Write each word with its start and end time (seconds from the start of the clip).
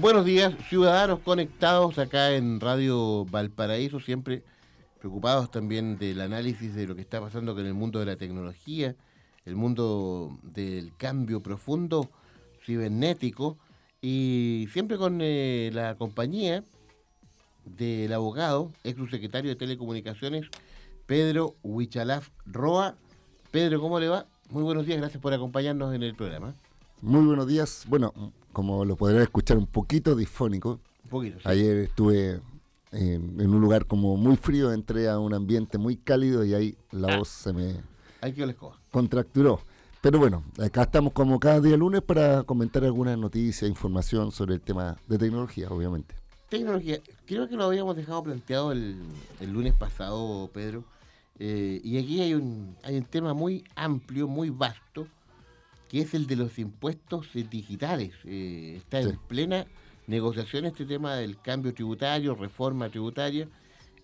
Buenos 0.00 0.24
días, 0.24 0.54
ciudadanos 0.70 1.18
conectados 1.18 1.98
acá 1.98 2.32
en 2.32 2.58
Radio 2.58 3.26
Valparaíso, 3.26 4.00
siempre 4.00 4.42
preocupados 4.98 5.50
también 5.50 5.98
del 5.98 6.22
análisis 6.22 6.74
de 6.74 6.86
lo 6.86 6.94
que 6.94 7.02
está 7.02 7.20
pasando 7.20 7.54
con 7.54 7.66
el 7.66 7.74
mundo 7.74 7.98
de 7.98 8.06
la 8.06 8.16
tecnología, 8.16 8.96
el 9.44 9.56
mundo 9.56 10.38
del 10.42 10.96
cambio 10.96 11.42
profundo 11.42 12.08
cibernético 12.64 13.58
y 14.00 14.68
siempre 14.72 14.96
con 14.96 15.18
eh, 15.20 15.70
la 15.74 15.96
compañía 15.96 16.64
del 17.66 18.10
abogado, 18.14 18.72
ex 18.84 18.96
subsecretario 18.96 19.50
de 19.50 19.56
Telecomunicaciones, 19.56 20.46
Pedro 21.04 21.56
Huichalaf 21.62 22.30
Roa. 22.46 22.96
Pedro, 23.50 23.82
¿cómo 23.82 24.00
le 24.00 24.08
va? 24.08 24.24
Muy 24.48 24.62
buenos 24.62 24.86
días, 24.86 24.98
gracias 24.98 25.20
por 25.20 25.34
acompañarnos 25.34 25.94
en 25.94 26.02
el 26.02 26.14
programa. 26.14 26.54
Muy 27.02 27.26
buenos 27.26 27.46
días. 27.46 27.84
Bueno, 27.86 28.14
como 28.52 28.84
lo 28.84 28.96
podrán 28.96 29.22
escuchar, 29.22 29.56
un 29.56 29.66
poquito 29.66 30.14
disfónico. 30.14 30.80
Un 31.04 31.10
poquito. 31.10 31.38
Sí. 31.38 31.48
Ayer 31.48 31.76
estuve 31.78 32.40
en, 32.92 33.40
un 33.40 33.60
lugar 33.60 33.86
como 33.86 34.16
muy 34.16 34.36
frío, 34.36 34.72
entré 34.72 35.08
a 35.08 35.18
un 35.18 35.34
ambiente 35.34 35.78
muy 35.78 35.96
cálido 35.96 36.44
y 36.44 36.54
ahí 36.54 36.76
la 36.90 37.14
ah. 37.14 37.18
voz 37.18 37.28
se 37.28 37.52
me 37.52 37.76
Hay 38.20 38.32
que 38.32 38.54
contracturó. 38.90 39.60
Pero 40.00 40.18
bueno, 40.18 40.42
acá 40.58 40.82
estamos 40.82 41.12
como 41.12 41.38
cada 41.38 41.60
día 41.60 41.76
lunes 41.76 42.00
para 42.00 42.42
comentar 42.44 42.84
algunas 42.84 43.18
noticias, 43.18 43.68
información 43.68 44.32
sobre 44.32 44.54
el 44.54 44.60
tema 44.62 44.96
de 45.06 45.18
tecnología, 45.18 45.68
obviamente. 45.68 46.14
Tecnología, 46.48 46.98
creo 47.26 47.48
que 47.48 47.56
lo 47.56 47.64
habíamos 47.64 47.94
dejado 47.96 48.22
planteado 48.22 48.72
el, 48.72 48.98
lunes 49.40 49.74
pasado, 49.74 50.48
Pedro. 50.54 50.84
Eh, 51.38 51.80
y 51.84 51.98
aquí 51.98 52.20
hay 52.22 52.34
un, 52.34 52.76
hay 52.82 52.96
un 52.96 53.04
tema 53.04 53.34
muy 53.34 53.62
amplio, 53.76 54.26
muy 54.26 54.48
vasto, 54.48 55.06
que 55.90 56.02
es 56.02 56.14
el 56.14 56.28
de 56.28 56.36
los 56.36 56.56
impuestos 56.60 57.26
digitales. 57.34 58.12
Eh, 58.24 58.74
está 58.76 59.00
en 59.00 59.18
plena 59.26 59.66
negociación 60.06 60.64
este 60.66 60.86
tema 60.86 61.16
del 61.16 61.40
cambio 61.40 61.74
tributario, 61.74 62.36
reforma 62.36 62.88
tributaria. 62.88 63.48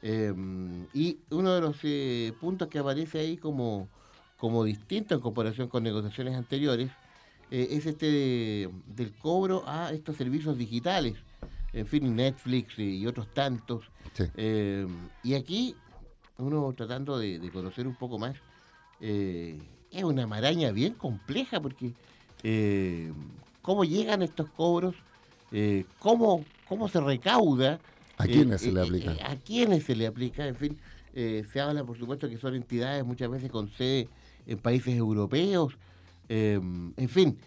Em, 0.03 0.87
y 0.93 1.19
uno 1.31 1.55
de 1.55 1.61
los 1.61 1.77
eh, 1.85 2.33
puntos 2.41 2.67
que 2.67 2.81
aparece 2.81 3.21
ahí 3.21 3.37
como, 3.37 3.89
como 4.37 4.65
distinto 4.65 5.15
en 5.15 5.21
comparación 5.21 5.69
con 5.69 5.85
negociaciones 5.85 6.35
anteriores 6.35 6.91
eh, 7.53 7.69
es 7.71 7.87
este 7.87 8.69
del 8.87 9.13
cobro 9.23 9.63
a 9.65 9.93
estos 9.93 10.17
servicios 10.17 10.59
digitales. 10.59 11.15
En 11.73 11.87
fin, 11.87 12.17
Netflix 12.17 12.77
y 12.81 13.07
otros 13.07 13.33
tantos. 13.33 13.85
Em, 14.37 14.89
y 15.23 15.35
aquí, 15.35 15.77
uno 16.39 16.73
tratando 16.77 17.17
de, 17.17 17.39
de 17.39 17.51
conocer 17.53 17.87
un 17.87 17.95
poco 17.95 18.19
más 18.19 18.35
es 19.97 20.05
una 20.05 20.27
maraña 20.27 20.71
bien 20.73 20.95
compleja 20.95 21.61
porque 21.61 21.93
eh, 22.43 23.13
cómo 23.63 23.85
llegan 23.85 24.23
estos 24.23 24.49
cobros, 24.51 24.95
eh, 25.53 25.85
cómo, 25.99 26.45
cómo 26.69 26.89
se 26.89 27.01
recauda. 27.01 27.81
¿A 28.19 28.25
quiénes 28.25 28.61
se 28.61 28.73
le 28.73 28.81
eh, 28.81 28.85
aplica? 28.85 29.11
¿A 29.25 29.37
quiénes 29.37 29.85
se 29.85 29.97
le 29.97 30.07
aplica? 30.07 30.47
En 30.47 30.57
fin, 30.57 30.79
se 31.15 31.61
habla 31.61 31.83
por 31.83 31.99
supuesto 31.99 32.29
que 32.29 32.37
son 32.37 32.55
entidades 32.55 33.05
muchas 33.05 33.31
veces 33.31 33.51
con 33.51 33.71
sede 33.71 34.09
en 34.47 34.59
países 34.59 34.95
europeos. 34.95 35.77
en 36.29 37.09
fin, 37.09 37.39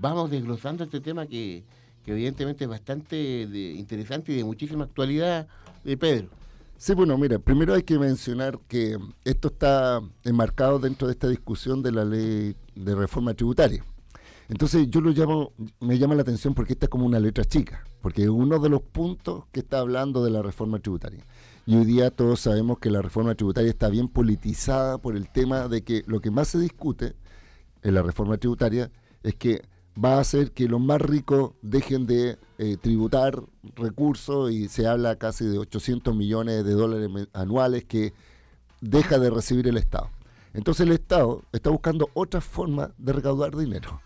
vamos 0.00 0.30
desglosando 0.30 0.84
este 0.84 1.00
tema 1.00 1.26
que, 1.26 1.64
evidentemente 2.06 2.64
es 2.64 2.70
bastante 2.70 3.42
interesante 3.76 4.32
y 4.32 4.36
de 4.36 4.44
muchísima 4.44 4.84
actualidad, 4.84 5.48
de 5.84 5.96
Pedro. 5.96 6.28
Sí, 6.78 6.92
bueno, 6.94 7.16
mira, 7.16 7.38
primero 7.38 7.72
hay 7.72 7.82
que 7.82 7.98
mencionar 7.98 8.58
que 8.68 8.98
esto 9.24 9.48
está 9.48 10.02
enmarcado 10.24 10.78
dentro 10.78 11.08
de 11.08 11.14
esta 11.14 11.26
discusión 11.26 11.82
de 11.82 11.90
la 11.90 12.04
ley 12.04 12.54
de 12.74 12.94
reforma 12.94 13.32
tributaria. 13.32 13.82
Entonces 14.48 14.86
yo 14.90 15.00
lo 15.00 15.10
llamo, 15.10 15.52
me 15.80 15.98
llama 15.98 16.14
la 16.14 16.22
atención 16.22 16.54
porque 16.54 16.74
esta 16.74 16.86
es 16.86 16.90
como 16.90 17.06
una 17.06 17.18
letra 17.18 17.46
chica, 17.46 17.82
porque 18.02 18.24
es 18.24 18.28
uno 18.28 18.58
de 18.58 18.68
los 18.68 18.82
puntos 18.82 19.44
que 19.52 19.60
está 19.60 19.78
hablando 19.78 20.22
de 20.22 20.30
la 20.30 20.42
reforma 20.42 20.78
tributaria. 20.78 21.24
Y 21.64 21.76
hoy 21.76 21.86
día 21.86 22.10
todos 22.10 22.40
sabemos 22.40 22.78
que 22.78 22.90
la 22.90 23.00
reforma 23.00 23.34
tributaria 23.34 23.70
está 23.70 23.88
bien 23.88 24.08
politizada 24.08 24.98
por 24.98 25.16
el 25.16 25.30
tema 25.30 25.68
de 25.68 25.82
que 25.82 26.04
lo 26.06 26.20
que 26.20 26.30
más 26.30 26.48
se 26.48 26.58
discute 26.58 27.16
en 27.82 27.94
la 27.94 28.02
reforma 28.02 28.36
tributaria 28.36 28.90
es 29.22 29.34
que 29.34 29.62
va 30.02 30.16
a 30.16 30.20
hacer 30.20 30.52
que 30.52 30.68
los 30.68 30.80
más 30.80 31.00
ricos 31.00 31.52
dejen 31.62 32.06
de 32.06 32.38
eh, 32.58 32.76
tributar 32.80 33.42
recursos 33.74 34.50
y 34.50 34.68
se 34.68 34.86
habla 34.86 35.16
casi 35.16 35.46
de 35.46 35.58
800 35.58 36.14
millones 36.14 36.64
de 36.64 36.72
dólares 36.72 37.28
anuales 37.32 37.84
que 37.84 38.12
deja 38.80 39.18
de 39.18 39.30
recibir 39.30 39.68
el 39.68 39.76
Estado. 39.76 40.10
Entonces 40.52 40.86
el 40.86 40.92
Estado 40.92 41.42
está 41.52 41.70
buscando 41.70 42.10
otra 42.14 42.40
forma 42.40 42.92
de 42.98 43.12
recaudar 43.12 43.56
dinero. 43.56 44.00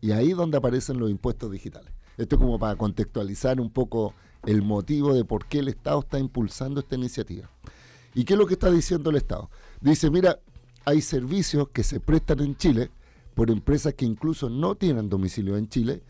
Y 0.00 0.12
ahí 0.12 0.30
es 0.30 0.36
donde 0.36 0.58
aparecen 0.58 0.98
los 0.98 1.10
impuestos 1.10 1.50
digitales. 1.50 1.92
Esto 2.16 2.36
es 2.36 2.40
como 2.40 2.58
para 2.58 2.76
contextualizar 2.76 3.60
un 3.60 3.70
poco 3.70 4.14
el 4.44 4.62
motivo 4.62 5.14
de 5.14 5.24
por 5.24 5.46
qué 5.46 5.58
el 5.58 5.68
Estado 5.68 6.00
está 6.00 6.18
impulsando 6.18 6.80
esta 6.80 6.94
iniciativa. 6.94 7.50
¿Y 8.14 8.24
qué 8.24 8.34
es 8.34 8.38
lo 8.38 8.46
que 8.46 8.54
está 8.54 8.70
diciendo 8.70 9.10
el 9.10 9.16
Estado? 9.16 9.50
Dice, 9.80 10.10
mira, 10.10 10.38
hay 10.84 11.02
servicios 11.02 11.68
que 11.68 11.82
se 11.82 12.00
prestan 12.00 12.40
en 12.40 12.56
Chile 12.56 12.90
por 13.36 13.50
empresas 13.50 13.92
que 13.92 14.06
incluso 14.06 14.48
no 14.48 14.76
tienen 14.76 15.10
domicilio 15.10 15.58
en 15.58 15.68
Chile 15.68 16.02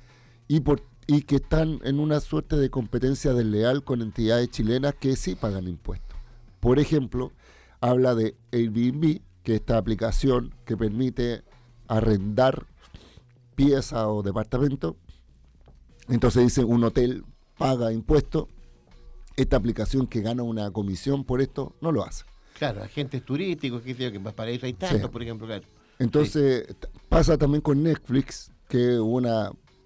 y, 0.46 0.60
por, 0.60 0.80
y 1.08 1.22
que 1.22 1.36
están 1.36 1.80
en 1.82 1.98
una 1.98 2.20
suerte 2.20 2.54
de 2.56 2.70
competencia 2.70 3.32
desleal 3.34 3.82
con 3.82 4.00
entidades 4.00 4.48
chilenas 4.50 4.94
que 4.94 5.16
sí 5.16 5.34
pagan 5.34 5.66
impuestos. 5.66 6.16
Por 6.60 6.78
ejemplo, 6.78 7.32
habla 7.80 8.14
de 8.14 8.36
Airbnb, 8.52 9.22
que 9.42 9.54
es 9.54 9.60
esta 9.60 9.76
aplicación 9.76 10.54
que 10.64 10.76
permite 10.76 11.42
arrendar 11.88 12.68
piezas 13.56 14.04
o 14.06 14.22
departamentos. 14.22 14.94
Entonces 16.08 16.44
dice, 16.44 16.62
un 16.62 16.84
hotel 16.84 17.24
paga 17.58 17.92
impuestos. 17.92 18.46
Esta 19.34 19.56
aplicación 19.56 20.06
que 20.06 20.20
gana 20.20 20.44
una 20.44 20.70
comisión 20.70 21.24
por 21.24 21.40
esto 21.40 21.74
no 21.80 21.90
lo 21.90 22.04
hace. 22.04 22.24
Claro, 22.56 22.84
agentes 22.84 23.24
turísticos, 23.24 23.82
que 23.82 23.96
que 23.96 24.06
en 24.06 24.22
Valparaíso 24.22 24.64
hay 24.64 24.74
tantos, 24.74 25.10
por 25.10 25.24
ejemplo. 25.24 25.48
Claro. 25.48 25.66
Entonces, 25.98 26.66
pasa 27.08 27.38
también 27.38 27.62
con 27.62 27.82
Netflix, 27.82 28.50
que 28.68 28.94
es 28.94 29.00
un 29.00 29.26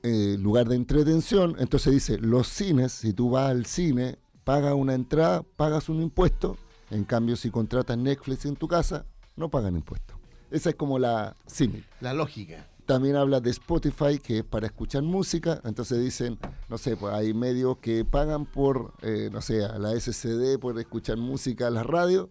eh, 0.03 0.37
lugar 0.39 0.69
de 0.69 0.77
entretención. 0.77 1.57
Entonces 1.59 1.93
dice, 1.93 2.19
los 2.19 2.49
cines, 2.49 2.93
si 2.93 3.13
tú 3.13 3.31
vas 3.31 3.51
al 3.51 3.67
cine, 3.67 4.19
pagas 4.45 4.75
una 4.75 4.95
entrada, 4.95 5.43
pagas 5.57 5.89
un 5.89 6.03
impuesto. 6.03 6.57
En 6.91 7.05
cambio, 7.05 7.37
si 7.37 7.51
contratas 7.51 7.97
Netflix 7.97 8.45
en 8.47 8.57
tu 8.57 8.67
casa, 8.67 9.07
no 9.37 9.49
pagan 9.49 9.77
impuesto. 9.77 10.15
Esa 10.51 10.71
es 10.71 10.77
como 10.77 10.99
la 10.99 11.37
símil. 11.47 11.85
La 12.01 12.13
lógica. 12.13 12.67
También 12.85 13.15
habla 13.15 13.39
de 13.41 13.51
Spotify, 13.51 14.19
que 14.19 14.39
es 14.39 14.45
para 14.45 14.67
escuchar 14.67 15.05
música. 15.05 15.61
Entonces 15.65 16.03
dicen, 16.03 16.39
no 16.69 16.77
sé, 16.77 16.97
pues 16.97 17.15
hay 17.15 17.33
medios 17.33 17.79
que 17.79 18.05
pagan 18.05 18.47
por, 18.47 18.95
eh, 19.03 19.29
no 19.31 19.41
sé, 19.41 19.65
a 19.65 19.79
la 19.79 19.93
SCD 19.93 20.59
por 20.59 20.77
escuchar 20.81 21.17
música 21.17 21.69
a 21.69 21.71
la 21.71 21.85
radio. 21.85 22.31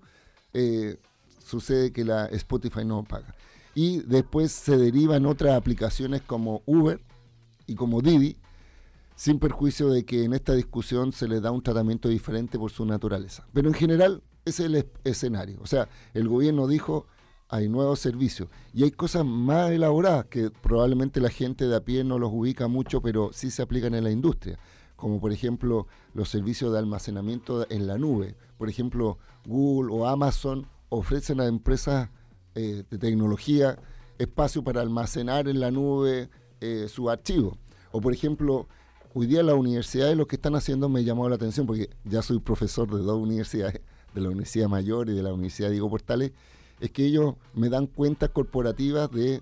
Eh, 0.53 0.97
sucede 1.41 1.94
que 1.94 2.03
la 2.03 2.25
Spotify 2.25 2.84
no 2.84 3.06
paga 3.06 3.34
y 3.81 4.01
después 4.01 4.51
se 4.51 4.78
derivan 4.78 5.25
otras 5.25 5.56
aplicaciones 5.56 6.22
como 6.22 6.63
Uber 6.66 7.00
y 7.66 7.75
como 7.75 8.01
Didi, 8.01 8.35
sin 9.16 9.40
perjuicio 9.40 9.88
de 9.88 10.03
que 10.03 10.25
en 10.25 10.34
esta 10.34 10.53
discusión 10.53 11.13
se 11.13 11.29
les 11.29 11.41
da 11.41 11.51
un 11.51 11.63
tratamiento 11.63 12.09
diferente 12.09 12.59
por 12.59 12.72
su 12.72 12.85
naturaleza. 12.85 13.47
Pero 13.53 13.69
en 13.69 13.73
general 13.73 14.22
ese 14.44 14.63
es 14.63 14.69
el 14.69 14.91
escenario. 15.06 15.59
O 15.62 15.66
sea, 15.66 15.88
el 16.13 16.28
gobierno 16.28 16.68
dijo 16.68 17.07
hay 17.47 17.69
nuevos 17.69 18.01
servicios 18.01 18.50
y 18.73 18.84
hay 18.84 18.91
cosas 18.91 19.23
más 19.23 19.72
elaboradas 19.72 20.25
que 20.25 20.51
probablemente 20.51 21.22
la 21.22 21.29
gente 21.29 21.66
de 21.66 21.78
a 21.78 21.85
pie 21.85 22.03
no 22.03 22.19
los 22.19 22.34
ubica 22.34 22.68
mucho, 22.68 23.01
pero 23.01 23.29
sí 23.31 23.50
se 23.50 23.62
aplican 23.62 23.95
en 23.95 24.03
la 24.03 24.12
industria, 24.12 24.59
como 24.97 25.21
por 25.21 25.31
ejemplo 25.31 25.88
los 26.13 26.27
servicios 26.27 26.74
de 26.74 26.80
almacenamiento 26.80 27.65
en 27.71 27.88
la 27.88 27.98
nube. 27.98 28.36
Por 28.57 28.68
ejemplo, 28.68 29.19
Google 29.45 29.94
o 29.94 30.06
Amazon 30.06 30.68
ofrecen 30.89 31.39
a 31.39 31.45
empresas 31.45 32.09
eh, 32.59 32.83
de 32.89 32.97
tecnología, 32.97 33.79
espacio 34.17 34.63
para 34.63 34.81
almacenar 34.81 35.47
en 35.47 35.61
la 35.61 35.71
nube 35.71 36.29
eh, 36.59 36.88
su 36.89 37.09
archivo. 37.09 37.57
O 37.91 38.01
por 38.01 38.13
ejemplo, 38.13 38.67
hoy 39.13 39.27
día 39.27 39.44
las 39.44 39.56
universidades 39.56 40.17
lo 40.17 40.27
que 40.27 40.35
están 40.35 40.56
haciendo 40.56 40.89
me 40.89 41.06
llamó 41.06 41.29
la 41.29 41.35
atención, 41.35 41.65
porque 41.65 41.89
ya 42.03 42.21
soy 42.21 42.39
profesor 42.39 42.89
de 42.94 43.01
dos 43.01 43.17
universidades, 43.17 43.81
de 44.13 44.21
la 44.21 44.27
Universidad 44.27 44.67
Mayor 44.67 45.07
y 45.09 45.13
de 45.13 45.23
la 45.23 45.33
Universidad 45.33 45.69
Diego 45.69 45.89
Portales, 45.89 46.31
es 46.81 46.91
que 46.91 47.06
ellos 47.06 47.35
me 47.53 47.69
dan 47.69 47.88
cuentas 47.88 48.29
corporativas 48.29 49.09
de, 49.11 49.41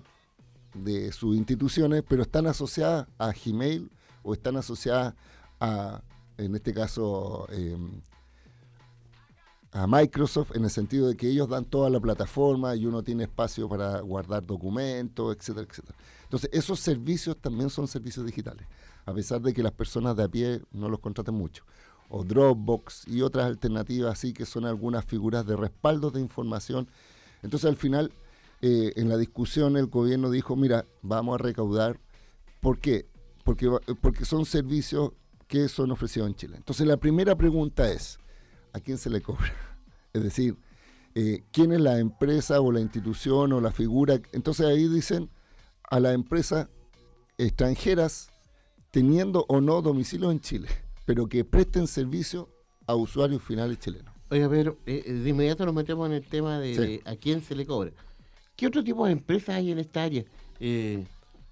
de 0.74 1.10
sus 1.10 1.36
instituciones, 1.36 2.04
pero 2.08 2.22
están 2.22 2.46
asociadas 2.46 3.08
a 3.18 3.32
Gmail 3.32 3.90
o 4.22 4.32
están 4.32 4.56
asociadas 4.56 5.14
a, 5.58 6.02
en 6.36 6.54
este 6.54 6.72
caso, 6.72 7.48
eh, 7.50 7.76
a 9.78 9.86
Microsoft 9.86 10.56
en 10.56 10.64
el 10.64 10.70
sentido 10.70 11.08
de 11.08 11.16
que 11.16 11.28
ellos 11.28 11.48
dan 11.48 11.64
toda 11.64 11.90
la 11.90 12.00
plataforma 12.00 12.74
y 12.74 12.86
uno 12.86 13.02
tiene 13.02 13.24
espacio 13.24 13.68
para 13.68 14.00
guardar 14.00 14.44
documentos, 14.44 15.36
etcétera, 15.36 15.66
etcétera. 15.70 15.98
Entonces, 16.24 16.50
esos 16.52 16.80
servicios 16.80 17.36
también 17.36 17.70
son 17.70 17.86
servicios 17.86 18.26
digitales, 18.26 18.66
a 19.06 19.14
pesar 19.14 19.40
de 19.40 19.52
que 19.52 19.62
las 19.62 19.72
personas 19.72 20.16
de 20.16 20.24
a 20.24 20.28
pie 20.28 20.62
no 20.72 20.88
los 20.88 21.00
contraten 21.00 21.34
mucho. 21.34 21.64
O 22.08 22.24
Dropbox 22.24 23.06
y 23.06 23.22
otras 23.22 23.46
alternativas 23.46 24.12
así 24.12 24.32
que 24.32 24.46
son 24.46 24.64
algunas 24.64 25.04
figuras 25.04 25.46
de 25.46 25.56
respaldo 25.56 26.10
de 26.10 26.20
información. 26.20 26.88
Entonces, 27.42 27.68
al 27.68 27.76
final, 27.76 28.12
eh, 28.62 28.92
en 28.96 29.08
la 29.08 29.16
discusión 29.16 29.76
el 29.76 29.86
gobierno 29.86 30.30
dijo, 30.30 30.56
mira, 30.56 30.86
vamos 31.02 31.34
a 31.34 31.42
recaudar. 31.42 32.00
¿Por 32.60 32.78
qué? 32.80 33.06
porque, 33.48 33.70
porque 34.02 34.26
son 34.26 34.44
servicios 34.44 35.12
que 35.46 35.68
son 35.68 35.90
ofrecidos 35.90 36.28
en 36.28 36.34
Chile. 36.34 36.56
Entonces 36.58 36.86
la 36.86 36.98
primera 36.98 37.34
pregunta 37.34 37.90
es, 37.90 38.18
¿a 38.74 38.80
quién 38.80 38.98
se 38.98 39.08
le 39.08 39.22
cobra? 39.22 39.50
Es 40.18 40.24
decir, 40.24 40.56
eh, 41.14 41.42
¿quién 41.52 41.72
es 41.72 41.80
la 41.80 41.98
empresa 41.98 42.60
o 42.60 42.70
la 42.70 42.80
institución 42.80 43.52
o 43.52 43.60
la 43.60 43.72
figura? 43.72 44.20
Entonces 44.32 44.66
ahí 44.66 44.88
dicen 44.88 45.30
a 45.90 46.00
las 46.00 46.14
empresas 46.14 46.68
extranjeras 47.38 48.30
teniendo 48.90 49.46
o 49.48 49.60
no 49.60 49.80
domicilio 49.80 50.30
en 50.30 50.40
Chile, 50.40 50.68
pero 51.06 51.28
que 51.28 51.44
presten 51.44 51.86
servicio 51.86 52.48
a 52.86 52.94
usuarios 52.94 53.42
finales 53.42 53.78
chilenos. 53.78 54.12
Oiga, 54.30 54.48
pero 54.48 54.78
eh, 54.86 55.04
eh, 55.06 55.12
de 55.12 55.30
inmediato 55.30 55.64
nos 55.64 55.74
metemos 55.74 56.08
en 56.08 56.14
el 56.14 56.26
tema 56.26 56.58
de, 56.58 57.00
a 57.04 57.16
quién 57.16 57.42
se 57.42 57.54
le 57.54 57.64
cobra. 57.64 57.92
¿Qué 58.56 58.66
otro 58.66 58.82
tipo 58.82 59.06
de 59.06 59.12
empresas 59.12 59.50
hay 59.56 59.70
en 59.70 59.78
esta 59.78 60.02
área? 60.02 60.24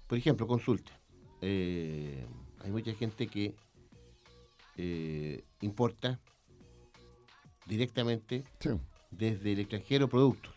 por 0.07 0.17
ejemplo, 0.17 0.45
consulta. 0.47 0.91
hay 1.41 2.71
mucha 2.71 2.93
gente 2.93 3.27
que 3.27 3.55
importa 5.61 6.19
directamente 7.67 8.43
desde 9.11 9.53
el 9.53 9.59
extranjero 9.59 10.07
productos. 10.07 10.53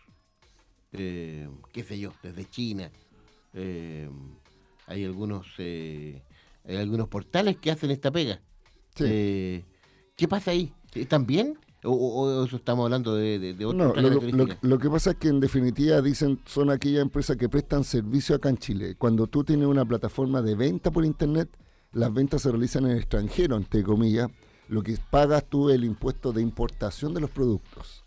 Eh, 0.93 1.47
qué 1.71 1.83
sé 1.83 1.99
yo, 1.99 2.13
desde 2.21 2.49
China. 2.49 2.91
Eh, 3.53 4.09
hay 4.87 5.05
algunos 5.05 5.47
eh, 5.57 6.21
hay 6.65 6.77
algunos 6.77 7.07
portales 7.07 7.57
que 7.57 7.71
hacen 7.71 7.91
esta 7.91 8.11
pega. 8.11 8.41
¿Qué 8.95 10.27
pasa 10.27 10.51
ahí? 10.51 10.73
¿Están 10.93 11.25
bien? 11.25 11.57
¿O, 11.83 12.45
eso 12.45 12.57
estamos 12.57 12.85
hablando 12.85 13.15
de, 13.15 13.39
de, 13.39 13.53
no, 13.73 13.93
lo, 14.61 14.77
que 14.77 14.87
pasa 14.87 15.11
es 15.11 15.17
que 15.17 15.29
en 15.29 15.39
definitiva 15.39 15.99
dicen 16.01 16.39
son 16.45 16.69
aquellas 16.69 17.01
empresas 17.01 17.37
que 17.37 17.49
prestan 17.49 17.83
servicio 17.83 18.35
acá 18.35 18.49
en 18.49 18.57
Chile. 18.57 18.95
Cuando 18.99 19.25
tú 19.25 19.43
tienes 19.43 19.65
una 19.65 19.83
plataforma 19.83 20.43
de 20.43 20.53
venta 20.53 20.91
por 20.91 21.05
internet, 21.05 21.49
las 21.93 22.13
ventas 22.13 22.43
se 22.43 22.51
realizan 22.51 22.85
en 22.85 22.91
el 22.91 22.97
extranjero, 22.97 23.57
entre 23.57 23.81
comillas, 23.81 24.29
lo 24.71 24.81
que 24.83 24.97
pagas 25.09 25.43
tú 25.43 25.69
es 25.69 25.75
el 25.75 25.83
impuesto 25.83 26.31
de 26.31 26.41
importación 26.41 27.13
de 27.13 27.19
los 27.19 27.29
productos. 27.29 28.05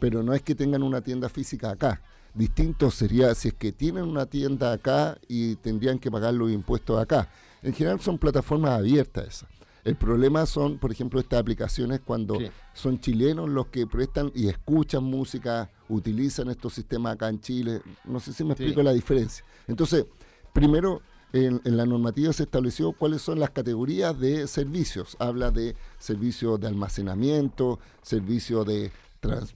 Pero 0.00 0.22
no 0.22 0.32
es 0.32 0.40
que 0.40 0.54
tengan 0.54 0.82
una 0.82 1.02
tienda 1.02 1.28
física 1.28 1.70
acá. 1.70 2.00
Distinto 2.32 2.90
sería 2.90 3.34
si 3.34 3.48
es 3.48 3.54
que 3.54 3.70
tienen 3.70 4.04
una 4.04 4.24
tienda 4.24 4.72
acá 4.72 5.18
y 5.28 5.56
tendrían 5.56 5.98
que 5.98 6.10
pagar 6.10 6.32
los 6.32 6.50
impuestos 6.50 6.98
acá. 6.98 7.28
En 7.60 7.74
general 7.74 8.00
son 8.00 8.16
plataformas 8.16 8.70
abiertas 8.78 9.28
esas. 9.28 9.50
El 9.84 9.96
problema 9.96 10.46
son, 10.46 10.78
por 10.78 10.90
ejemplo, 10.90 11.20
estas 11.20 11.38
aplicaciones 11.38 12.00
cuando 12.00 12.38
son 12.72 12.98
chilenos 12.98 13.50
los 13.50 13.66
que 13.66 13.86
prestan 13.86 14.32
y 14.34 14.48
escuchan 14.48 15.04
música, 15.04 15.70
utilizan 15.90 16.48
estos 16.48 16.72
sistemas 16.72 17.12
acá 17.12 17.28
en 17.28 17.42
Chile. 17.42 17.82
No 18.06 18.20
sé 18.20 18.32
si 18.32 18.42
me 18.42 18.54
explico 18.54 18.82
la 18.82 18.94
diferencia. 18.94 19.44
Entonces, 19.68 20.06
primero 20.54 21.02
en, 21.32 21.60
la 21.64 21.86
normativa 21.86 22.32
se 22.32 22.44
estableció 22.44 22.92
cuáles 22.92 23.22
son 23.22 23.40
las 23.40 23.50
categorías 23.50 24.18
de 24.18 24.46
servicios. 24.46 25.16
Habla 25.18 25.50
de 25.50 25.76
servicios 25.98 26.60
de 26.60 26.68
almacenamiento, 26.68 27.78
servicios 28.02 28.66
de, 28.66 28.90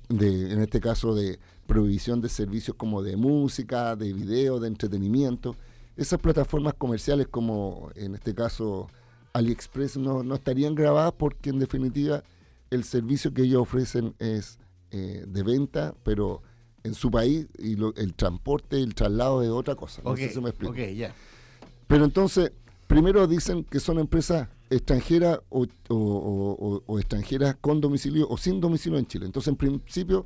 de, 0.08 0.52
en 0.52 0.60
este 0.60 0.80
caso, 0.80 1.14
de 1.14 1.38
provisión 1.66 2.20
de 2.20 2.28
servicios 2.28 2.76
como 2.76 3.02
de 3.02 3.16
música, 3.16 3.96
de 3.96 4.12
video, 4.12 4.58
de 4.60 4.68
entretenimiento. 4.68 5.56
Esas 5.96 6.18
plataformas 6.18 6.74
comerciales 6.74 7.28
como, 7.28 7.90
en 7.94 8.14
este 8.14 8.34
caso, 8.34 8.88
AliExpress 9.32 9.96
no, 9.96 10.22
no 10.22 10.34
estarían 10.34 10.74
grabadas 10.74 11.12
porque, 11.16 11.50
en 11.50 11.58
definitiva, 11.58 12.24
el 12.70 12.84
servicio 12.84 13.32
que 13.32 13.42
ellos 13.42 13.62
ofrecen 13.62 14.14
es 14.18 14.58
eh, 14.90 15.24
de 15.26 15.42
venta, 15.42 15.94
pero 16.02 16.42
en 16.82 16.94
su 16.94 17.10
país 17.10 17.46
y 17.58 17.76
el 17.96 18.14
transporte 18.14 18.78
y 18.78 18.82
el 18.82 18.94
traslado 18.94 19.42
es 19.42 19.50
otra 19.50 19.74
cosa. 19.74 20.02
No 20.04 20.16
sé 20.16 20.30
si 20.30 20.40
me 20.40 20.50
explico. 20.50 20.72
Okay, 20.72 20.96
ya. 20.96 21.14
Pero 21.90 22.04
entonces, 22.04 22.52
primero 22.86 23.26
dicen 23.26 23.64
que 23.64 23.80
son 23.80 23.98
empresas 23.98 24.48
extranjeras 24.70 25.40
o, 25.48 25.66
extranjeras 27.00 27.56
con 27.60 27.80
domicilio 27.80 28.28
o 28.28 28.38
sin 28.38 28.60
domicilio 28.60 28.96
en 28.96 29.06
Chile. 29.06 29.26
Entonces, 29.26 29.48
en 29.48 29.56
principio, 29.56 30.24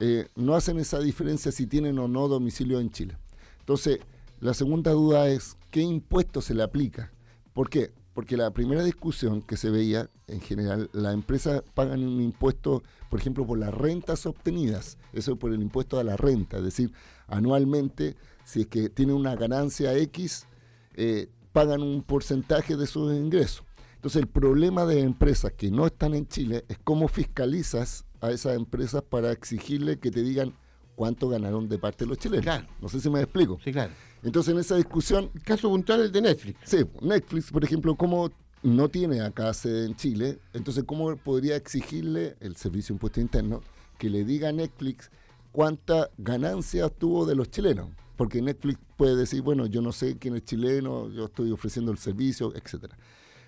eh, 0.00 0.26
no 0.34 0.56
hacen 0.56 0.80
esa 0.80 0.98
diferencia 0.98 1.52
si 1.52 1.68
tienen 1.68 1.96
o 2.00 2.08
no 2.08 2.26
domicilio 2.26 2.80
en 2.80 2.90
Chile. 2.90 3.16
Entonces, 3.60 4.00
la 4.40 4.52
segunda 4.52 4.90
duda 4.90 5.28
es 5.28 5.56
qué 5.70 5.80
impuesto 5.80 6.42
se 6.42 6.54
le 6.54 6.64
aplica. 6.64 7.12
¿Por 7.54 7.70
qué? 7.70 7.92
Porque 8.12 8.36
la 8.36 8.50
primera 8.50 8.82
discusión 8.82 9.42
que 9.42 9.56
se 9.56 9.70
veía, 9.70 10.10
en 10.26 10.40
general, 10.40 10.90
las 10.92 11.14
empresas 11.14 11.62
pagan 11.74 12.02
un 12.02 12.20
impuesto, 12.20 12.82
por 13.10 13.20
ejemplo, 13.20 13.46
por 13.46 13.58
las 13.58 13.72
rentas 13.72 14.26
obtenidas, 14.26 14.98
eso 15.12 15.34
es 15.34 15.38
por 15.38 15.52
el 15.52 15.62
impuesto 15.62 16.00
a 16.00 16.04
la 16.04 16.16
renta, 16.16 16.56
es 16.56 16.64
decir, 16.64 16.92
anualmente, 17.28 18.16
si 18.44 18.62
es 18.62 18.66
que 18.66 18.88
tiene 18.88 19.12
una 19.12 19.36
ganancia 19.36 19.96
X, 19.96 20.48
eh, 20.96 21.28
pagan 21.52 21.82
un 21.82 22.02
porcentaje 22.02 22.76
de 22.76 22.86
sus 22.86 23.14
ingresos. 23.14 23.64
Entonces 23.94 24.22
el 24.22 24.28
problema 24.28 24.84
de 24.84 25.00
empresas 25.00 25.52
que 25.52 25.70
no 25.70 25.86
están 25.86 26.14
en 26.14 26.28
Chile 26.28 26.64
es 26.68 26.78
cómo 26.82 27.08
fiscalizas 27.08 28.04
a 28.20 28.30
esas 28.30 28.56
empresas 28.56 29.02
para 29.02 29.32
exigirle 29.32 29.98
que 29.98 30.10
te 30.10 30.22
digan 30.22 30.52
cuánto 30.94 31.28
ganaron 31.28 31.68
de 31.68 31.78
parte 31.78 32.04
de 32.04 32.08
los 32.08 32.18
chilenos. 32.18 32.64
No 32.80 32.88
sé 32.88 33.00
si 33.00 33.10
me 33.10 33.20
explico. 33.20 33.58
Sí, 33.62 33.72
claro. 33.72 33.92
Entonces 34.22 34.54
en 34.54 34.60
esa 34.60 34.76
discusión... 34.76 35.30
El 35.34 35.42
caso 35.42 35.68
puntual 35.68 36.00
el 36.00 36.12
de 36.12 36.22
Netflix. 36.22 36.58
Sí, 36.64 36.78
Netflix, 37.00 37.50
por 37.50 37.62
ejemplo, 37.64 37.94
¿cómo 37.94 38.30
no 38.62 38.88
tiene 38.88 39.20
acá 39.20 39.52
sede 39.54 39.86
en 39.86 39.94
Chile? 39.94 40.38
Entonces, 40.52 40.84
¿cómo 40.84 41.16
podría 41.16 41.56
exigirle 41.56 42.36
el 42.40 42.56
Servicio 42.56 42.92
de 42.92 42.96
Impuesto 42.96 43.20
Interno 43.20 43.60
que 43.98 44.10
le 44.10 44.24
diga 44.24 44.48
a 44.48 44.52
Netflix 44.52 45.10
cuánta 45.52 46.10
ganancia 46.18 46.88
tuvo 46.88 47.26
de 47.26 47.34
los 47.34 47.50
chilenos? 47.50 47.90
Porque 48.16 48.40
Netflix 48.40 48.78
puede 48.96 49.16
decir, 49.16 49.42
bueno, 49.42 49.66
yo 49.66 49.82
no 49.82 49.92
sé 49.92 50.16
quién 50.18 50.36
es 50.36 50.44
chileno, 50.44 51.10
yo 51.10 51.26
estoy 51.26 51.52
ofreciendo 51.52 51.92
el 51.92 51.98
servicio, 51.98 52.52
etcétera. 52.54 52.96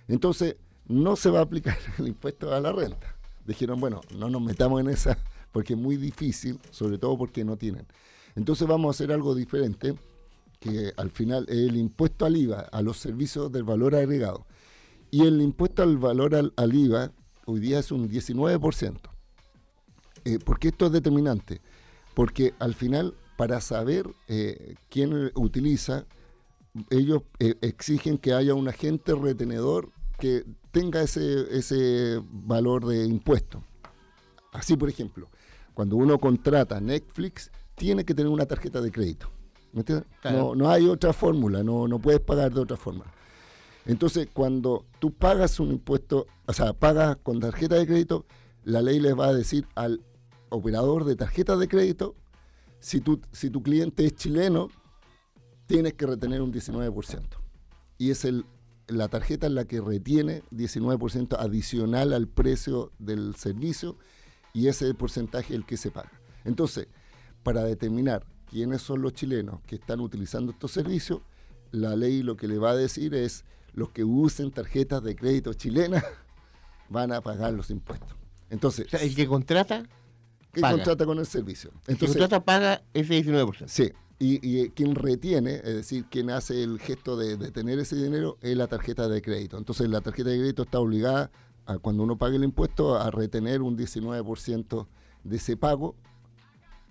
Entonces, 0.06 0.56
no 0.86 1.16
se 1.16 1.30
va 1.30 1.40
a 1.40 1.42
aplicar 1.42 1.76
el 1.98 2.08
impuesto 2.08 2.52
a 2.52 2.60
la 2.60 2.72
renta. 2.72 3.14
Dijeron, 3.46 3.80
bueno, 3.80 4.00
no 4.16 4.28
nos 4.28 4.42
metamos 4.42 4.80
en 4.80 4.88
esa 4.88 5.18
porque 5.52 5.72
es 5.74 5.78
muy 5.78 5.96
difícil, 5.96 6.58
sobre 6.70 6.98
todo 6.98 7.16
porque 7.16 7.44
no 7.44 7.56
tienen. 7.56 7.86
Entonces 8.36 8.68
vamos 8.68 8.88
a 8.88 8.90
hacer 8.90 9.12
algo 9.12 9.34
diferente, 9.34 9.94
que 10.60 10.92
al 10.96 11.10
final 11.10 11.46
es 11.48 11.56
el 11.56 11.76
impuesto 11.76 12.26
al 12.26 12.36
IVA, 12.36 12.60
a 12.60 12.82
los 12.82 12.98
servicios 12.98 13.50
del 13.50 13.64
valor 13.64 13.94
agregado. 13.94 14.46
Y 15.10 15.22
el 15.22 15.40
impuesto 15.40 15.82
al 15.82 15.96
valor 15.96 16.34
al, 16.34 16.74
IVA 16.74 17.12
hoy 17.46 17.60
día 17.60 17.78
es 17.78 17.90
un 17.90 18.08
19%. 18.08 19.00
Eh, 20.25 20.38
¿Por 20.38 20.58
qué 20.58 20.68
esto 20.68 20.87
es 20.87 20.92
determinante? 20.92 21.62
Porque 22.14 22.52
al 22.58 22.75
final 22.75 23.14
para 23.38 23.61
saber 23.61 24.11
eh, 24.26 24.75
quién 24.88 25.30
utiliza, 25.37 26.07
ellos 26.90 27.23
eh, 27.38 27.54
exigen 27.61 28.18
que 28.18 28.33
haya 28.33 28.52
un 28.52 28.66
agente 28.66 29.14
retenedor 29.14 29.92
que 30.18 30.45
tenga 30.73 31.02
ese, 31.02 31.57
ese 31.57 32.21
valor 32.25 32.85
de 32.85 33.04
impuesto. 33.04 33.62
Así, 34.52 34.76
por 34.76 34.88
ejemplo, 34.88 35.28
cuando 35.73 35.95
uno 35.95 36.18
contrata 36.18 36.80
Netflix, 36.80 37.52
tiene 37.76 38.04
que 38.04 38.12
tener 38.12 38.33
una 38.33 38.45
tarjeta 38.45 38.80
de 38.80 38.90
crédito. 38.90 39.30
No, 40.25 40.57
no, 40.57 40.68
hay 40.68 40.88
otra 40.88 41.12
fórmula, 41.12 41.62
no, 41.62 41.87
no 41.87 42.00
puedes 42.00 42.21
pagar 42.21 42.52
de 42.52 42.59
otra 42.59 42.76
forma. 42.76 43.04
Entonces, 43.87 44.26
cuando 44.33 44.85
tú 44.99 45.12
pagas 45.12 45.61
un 45.61 45.71
impuesto, 45.71 46.26
o 46.45 46.52
sea, 46.52 46.73
pagas 46.73 47.18
con 47.23 47.38
tarjeta 47.38 47.76
de 47.76 47.87
crédito, 47.87 48.26
la 48.64 48.83
ley 48.83 48.99
les 48.99 49.16
va 49.16 49.28
a 49.28 49.33
decir 49.33 49.64
al 49.76 50.00
operador 50.49 51.04
de 51.04 51.14
tarjeta 51.14 51.57
de 51.57 51.68
crédito 51.68 52.16
si 52.80 53.00
tu, 53.00 53.20
si 53.32 53.50
tu 53.50 53.62
cliente 53.62 54.06
es 54.06 54.14
chileno, 54.14 54.68
tienes 55.66 55.94
que 55.94 56.06
retener 56.06 56.42
un 56.42 56.52
19%. 56.52 57.23
Y 57.99 58.11
es 58.11 58.25
el, 58.25 58.44
la 58.87 59.08
tarjeta 59.08 59.47
en 59.47 59.54
la 59.54 59.64
que 59.64 59.80
retiene 59.80 60.42
19% 60.50 61.37
adicional 61.38 62.12
al 62.12 62.28
precio 62.28 62.92
del 62.99 63.35
servicio 63.37 63.97
y 64.52 64.68
ese 64.68 64.92
porcentaje 64.94 65.54
es 65.54 65.61
el 65.61 65.66
que 65.66 65.76
se 65.76 65.90
paga. 65.90 66.12
Entonces, 66.44 66.88
para 67.42 67.64
determinar 67.64 68.26
quiénes 68.47 68.82
son 68.82 69.02
los 69.02 69.12
chilenos 69.12 69.61
que 69.66 69.76
están 69.76 70.00
utilizando 70.00 70.52
estos 70.52 70.73
servicios, 70.73 71.20
la 71.70 71.97
ley 71.97 72.23
lo 72.23 72.37
que 72.37 72.49
le 72.49 72.58
va 72.58 72.70
a 72.70 72.76
decir 72.76 73.14
es 73.14 73.44
los 73.75 73.90
que 73.90 74.04
usen 74.04 74.50
tarjetas 74.50 75.02
de 75.02 75.14
crédito 75.14 75.52
chilenas 75.52 76.04
van 76.88 77.12
a 77.12 77.20
pagar 77.20 77.52
los 77.52 77.70
impuestos. 77.70 78.16
Entonces, 78.50 78.92
el 78.94 79.14
que 79.14 79.26
contrata 79.26 79.85
que 80.52 80.61
contrata 80.61 81.05
con 81.07 81.19
el 81.19 81.26
servicio. 81.26 81.71
Entonces, 81.87 82.17
contrata 82.17 82.45
paga 82.45 82.83
ese 82.95 83.23
19%. 83.23 83.64
Sí, 83.67 83.93
y, 84.19 84.40
y, 84.43 84.71
quien 84.71 84.97
retiene, 84.97 85.57
es 85.57 85.75
decir, 85.75 86.05
quien 86.11 86.31
hace 86.31 86.62
el 86.64 86.81
gesto 86.81 87.17
de, 87.17 87.37
tener 87.52 87.78
ese 87.78 87.95
dinero 87.95 88.37
es 88.40 88.57
la 88.57 88.67
tarjeta 88.67 89.09
de 89.09 89.23
crédito. 89.23 89.57
Entonces 89.57 89.88
la 89.88 90.00
tarjeta 90.00 90.31
de 90.31 90.38
crédito 90.38 90.62
está 90.64 90.81
obligada, 90.81 91.31
a, 91.67 91.78
cuando 91.78 92.02
uno 92.02 92.19
pague 92.19 92.37
el 92.37 92.45
impuesto, 92.45 92.97
a 92.97 93.11
retener 93.11 93.62
un 93.62 93.78
19% 93.78 94.87
de 95.23 95.37
ese 95.37 95.57
pago. 95.57 95.95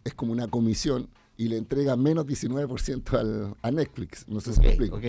Es 0.06 0.14
como 0.14 0.32
una 0.32 0.48
comisión 0.48 1.10
y 1.36 1.50
le 1.50 1.58
entrega 1.58 1.98
menos 1.98 2.26
19% 2.26 3.20
al, 3.20 3.56
a 3.62 3.72
Netflix. 3.72 4.26
No 4.30 4.40
sé 4.40 4.54
si 4.54 4.62
me 4.62 4.68
explico. 4.70 5.00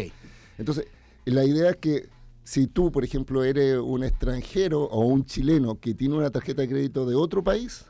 Entonces, 0.58 0.86
la 1.24 1.44
idea 1.44 1.70
es 1.70 1.76
que 1.76 2.08
si 2.42 2.66
tú, 2.66 2.90
por 2.90 3.04
ejemplo, 3.04 3.44
eres 3.44 3.78
un 3.78 4.02
extranjero 4.02 4.84
o 4.84 5.04
un 5.04 5.24
chileno 5.24 5.78
que 5.78 5.94
tiene 5.94 6.16
una 6.16 6.30
tarjeta 6.30 6.62
de 6.62 6.68
crédito 6.68 7.06
de 7.06 7.14
otro 7.14 7.44
país, 7.44 7.84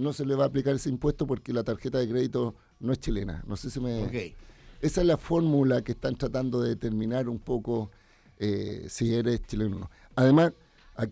no 0.00 0.12
se 0.12 0.24
le 0.24 0.34
va 0.34 0.44
a 0.44 0.46
aplicar 0.48 0.74
ese 0.74 0.88
impuesto 0.88 1.26
porque 1.26 1.52
la 1.52 1.62
tarjeta 1.62 1.98
de 1.98 2.08
crédito 2.08 2.54
no 2.78 2.92
es 2.92 3.00
chilena. 3.00 3.44
No 3.46 3.56
sé 3.56 3.70
si 3.70 3.80
me... 3.80 4.34
Esa 4.80 5.00
es 5.02 5.06
la 5.06 5.18
fórmula 5.18 5.82
que 5.82 5.92
están 5.92 6.16
tratando 6.16 6.62
de 6.62 6.70
determinar 6.70 7.28
un 7.28 7.38
poco 7.38 7.90
eh, 8.38 8.86
si 8.88 9.14
eres 9.14 9.42
chileno 9.46 9.76
o 9.76 9.80
no. 9.80 9.90
Además, 10.16 10.52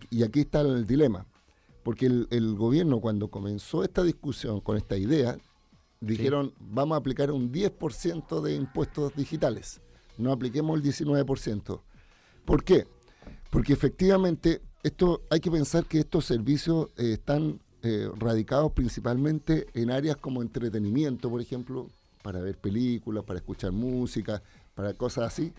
y 0.09 0.23
aquí 0.23 0.41
está 0.41 0.61
el 0.61 0.85
dilema, 0.85 1.25
porque 1.83 2.07
el, 2.07 2.55
gobierno 2.55 2.99
cuando 2.99 3.29
comenzó 3.29 3.83
esta 3.83 4.03
discusión 4.03 4.61
con 4.61 4.77
esta 4.77 4.97
idea, 4.97 5.37
dijeron 6.01 6.53
vamos 6.59 6.95
a 6.95 6.99
aplicar 6.99 7.31
un 7.31 7.51
10% 7.51 8.41
de 8.41 8.55
impuestos 8.55 9.15
digitales, 9.15 9.81
no 10.17 10.31
apliquemos 10.31 10.77
el 10.77 10.83
19%. 10.83 11.81
¿Por 12.45 12.63
qué? 12.63 12.87
Porque 13.49 13.73
efectivamente 13.73 14.61
esto 14.83 15.21
hay 15.29 15.39
que 15.39 15.51
pensar 15.51 15.85
que 15.85 15.99
estos 15.99 16.25
servicios 16.25 16.87
eh, 16.97 17.13
están 17.13 17.59
eh, 17.83 18.09
radicados 18.17 18.71
principalmente 18.73 19.67
en 19.73 19.91
áreas 19.91 20.17
como 20.17 20.41
entretenimiento, 20.41 21.29
por 21.29 21.41
ejemplo, 21.41 21.87
para 22.21 22.39
ver 22.41 22.57
películas, 22.57 23.23
para 23.23 23.39
escuchar 23.39 23.71
música, 23.71 24.41
para 24.75 24.93
cosas 24.93 25.25
así, 25.25 25.53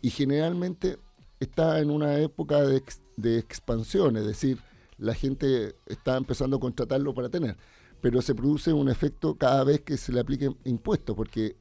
y 0.00 0.10
generalmente 0.10 0.98
está 1.40 1.80
en 1.80 1.90
una 1.90 2.18
época 2.18 2.62
de, 2.62 2.82
de 3.16 3.38
expansión, 3.38 4.16
es 4.16 4.26
decir, 4.26 4.58
la 4.98 5.14
gente 5.14 5.74
está 5.86 6.16
empezando 6.16 6.56
a 6.56 6.60
contratarlo 6.60 7.14
para 7.14 7.28
tener, 7.28 7.56
pero 8.00 8.22
se 8.22 8.34
produce 8.34 8.72
un 8.72 8.88
efecto 8.88 9.34
cada 9.36 9.64
vez 9.64 9.80
que 9.80 9.96
se 9.96 10.12
le 10.12 10.20
apliquen 10.20 10.56
impuestos, 10.64 11.16
porque 11.16 11.56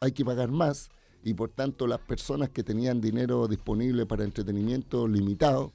hay 0.00 0.12
que 0.12 0.24
pagar 0.24 0.50
más 0.50 0.90
y 1.22 1.34
por 1.34 1.50
tanto 1.50 1.86
las 1.86 2.00
personas 2.00 2.50
que 2.50 2.62
tenían 2.62 3.00
dinero 3.00 3.48
disponible 3.48 4.06
para 4.06 4.24
entretenimiento 4.24 5.06
limitado 5.06 5.72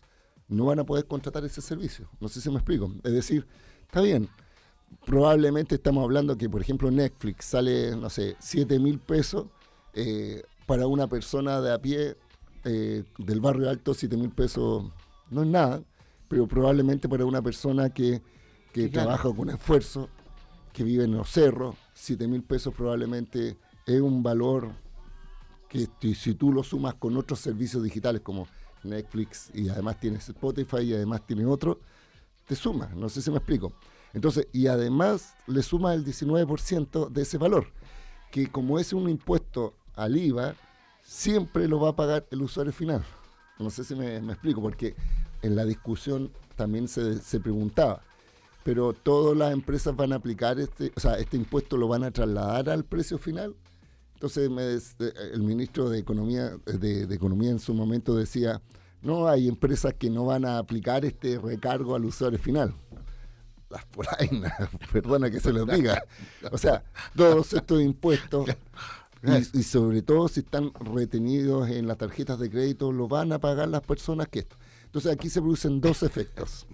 no 0.48 0.66
van 0.66 0.80
a 0.80 0.86
poder 0.86 1.06
contratar 1.06 1.44
ese 1.46 1.62
servicio. 1.62 2.10
No 2.20 2.28
sé 2.28 2.42
si 2.42 2.50
me 2.50 2.56
explico. 2.56 2.92
Es 3.04 3.14
decir, 3.14 3.48
está 3.94 4.02
bien, 4.02 4.28
probablemente 5.06 5.76
estamos 5.76 6.04
hablando 6.04 6.36
que, 6.36 6.50
por 6.50 6.62
ejemplo, 6.62 6.90
Netflix 6.90 7.46
sale, 7.46 7.96
no 7.96 8.10
sé, 8.10 8.36
7 8.40 8.80
mil 8.80 8.98
pesos. 8.98 9.46
Eh, 9.94 10.42
para 10.66 10.88
una 10.88 11.06
persona 11.06 11.62
de 11.62 11.72
a 11.72 11.80
pie 11.80 12.18
eh, 12.64 13.04
del 13.20 13.40
barrio 13.40 13.70
alto, 13.70 13.94
7 13.94 14.18
mil 14.18 14.32
pesos 14.32 14.86
no 15.30 15.44
es 15.44 15.48
nada, 15.48 15.84
pero 16.28 16.48
probablemente 16.48 17.08
para 17.08 17.24
una 17.24 17.44
persona 17.44 17.92
que, 17.92 18.24
trabaja 18.92 19.32
con 19.32 19.52
esfuerzo, 19.52 20.10
que 20.72 20.84
vive 20.84 21.04
en 21.04 21.12
los 21.12 21.30
cerros, 21.30 21.76
7 21.94 22.28
mil 22.28 22.42
pesos 22.42 22.74
probablemente 22.74 23.58
es 23.86 24.02
un 24.02 24.24
valor 24.24 24.72
que 25.70 25.88
si 26.16 26.34
tú 26.34 26.52
lo 26.52 26.64
sumas 26.64 26.96
con 26.96 27.16
otros 27.16 27.40
servicios 27.40 27.84
digitales 27.84 28.22
como 28.22 28.48
Netflix 28.84 29.52
y 29.54 29.70
además 29.70 30.00
tienes 30.00 30.28
Spotify 30.30 30.82
y 30.82 30.94
además 30.96 31.28
tiene 31.28 31.46
otro, 31.46 31.80
te 32.48 32.56
suma, 32.56 32.92
no 32.96 33.10
sé 33.10 33.22
si 33.22 33.32
me 33.32 33.38
explico. 33.38 33.74
Entonces, 34.14 34.48
y 34.52 34.68
además 34.68 35.36
le 35.48 35.64
suma 35.64 35.94
el 35.94 36.06
19% 36.06 37.10
de 37.10 37.22
ese 37.22 37.38
valor, 37.38 37.68
que 38.32 38.48
como 38.48 38.80
es 38.80 38.94
un 38.94 39.10
impuesto 39.10 39.74
al 39.96 40.18
IVA, 40.18 40.56
siempre 41.04 41.68
lo 41.68 41.80
va 41.80 41.90
a 41.90 41.96
pagar 41.96 42.26
el 42.32 42.42
usuario 42.42 42.74
final. 42.74 43.04
No 43.60 43.70
sé 43.70 43.84
si 43.84 43.96
me, 43.96 44.18
explico, 44.18 44.62
porque 44.62 44.96
en 45.42 45.56
la 45.56 45.66
discusión 45.66 46.32
también 46.56 46.88
se, 46.88 47.20
se, 47.20 47.40
preguntaba, 47.40 48.02
pero 48.64 48.94
todas 48.94 49.38
las 49.38 49.52
empresas 49.52 49.96
van 49.96 50.14
a 50.14 50.18
aplicar 50.18 50.60
este, 50.60 50.92
o 50.96 51.00
sea, 51.00 51.18
este 51.18 51.38
impuesto 51.38 51.78
lo 51.78 51.88
van 51.88 52.04
a 52.04 52.12
trasladar 52.12 52.70
al 52.70 52.86
precio 52.86 53.18
final. 53.18 53.56
Entonces 54.24 54.50
me, 54.50 54.64
el 55.34 55.44
ministro 55.44 55.90
de 55.90 56.00
Economía, 56.00 56.56
de, 56.66 57.14
Economía 57.14 57.52
en 57.52 57.60
su 57.60 57.74
momento 57.74 58.16
decía, 58.16 58.62
no, 59.04 59.28
hay 59.28 59.50
empresas 59.50 59.94
que 59.96 60.10
no 60.10 60.26
van 60.26 60.46
a 60.46 60.58
aplicar 60.58 61.04
este 61.04 61.38
recargo 61.38 61.96
al 61.96 62.06
usuario 62.06 62.40
final. 62.40 62.74
Las 63.70 63.86
polainas, 63.86 64.54
perdona 64.94 65.30
que 65.30 65.42
se 65.42 65.52
lo 65.52 65.66
diga. 65.66 66.04
O 66.52 66.58
sea, 66.58 66.84
todos 67.16 67.54
estos 67.54 67.82
impuestos 67.82 68.50
y, 69.54 69.64
sobre 69.64 70.02
todo 70.02 70.28
si 70.30 70.40
están 70.40 70.72
retenidos 70.74 71.70
en 71.70 71.88
las 71.88 71.98
tarjetas 71.98 72.40
de 72.40 72.50
crédito, 72.50 72.94
lo 72.94 73.10
van 73.10 73.34
a 73.34 73.40
pagar 73.40 73.68
las 73.68 73.82
personas 73.82 74.30
que 74.30 74.40
esto. 74.40 74.56
Entonces 74.86 75.12
aquí 75.12 75.30
se 75.30 75.42
producen 75.42 75.82
dos 75.82 76.02
efectos. 76.04 76.66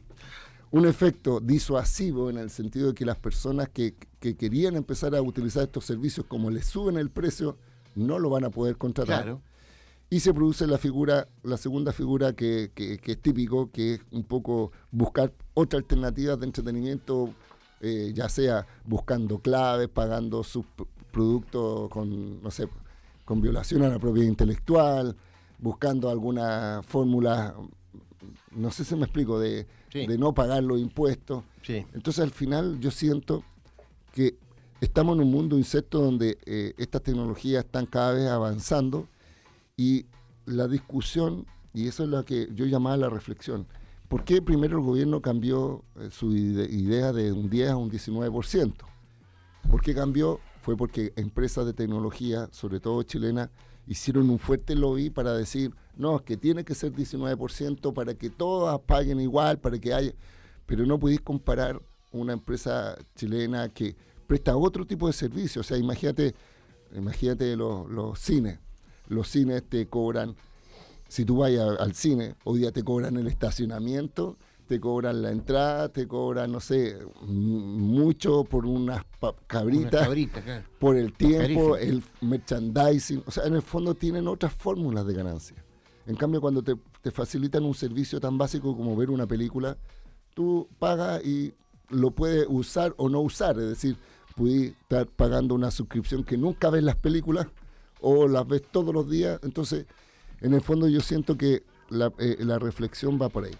Un 0.72 0.86
efecto 0.86 1.40
disuasivo 1.40 2.30
en 2.30 2.38
el 2.38 2.52
sentido 2.52 2.90
de 2.90 2.94
que 2.94 3.06
las 3.06 3.18
personas 3.18 3.70
que, 3.70 3.96
querían 4.20 4.76
empezar 4.76 5.16
a 5.16 5.22
utilizar 5.22 5.64
estos 5.64 5.86
servicios, 5.86 6.28
como 6.28 6.52
les 6.52 6.68
suben 6.68 6.98
el 6.98 7.10
precio, 7.10 7.58
no 7.96 8.20
lo 8.20 8.30
van 8.30 8.44
a 8.44 8.52
poder 8.52 8.78
contratar. 8.78 9.40
Y 10.12 10.22
se 10.22 10.34
produce 10.34 10.66
la 10.66 10.80
figura, 10.80 11.28
la 11.44 11.58
segunda 11.58 11.94
figura 11.94 12.34
que, 12.34 12.72
es 12.76 13.22
típico, 13.22 13.70
que 13.72 13.96
es 13.96 14.02
un 14.12 14.24
poco 14.24 14.72
buscar 14.90 15.32
otra 15.54 15.78
alternativa 15.78 16.36
de 16.36 16.46
entretenimiento, 16.48 17.34
eh, 17.80 18.12
ya 18.16 18.28
sea 18.28 18.66
buscando 18.86 19.38
claves, 19.40 19.88
pagando 19.88 20.44
sus 20.44 20.66
producto 21.12 21.90
con, 21.92 22.42
no 22.42 22.50
sé, 22.50 22.68
con 23.26 23.42
violación 23.42 23.84
a 23.84 23.90
la 23.90 24.00
propiedad 24.00 24.28
intelectual, 24.28 25.16
buscando 25.60 26.10
alguna 26.10 26.82
fórmula, 26.84 27.54
no 28.52 28.72
sé 28.72 28.86
si 28.86 28.96
me 28.96 29.04
explico, 29.04 29.40
de, 29.40 29.68
no 30.18 30.34
pagar 30.34 30.64
los 30.64 30.80
impuestos. 30.80 31.44
Entonces 31.68 32.20
al 32.24 32.32
final 32.32 32.80
yo 32.80 32.90
siento 32.90 33.44
que 34.14 34.38
estamos 34.82 35.16
en 35.16 35.24
un 35.24 35.32
mundo 35.32 35.58
insecto 35.58 36.00
donde 36.00 36.40
eh, 36.46 36.74
estas 36.78 37.04
tecnologías 37.04 37.66
están 37.66 37.86
cada 37.86 38.14
vez 38.14 38.28
avanzando 38.28 39.08
y 39.80 40.08
la 40.46 40.68
discusión, 40.68 41.46
y 41.74 41.88
eso 41.88 42.04
es 42.04 42.10
lo 42.10 42.26
que 42.26 42.50
yo 42.54 42.66
llamaba 42.66 42.98
la 42.98 43.10
reflexión, 43.10 43.66
¿por 44.10 44.26
qué 44.26 44.42
primero 44.42 44.78
el 44.78 44.84
gobierno 44.84 45.22
cambió 45.22 45.86
eh, 45.96 46.10
su 46.12 46.36
idea 46.36 47.14
de 47.14 47.32
un 47.32 47.50
10 47.50 47.70
a 47.70 47.78
un 47.78 47.90
19%? 47.90 48.74
¿Por 49.70 49.82
qué 49.82 49.96
cambió? 49.96 50.42
fue 50.62 50.76
porque 50.76 51.14
empresas 51.16 51.66
de 51.66 51.74
tecnología, 51.74 52.50
sobre 52.52 52.82
todo 52.82 53.02
chilenas, 53.04 53.50
hicieron 53.88 54.30
un 54.30 54.38
fuerte 54.38 54.76
lobby 54.76 55.10
para 55.10 55.34
decir, 55.34 55.74
no, 55.96 56.18
es 56.18 56.22
que 56.24 56.38
tiene 56.38 56.64
que 56.64 56.76
ser 56.76 56.92
19% 56.92 57.94
para 57.94 58.14
que 58.14 58.30
todas 58.30 58.78
paguen 58.82 59.20
igual, 59.20 59.58
para 59.60 59.80
que 59.80 59.94
haya... 59.94 60.14
Pero 60.66 60.86
no 60.86 61.00
podéis 61.00 61.22
comparar 61.22 61.82
una 62.12 62.34
empresa 62.34 62.98
chilena 63.16 63.70
que 63.70 63.96
presta 64.28 64.56
otro 64.56 64.86
tipo 64.86 65.08
de 65.08 65.14
servicios. 65.14 65.66
O 65.66 65.68
sea, 65.68 65.78
imagínate, 65.78 66.36
imagínate 66.94 67.56
los, 67.56 67.90
los 67.90 68.20
cines. 68.20 68.60
Los 69.10 69.28
cines 69.28 69.64
te 69.68 69.88
cobran, 69.88 70.36
si 71.10 71.26
tú 71.26 71.38
vas 71.38 71.52
al 71.52 71.94
cine, 71.94 72.36
hoy 72.46 72.60
día 72.60 72.72
te 72.72 72.84
cobran 72.84 73.18
el 73.18 73.28
estacionamiento 73.28 74.38
te 74.70 74.80
cobran 74.80 75.24
la 75.24 75.32
entrada, 75.32 75.90
te 75.90 76.08
cobran, 76.08 76.52
no 76.52 76.60
sé, 76.60 76.96
mucho 77.24 78.44
por 78.44 78.68
unas 78.68 79.04
cabritas, 79.48 80.08
por 80.78 80.96
el 80.96 81.12
tiempo, 81.14 81.76
el 81.76 82.04
merchandising. 82.22 83.24
O 83.26 83.32
sea, 83.32 83.46
en 83.46 83.56
el 83.56 83.64
fondo 83.64 83.96
tienen 83.96 84.28
otras 84.28 84.54
fórmulas 84.54 85.08
de 85.08 85.16
ganancia. 85.16 85.58
En 86.06 86.16
cambio, 86.16 86.40
cuando 86.40 86.62
te, 86.62 86.76
facilitan 87.12 87.64
un 87.64 87.74
servicio 87.74 88.20
tan 88.20 88.38
básico 88.38 88.78
como 88.78 88.96
ver 88.96 89.10
una 89.10 89.26
película, 89.26 89.76
tú 90.36 90.68
pagas 90.78 91.26
y 91.26 91.52
lo 91.90 92.12
puedes 92.12 92.46
usar 92.48 92.94
o 92.98 93.10
no 93.10 93.22
usar. 93.22 93.58
Es 93.58 93.70
decir, 93.70 93.98
puedes 94.36 94.74
estar 94.82 95.08
pagando 95.08 95.56
una 95.56 95.72
suscripción 95.72 96.24
que 96.24 96.38
nunca 96.38 96.70
ves 96.70 96.84
las 96.84 96.96
películas 96.96 97.48
o 98.00 98.28
las 98.28 98.48
ves 98.48 98.64
todos 98.72 98.94
los 98.94 99.10
días. 99.10 99.40
Entonces, 99.44 99.86
en 100.42 100.54
el 100.54 100.62
fondo 100.62 100.88
yo 100.88 101.02
siento 101.02 101.38
que 101.38 101.64
la, 101.90 102.12
eh, 102.20 102.38
la 102.40 102.60
reflexión 102.60 103.20
va 103.22 103.30
por 103.30 103.46
ahí. 103.46 103.56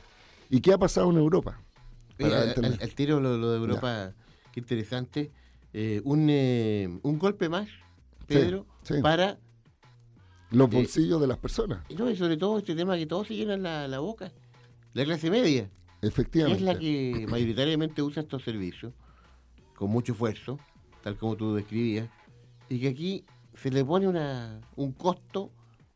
¿Y 0.50 0.62
qué 0.62 0.74
ha 0.74 0.78
pasado 0.78 1.10
en 1.12 1.18
Europa? 1.18 1.62
el, 2.20 2.96
tiro 2.96 3.20
lo, 3.20 3.52
de 3.52 3.58
Europa, 3.58 4.14
qué 4.52 4.60
interesante. 4.60 5.32
Eh, 5.74 6.02
un, 6.04 6.28
eh, 6.30 7.00
un 7.04 7.20
golpe 7.20 7.48
más, 7.50 7.70
Pedro, 8.28 8.66
para... 9.02 9.40
Los 10.52 10.72
eh, 10.72 10.76
bolsillos 10.76 11.22
de 11.22 11.28
las 11.28 11.38
personas. 11.38 11.84
No, 11.96 12.10
y 12.10 12.16
sobre 12.16 12.36
todo 12.36 12.58
este 12.58 12.76
tema 12.76 12.98
que 12.98 13.06
todos 13.06 13.28
se 13.28 13.36
llenan 13.36 13.64
la, 13.64 14.00
boca. 14.00 14.32
La 14.94 15.06
clase 15.06 15.30
media. 15.30 15.70
Efectivamente. 16.02 16.64
es 16.64 16.66
la 16.66 16.80
que 16.80 17.26
mayoritariamente 17.30 18.02
usa 18.02 18.24
estos 18.24 18.44
servicios, 18.44 18.94
con 19.76 19.92
mucho 19.92 20.14
esfuerzo, 20.14 20.60
tal 21.04 21.18
como 21.18 21.36
tú 21.36 21.56
describías, 21.56 22.10
y 22.68 22.80
que 22.80 22.88
aquí 22.88 23.26
se 23.62 23.70
le 23.70 23.84
pone 23.84 24.08
una, 24.08 24.62
un 24.76 24.94
costo 24.94 25.52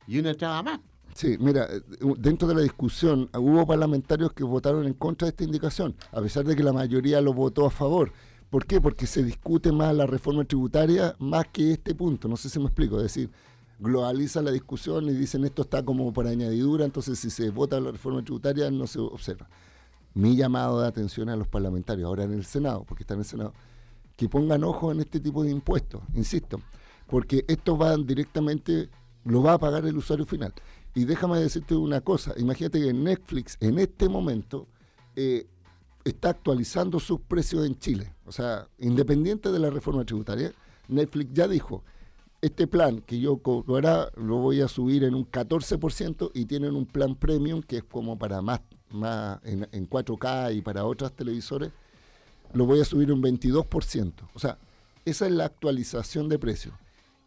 y 0.07 0.19
una 0.19 0.33
traba 0.33 0.63
más. 0.63 0.79
Sí, 1.13 1.37
mira, 1.39 1.67
eh, 1.69 1.81
dentro 2.17 2.47
de 2.47 2.55
la 2.55 2.61
discusión 2.61 3.29
hubo 3.37 3.65
parlamentarios 3.67 4.33
que 4.33 4.43
votaron 4.43 4.85
en 4.85 4.93
contra 4.93 5.27
de 5.27 5.29
esta 5.29 5.43
indicación, 5.43 5.95
a 6.11 6.21
pesar 6.21 6.43
de 6.43 6.55
que 6.55 6.63
la 6.63 6.73
mayoría 6.73 7.21
lo 7.21 7.33
votó 7.33 7.65
a 7.65 7.69
favor. 7.69 8.11
¿Por 8.49 8.65
qué? 8.65 8.81
Porque 8.81 9.07
se 9.07 9.23
discute 9.23 9.71
más 9.71 9.95
la 9.95 10.05
reforma 10.05 10.43
tributaria 10.43 11.15
más 11.19 11.45
que 11.51 11.71
este 11.71 11.95
punto. 11.95 12.27
No 12.27 12.37
sé 12.37 12.49
si 12.49 12.59
me 12.59 12.65
explico. 12.65 12.97
Es 12.97 13.03
decir, 13.03 13.31
globalizan 13.79 14.45
la 14.45 14.51
discusión 14.51 15.05
y 15.05 15.13
dicen 15.13 15.43
esto 15.43 15.63
está 15.63 15.83
como 15.83 16.13
para 16.13 16.29
añadidura, 16.29 16.85
entonces 16.85 17.19
si 17.19 17.29
se 17.29 17.49
vota 17.49 17.79
la 17.79 17.91
reforma 17.91 18.23
tributaria 18.23 18.69
no 18.71 18.87
se 18.87 18.99
observa. 18.99 19.49
Mi 20.13 20.35
llamado 20.35 20.81
de 20.81 20.87
atención 20.87 21.29
a 21.29 21.35
los 21.35 21.47
parlamentarios, 21.47 22.05
ahora 22.05 22.23
en 22.23 22.33
el 22.33 22.45
Senado, 22.45 22.83
porque 22.87 23.03
está 23.03 23.15
en 23.15 23.21
el 23.21 23.25
Senado, 23.25 23.53
que 24.15 24.29
pongan 24.29 24.63
ojo 24.63 24.91
en 24.91 24.99
este 24.99 25.19
tipo 25.19 25.43
de 25.43 25.49
impuestos, 25.49 26.01
insisto, 26.13 26.59
porque 27.07 27.45
esto 27.47 27.77
va 27.77 27.95
directamente, 27.97 28.89
lo 29.23 29.41
va 29.41 29.53
a 29.53 29.59
pagar 29.59 29.85
el 29.85 29.97
usuario 29.97 30.25
final. 30.25 30.53
Y 30.95 31.05
déjame 31.05 31.39
decirte 31.39 31.75
una 31.75 32.01
cosa, 32.01 32.33
imagínate 32.37 32.79
que 32.79 32.93
Netflix 32.93 33.57
en 33.59 33.79
este 33.79 34.07
momento 34.07 34.67
eh, 35.15 35.47
está 36.03 36.29
actualizando 36.29 36.99
sus 36.99 37.19
precios 37.21 37.65
en 37.65 37.77
Chile. 37.79 38.13
O 38.25 38.31
sea, 38.31 38.67
independiente 38.79 39.51
de 39.51 39.59
la 39.59 39.69
reforma 39.69 40.05
tributaria, 40.05 40.51
Netflix 40.87 41.33
ya 41.33 41.47
dijo, 41.47 41.83
este 42.41 42.67
plan 42.67 42.99
que 42.99 43.19
yo 43.19 43.39
ahora 43.45 44.11
lo 44.17 44.37
voy 44.37 44.61
a 44.61 44.67
subir 44.67 45.05
en 45.05 45.15
un 45.15 45.25
14% 45.25 46.31
y 46.33 46.45
tienen 46.45 46.75
un 46.75 46.85
plan 46.85 47.15
premium 47.15 47.61
que 47.61 47.77
es 47.77 47.83
como 47.83 48.19
para 48.19 48.41
más, 48.41 48.61
más 48.91 49.39
en, 49.43 49.67
en 49.71 49.89
4K 49.89 50.57
y 50.57 50.61
para 50.61 50.83
otras 50.85 51.13
televisores, 51.13 51.71
lo 52.53 52.65
voy 52.65 52.81
a 52.81 52.85
subir 52.85 53.11
un 53.11 53.23
22%. 53.23 54.13
O 54.33 54.39
sea, 54.39 54.57
esa 55.05 55.25
es 55.25 55.31
la 55.31 55.45
actualización 55.45 56.29
de 56.29 56.37
precio. 56.37 56.73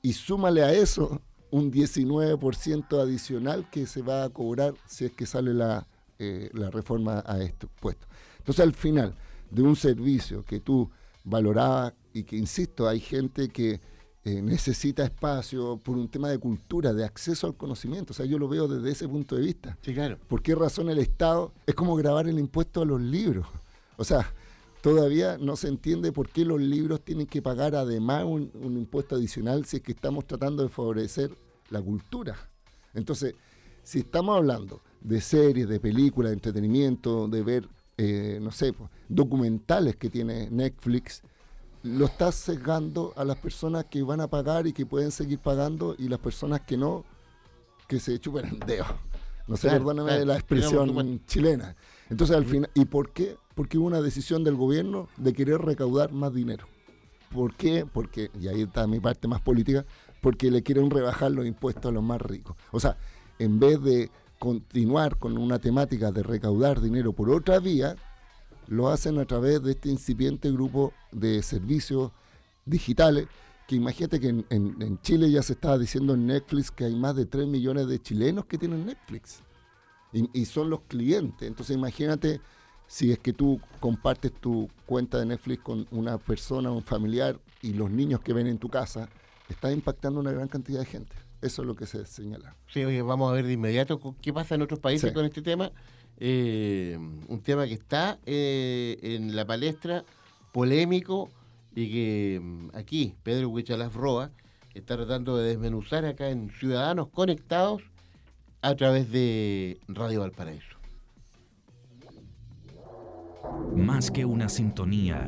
Y 0.02 0.12
súmale 0.12 0.62
a 0.62 0.72
eso 0.72 1.20
un 1.50 1.72
19% 1.72 3.00
adicional 3.00 3.68
que 3.70 3.86
se 3.86 4.02
va 4.02 4.24
a 4.24 4.30
cobrar 4.30 4.74
si 4.86 5.04
es 5.04 5.12
que 5.12 5.26
sale 5.26 5.54
la, 5.54 5.86
eh, 6.18 6.50
la 6.52 6.70
reforma 6.70 7.22
a 7.26 7.40
este 7.42 7.66
puesto. 7.66 8.06
Entonces, 8.38 8.64
al 8.64 8.74
final 8.74 9.14
de 9.50 9.62
un 9.62 9.76
servicio 9.76 10.44
que 10.44 10.60
tú 10.60 10.90
valorabas 11.24 11.94
y 12.12 12.24
que, 12.24 12.36
insisto, 12.36 12.88
hay 12.88 13.00
gente 13.00 13.48
que 13.48 13.80
eh, 14.24 14.42
necesita 14.42 15.04
espacio 15.04 15.76
por 15.76 15.96
un 15.96 16.08
tema 16.08 16.28
de 16.28 16.38
cultura, 16.38 16.92
de 16.92 17.04
acceso 17.04 17.46
al 17.46 17.56
conocimiento. 17.56 18.12
O 18.12 18.16
sea, 18.16 18.26
yo 18.26 18.38
lo 18.38 18.48
veo 18.48 18.66
desde 18.66 18.90
ese 18.90 19.08
punto 19.08 19.36
de 19.36 19.42
vista. 19.42 19.78
Sí, 19.82 19.94
claro. 19.94 20.18
¿Por 20.26 20.42
qué 20.42 20.54
razón 20.54 20.88
el 20.90 20.98
Estado 20.98 21.52
es 21.64 21.74
como 21.74 21.94
grabar 21.94 22.26
el 22.26 22.38
impuesto 22.38 22.82
a 22.82 22.84
los 22.84 23.00
libros? 23.00 23.46
O 23.96 24.04
sea, 24.04 24.32
todavía 24.86 25.36
no 25.36 25.56
se 25.56 25.66
entiende 25.66 26.12
por 26.12 26.28
qué 26.28 26.44
los 26.44 26.60
libros 26.60 27.00
tienen 27.00 27.26
que 27.26 27.42
pagar 27.42 27.74
además 27.74 28.22
un, 28.22 28.52
impuesto 28.62 29.16
adicional 29.16 29.64
si 29.64 29.78
es 29.78 29.82
que 29.82 29.90
estamos 29.90 30.28
tratando 30.28 30.62
de 30.62 30.68
favorecer 30.68 31.36
la 31.70 31.82
cultura. 31.82 32.36
Entonces, 32.94 33.34
si 33.82 33.98
estamos 33.98 34.36
hablando 34.36 34.80
de 35.00 35.20
series, 35.20 35.68
de 35.68 35.80
películas, 35.80 36.30
de 36.30 36.34
entretenimiento, 36.34 37.26
de 37.26 37.42
ver, 37.42 37.68
eh, 37.98 38.38
no 38.40 38.52
sé, 38.52 38.72
pues, 38.72 38.88
documentales 39.08 39.96
que 39.96 40.08
tiene 40.08 40.48
Netflix, 40.50 41.20
lo 41.82 42.04
estás 42.04 42.36
sesgando 42.36 43.12
a 43.16 43.24
las 43.24 43.38
personas 43.38 43.86
que 43.86 44.04
van 44.04 44.20
a 44.20 44.28
pagar 44.28 44.68
y 44.68 44.72
que 44.72 44.86
pueden 44.86 45.10
seguir 45.10 45.40
pagando 45.40 45.96
y 45.98 46.06
las 46.06 46.20
personas 46.20 46.60
que 46.60 46.76
no, 46.76 47.04
que 47.88 47.98
se 47.98 48.20
chupen 48.20 48.46
el 48.46 48.60
dedo. 48.60 48.86
No 49.48 49.56
sé, 49.56 49.68
perdóname 49.68 50.12
de 50.12 50.26
la 50.26 50.36
expresión 50.36 51.24
chilena. 51.26 51.74
Entonces, 52.10 52.36
al 52.36 52.44
final, 52.44 52.70
¿y 52.74 52.84
por 52.84 53.12
qué? 53.12 53.36
Porque 53.54 53.78
hubo 53.78 53.86
una 53.86 54.00
decisión 54.00 54.44
del 54.44 54.56
gobierno 54.56 55.08
de 55.16 55.32
querer 55.32 55.60
recaudar 55.60 56.12
más 56.12 56.32
dinero. 56.34 56.66
¿Por 57.32 57.54
qué? 57.54 57.86
Porque, 57.90 58.30
y 58.40 58.48
ahí 58.48 58.62
está 58.62 58.86
mi 58.86 59.00
parte 59.00 59.28
más 59.28 59.40
política, 59.40 59.84
porque 60.20 60.50
le 60.50 60.62
quieren 60.62 60.90
rebajar 60.90 61.30
los 61.30 61.46
impuestos 61.46 61.86
a 61.86 61.92
los 61.92 62.02
más 62.02 62.20
ricos. 62.20 62.56
O 62.70 62.80
sea, 62.80 62.96
en 63.38 63.58
vez 63.58 63.82
de 63.82 64.10
continuar 64.38 65.18
con 65.18 65.36
una 65.38 65.58
temática 65.58 66.12
de 66.12 66.22
recaudar 66.22 66.80
dinero 66.80 67.12
por 67.12 67.30
otra 67.30 67.58
vía, 67.58 67.96
lo 68.68 68.88
hacen 68.88 69.18
a 69.18 69.24
través 69.24 69.62
de 69.62 69.72
este 69.72 69.88
incipiente 69.88 70.50
grupo 70.50 70.92
de 71.12 71.42
servicios 71.42 72.12
digitales, 72.64 73.26
que 73.66 73.76
imagínate 73.76 74.20
que 74.20 74.28
en, 74.28 74.98
Chile 75.02 75.30
ya 75.30 75.42
se 75.42 75.54
estaba 75.54 75.78
diciendo 75.78 76.14
en 76.14 76.26
Netflix 76.26 76.70
que 76.70 76.84
hay 76.84 76.94
más 76.94 77.16
de 77.16 77.26
3 77.26 77.46
millones 77.46 77.88
de 77.88 78.00
chilenos 78.00 78.46
que 78.46 78.58
tienen 78.58 78.86
Netflix. 78.86 79.42
Y, 80.12 80.44
son 80.46 80.70
los 80.70 80.80
clientes. 80.82 81.46
Entonces 81.46 81.76
imagínate 81.76 82.40
si 82.86 83.12
es 83.12 83.18
que 83.18 83.32
tú 83.32 83.60
compartes 83.80 84.32
tu 84.32 84.68
cuenta 84.86 85.18
de 85.18 85.26
Netflix 85.26 85.62
con 85.62 85.86
una 85.90 86.16
persona, 86.16 86.70
un 86.70 86.82
familiar, 86.82 87.38
y 87.60 87.74
los 87.74 87.90
niños 87.90 88.20
que 88.20 88.32
ven 88.32 88.46
en 88.46 88.58
tu 88.58 88.68
casa, 88.68 89.08
estás 89.48 89.72
impactando 89.74 90.20
una 90.20 90.32
gran 90.32 90.48
cantidad 90.48 90.80
de 90.80 90.86
gente. 90.86 91.16
Eso 91.42 91.62
es 91.62 91.68
lo 91.68 91.74
que 91.74 91.86
se 91.86 92.06
señala. 92.06 92.56
Sí, 92.68 92.84
oye, 92.84 93.02
vamos 93.02 93.30
a 93.30 93.34
ver 93.34 93.46
de 93.46 93.52
inmediato 93.52 94.00
qué 94.22 94.32
pasa 94.32 94.54
en 94.54 94.62
otros 94.62 94.80
países 94.80 95.12
con 95.12 95.24
este 95.24 95.42
tema 95.42 95.70
eh, 96.18 96.98
un 97.28 97.40
tema 97.42 97.66
que 97.66 97.74
está 97.74 98.18
eh, 98.24 98.98
en 99.02 99.36
la 99.36 99.46
palestra, 99.46 100.04
polémico, 100.52 101.30
y 101.74 101.90
que 101.90 102.40
mm, 102.42 102.68
aquí 102.74 103.14
Pedro 103.22 103.50
Huichalaf 103.50 103.94
Roa 103.94 104.30
está 104.74 104.96
tratando 104.96 105.36
de 105.36 105.48
desmenuzar 105.48 106.06
acá 106.06 106.30
en 106.30 106.50
Ciudadanos 106.50 107.08
Conectados 107.08 107.82
a 108.66 108.74
través 108.74 109.12
de 109.12 109.78
Radio 109.86 110.22
Valparaíso. 110.22 110.76
Más 113.76 114.10
que 114.10 114.24
una 114.24 114.48
sintonía, 114.48 115.24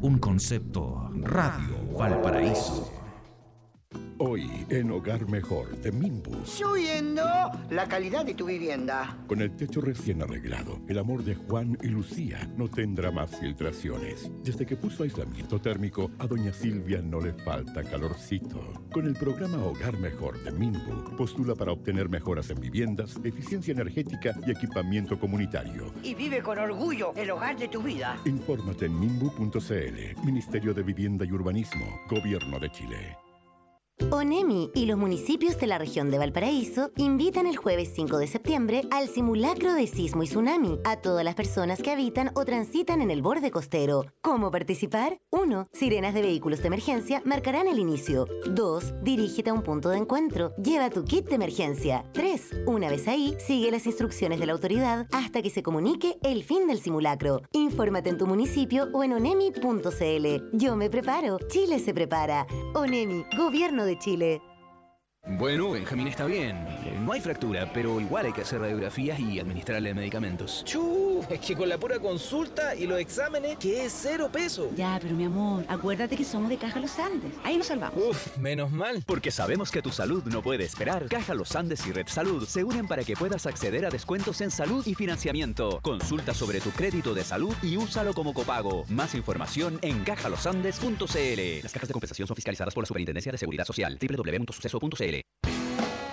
un 0.00 0.18
concepto, 0.20 1.10
Radio 1.12 1.74
Valparaíso. 1.98 2.91
Hoy 4.24 4.48
en 4.68 4.92
Hogar 4.92 5.28
Mejor 5.28 5.76
de 5.78 5.90
Mimbu. 5.90 6.46
Subiendo 6.46 7.24
la 7.70 7.88
calidad 7.88 8.24
de 8.24 8.34
tu 8.34 8.46
vivienda. 8.46 9.18
Con 9.26 9.42
el 9.42 9.56
techo 9.56 9.80
recién 9.80 10.22
arreglado, 10.22 10.78
el 10.86 10.98
amor 10.98 11.24
de 11.24 11.34
Juan 11.34 11.76
y 11.82 11.88
Lucía 11.88 12.48
no 12.56 12.68
tendrá 12.68 13.10
más 13.10 13.36
filtraciones. 13.40 14.30
Desde 14.44 14.64
que 14.64 14.76
puso 14.76 15.02
aislamiento 15.02 15.60
térmico, 15.60 16.12
a 16.20 16.28
doña 16.28 16.52
Silvia 16.52 17.02
no 17.02 17.20
le 17.20 17.32
falta 17.32 17.82
calorcito. 17.82 18.84
Con 18.92 19.08
el 19.08 19.14
programa 19.14 19.58
Hogar 19.58 19.98
Mejor 19.98 20.40
de 20.44 20.52
Mimbu, 20.52 21.16
postula 21.16 21.56
para 21.56 21.72
obtener 21.72 22.08
mejoras 22.08 22.48
en 22.50 22.60
viviendas, 22.60 23.18
eficiencia 23.24 23.72
energética 23.72 24.38
y 24.46 24.52
equipamiento 24.52 25.18
comunitario. 25.18 25.92
Y 26.04 26.14
vive 26.14 26.44
con 26.44 26.60
orgullo 26.60 27.12
el 27.16 27.28
hogar 27.32 27.58
de 27.58 27.66
tu 27.66 27.82
vida. 27.82 28.16
Infórmate 28.24 28.86
en 28.86 29.00
mimbu.cl, 29.00 30.24
Ministerio 30.24 30.72
de 30.72 30.82
Vivienda 30.84 31.24
y 31.24 31.32
Urbanismo, 31.32 31.86
Gobierno 32.08 32.60
de 32.60 32.70
Chile. 32.70 33.16
ONEMI 34.10 34.70
y 34.74 34.86
los 34.86 34.96
municipios 34.98 35.58
de 35.58 35.66
la 35.66 35.78
región 35.78 36.10
de 36.10 36.18
Valparaíso 36.18 36.90
invitan 36.96 37.46
el 37.46 37.56
jueves 37.56 37.90
5 37.94 38.18
de 38.18 38.26
septiembre 38.26 38.82
al 38.90 39.08
simulacro 39.08 39.74
de 39.74 39.86
sismo 39.86 40.22
y 40.22 40.26
tsunami 40.26 40.78
a 40.84 40.96
todas 40.96 41.24
las 41.24 41.34
personas 41.34 41.80
que 41.82 41.90
habitan 41.90 42.30
o 42.34 42.44
transitan 42.44 43.00
en 43.02 43.10
el 43.10 43.22
borde 43.22 43.50
costero. 43.50 44.06
¿Cómo 44.20 44.50
participar? 44.50 45.20
1. 45.30 45.68
Sirenas 45.72 46.14
de 46.14 46.22
vehículos 46.22 46.60
de 46.60 46.68
emergencia 46.68 47.22
marcarán 47.24 47.68
el 47.68 47.78
inicio. 47.78 48.26
2. 48.46 48.94
Dirígete 49.02 49.50
a 49.50 49.54
un 49.54 49.62
punto 49.62 49.90
de 49.90 49.98
encuentro. 49.98 50.54
Lleva 50.56 50.90
tu 50.90 51.04
kit 51.04 51.26
de 51.28 51.34
emergencia. 51.34 52.04
3. 52.12 52.64
Una 52.66 52.88
vez 52.88 53.08
ahí, 53.08 53.36
sigue 53.38 53.70
las 53.70 53.86
instrucciones 53.86 54.40
de 54.40 54.46
la 54.46 54.52
autoridad 54.52 55.06
hasta 55.12 55.42
que 55.42 55.50
se 55.50 55.62
comunique 55.62 56.18
el 56.22 56.44
fin 56.44 56.66
del 56.66 56.80
simulacro. 56.80 57.42
Infórmate 57.52 58.10
en 58.10 58.18
tu 58.18 58.26
municipio 58.26 58.88
o 58.92 59.04
en 59.04 59.12
onemi.cl. 59.12 60.26
Yo 60.52 60.76
me 60.76 60.90
preparo. 60.90 61.38
Chile 61.48 61.78
se 61.78 61.94
prepara. 61.94 62.46
ONEMI, 62.74 63.24
Gobierno 63.36 63.84
de 63.84 63.91
Chile. 63.96 64.40
Bueno, 65.38 65.70
Benjamín 65.70 66.08
está 66.08 66.26
bien. 66.26 66.56
Eh, 66.84 66.98
no 67.00 67.12
hay 67.12 67.20
fractura, 67.20 67.70
pero 67.72 68.00
igual 68.00 68.26
hay 68.26 68.32
que 68.32 68.42
hacer 68.42 68.60
radiografías 68.60 69.20
y 69.20 69.38
administrarle 69.38 69.94
medicamentos. 69.94 70.64
¡Chu! 70.64 71.24
Es 71.30 71.38
que 71.40 71.56
con 71.56 71.68
la 71.68 71.78
pura 71.78 72.00
consulta 72.00 72.74
y 72.74 72.86
los 72.88 72.98
exámenes, 72.98 73.56
que 73.56 73.86
es 73.86 73.92
cero 73.92 74.28
peso. 74.32 74.70
Ya, 74.76 74.98
pero 75.00 75.14
mi 75.14 75.24
amor, 75.24 75.64
acuérdate 75.68 76.16
que 76.16 76.24
somos 76.24 76.50
de 76.50 76.58
Caja 76.58 76.80
Los 76.80 76.98
Andes. 76.98 77.32
Ahí 77.44 77.56
nos 77.56 77.68
salvamos. 77.68 77.96
Uf, 78.04 78.36
menos 78.36 78.72
mal. 78.72 79.04
Porque 79.06 79.30
sabemos 79.30 79.70
que 79.70 79.80
tu 79.80 79.90
salud 79.90 80.24
no 80.24 80.42
puede 80.42 80.64
esperar. 80.64 81.06
Caja 81.08 81.34
Los 81.34 81.54
Andes 81.54 81.86
y 81.86 81.92
Red 81.92 82.08
Salud 82.08 82.44
se 82.46 82.64
unen 82.64 82.88
para 82.88 83.04
que 83.04 83.14
puedas 83.14 83.46
acceder 83.46 83.86
a 83.86 83.90
descuentos 83.90 84.40
en 84.40 84.50
salud 84.50 84.84
y 84.86 84.94
financiamiento. 84.94 85.78
Consulta 85.82 86.34
sobre 86.34 86.60
tu 86.60 86.70
crédito 86.70 87.14
de 87.14 87.22
salud 87.24 87.54
y 87.62 87.76
úsalo 87.76 88.12
como 88.12 88.34
copago. 88.34 88.84
Más 88.88 89.14
información 89.14 89.78
en 89.82 90.02
cajalosandes.cl. 90.02 91.62
Las 91.62 91.72
cajas 91.72 91.88
de 91.88 91.92
compensación 91.92 92.26
son 92.26 92.34
fiscalizadas 92.34 92.74
por 92.74 92.82
la 92.82 92.86
Superintendencia 92.86 93.30
de 93.32 93.38
Seguridad 93.38 93.64
Social. 93.64 93.98
www.suceso.cl 94.00 95.11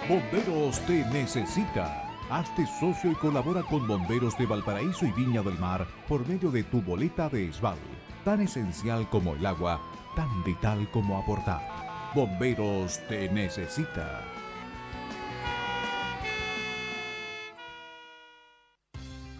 Bomberos 0.09 0.79
te 0.87 1.05
necesita. 1.05 2.03
Hazte 2.31 2.65
socio 2.79 3.11
y 3.11 3.15
colabora 3.15 3.61
con 3.61 3.87
Bomberos 3.87 4.35
de 4.39 4.47
Valparaíso 4.47 5.05
y 5.05 5.11
Viña 5.11 5.43
del 5.43 5.59
Mar 5.59 5.85
por 6.07 6.27
medio 6.27 6.49
de 6.49 6.63
tu 6.63 6.81
boleta 6.81 7.29
de 7.29 7.47
ESBAL. 7.47 7.77
Tan 8.25 8.41
esencial 8.41 9.07
como 9.09 9.35
el 9.35 9.45
agua, 9.45 9.79
tan 10.15 10.43
vital 10.43 10.89
como 10.91 11.19
aportar. 11.19 11.61
Bomberos 12.15 12.99
te 13.07 13.29
necesita. 13.29 14.23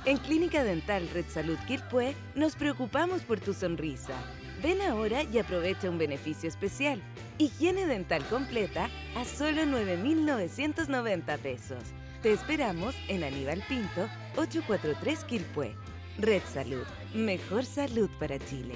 En 0.06 0.18
Clínica 0.18 0.64
Dental 0.64 1.10
Red 1.14 1.26
Salud 1.30 1.58
Quilpué 1.68 2.16
nos 2.36 2.56
preocupamos 2.56 3.22
por 3.24 3.40
tu 3.40 3.54
sonrisa. 3.54 4.14
Ven 4.62 4.82
ahora 4.82 5.24
y 5.24 5.40
aprovecha 5.40 5.90
un 5.90 5.98
beneficio 5.98 6.50
especial. 6.50 7.02
Higiene 7.38 7.86
dental 7.86 8.26
completa 8.26 8.90
a 9.16 9.24
solo 9.24 9.66
9,990 9.66 11.38
pesos. 11.38 11.82
Te 12.22 12.34
esperamos 12.34 12.94
en 13.08 13.24
Aníbal 13.24 13.64
Pinto, 13.70 14.10
843 14.36 15.24
Quilpué. 15.24 15.76
Red 16.18 16.42
Salud, 16.52 16.84
mejor 17.14 17.64
salud 17.64 18.10
para 18.20 18.38
Chile. 18.38 18.76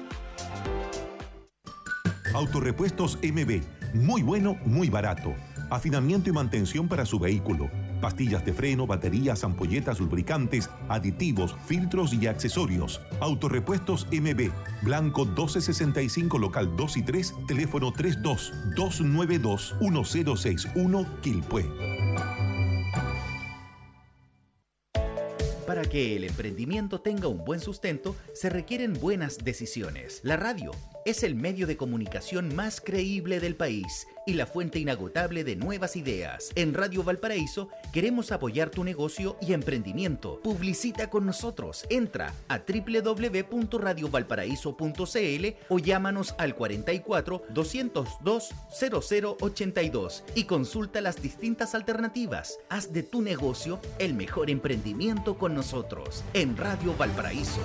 Autorepuestos 2.33 3.19
MB 3.21 3.61
Muy 3.93 4.21
bueno, 4.21 4.57
muy 4.65 4.89
barato. 4.89 5.35
Afinamiento 5.69 6.29
y 6.29 6.33
mantención 6.33 6.87
para 6.87 7.05
su 7.05 7.19
vehículo. 7.19 7.69
Pastillas 7.99 8.45
de 8.45 8.53
freno, 8.53 8.87
baterías, 8.87 9.43
ampolletas, 9.43 9.99
lubricantes, 9.99 10.69
aditivos, 10.87 11.55
filtros 11.65 12.13
y 12.13 12.27
accesorios. 12.27 13.01
Autorepuestos 13.19 14.07
MB. 14.11 14.49
Blanco 14.81 15.25
1265, 15.25 16.37
local 16.37 16.75
2 16.75 16.97
y 16.97 17.03
3, 17.03 17.33
teléfono 17.47 17.91
32 17.91 18.53
292 18.75 19.75
1061 19.81 21.21
Quilpué. 21.21 21.65
Para 25.67 25.83
que 25.83 26.17
el 26.17 26.25
emprendimiento 26.25 26.99
tenga 27.01 27.27
un 27.27 27.45
buen 27.45 27.59
sustento, 27.59 28.15
se 28.33 28.49
requieren 28.49 28.93
buenas 28.93 29.37
decisiones. 29.37 30.19
La 30.23 30.35
radio 30.35 30.71
es 31.05 31.23
el 31.23 31.35
medio 31.35 31.67
de 31.67 31.77
comunicación 31.77 32.55
más 32.55 32.81
creíble 32.81 33.39
del 33.39 33.55
país 33.55 34.07
y 34.25 34.33
la 34.33 34.45
fuente 34.45 34.79
inagotable 34.79 35.43
de 35.43 35.55
nuevas 35.55 35.95
ideas. 35.95 36.51
En 36.55 36.73
Radio 36.73 37.03
Valparaíso 37.03 37.69
queremos 37.91 38.31
apoyar 38.31 38.69
tu 38.69 38.83
negocio 38.83 39.37
y 39.41 39.53
emprendimiento. 39.53 40.39
Publicita 40.41 41.09
con 41.09 41.25
nosotros. 41.25 41.85
Entra 41.89 42.33
a 42.47 42.59
www.radiovalparaíso.cl 42.59 45.47
o 45.69 45.79
llámanos 45.79 46.35
al 46.37 46.55
44 46.55 47.43
202 47.49 48.49
0082 48.79 50.23
y 50.35 50.43
consulta 50.45 51.01
las 51.01 51.21
distintas 51.21 51.75
alternativas. 51.75 52.59
Haz 52.69 52.93
de 52.93 53.03
tu 53.03 53.21
negocio 53.21 53.81
el 53.99 54.13
mejor 54.13 54.49
emprendimiento 54.49 55.37
con 55.37 55.53
nosotros 55.55 56.23
en 56.33 56.55
Radio 56.57 56.95
Valparaíso. 56.97 57.61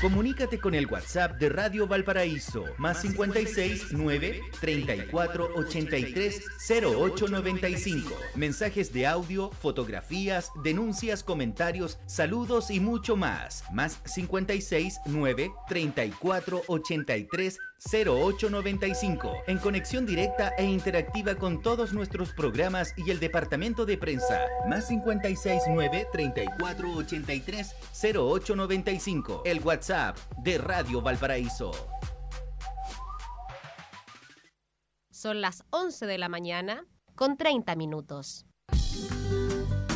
Comunícate 0.00 0.60
con 0.60 0.74
el 0.74 0.86
WhatsApp 0.88 1.38
de 1.38 1.48
Radio 1.48 1.86
Valparaíso, 1.86 2.66
más 2.76 3.00
56 3.00 3.92
9 3.92 4.42
34 4.60 5.54
83 5.54 6.42
08 6.68 7.28
95. 7.28 8.10
Mensajes 8.34 8.92
de 8.92 9.06
audio, 9.06 9.50
fotografías, 9.52 10.50
denuncias, 10.62 11.22
comentarios, 11.24 11.98
saludos 12.04 12.70
y 12.70 12.78
mucho 12.78 13.16
más. 13.16 13.64
Más 13.72 14.02
56 14.04 14.98
9 15.06 15.50
34 15.66 16.62
83 16.66 17.58
0895. 17.78 19.32
En 19.46 19.58
conexión 19.58 20.06
directa 20.06 20.52
e 20.58 20.64
interactiva 20.64 21.34
con 21.34 21.62
todos 21.62 21.92
nuestros 21.92 22.32
programas 22.32 22.94
y 22.96 23.10
el 23.10 23.20
departamento 23.20 23.86
de 23.86 23.98
prensa. 23.98 24.40
Más 24.68 24.86
569 24.86 26.08
3483 26.12 27.74
0895. 27.92 29.42
El 29.44 29.60
WhatsApp 29.60 30.16
de 30.42 30.58
Radio 30.58 31.00
Valparaíso. 31.00 31.72
Son 35.10 35.40
las 35.40 35.64
11 35.70 36.06
de 36.06 36.18
la 36.18 36.28
mañana 36.28 36.84
con 37.14 37.36
30 37.36 37.74
minutos. 37.74 38.46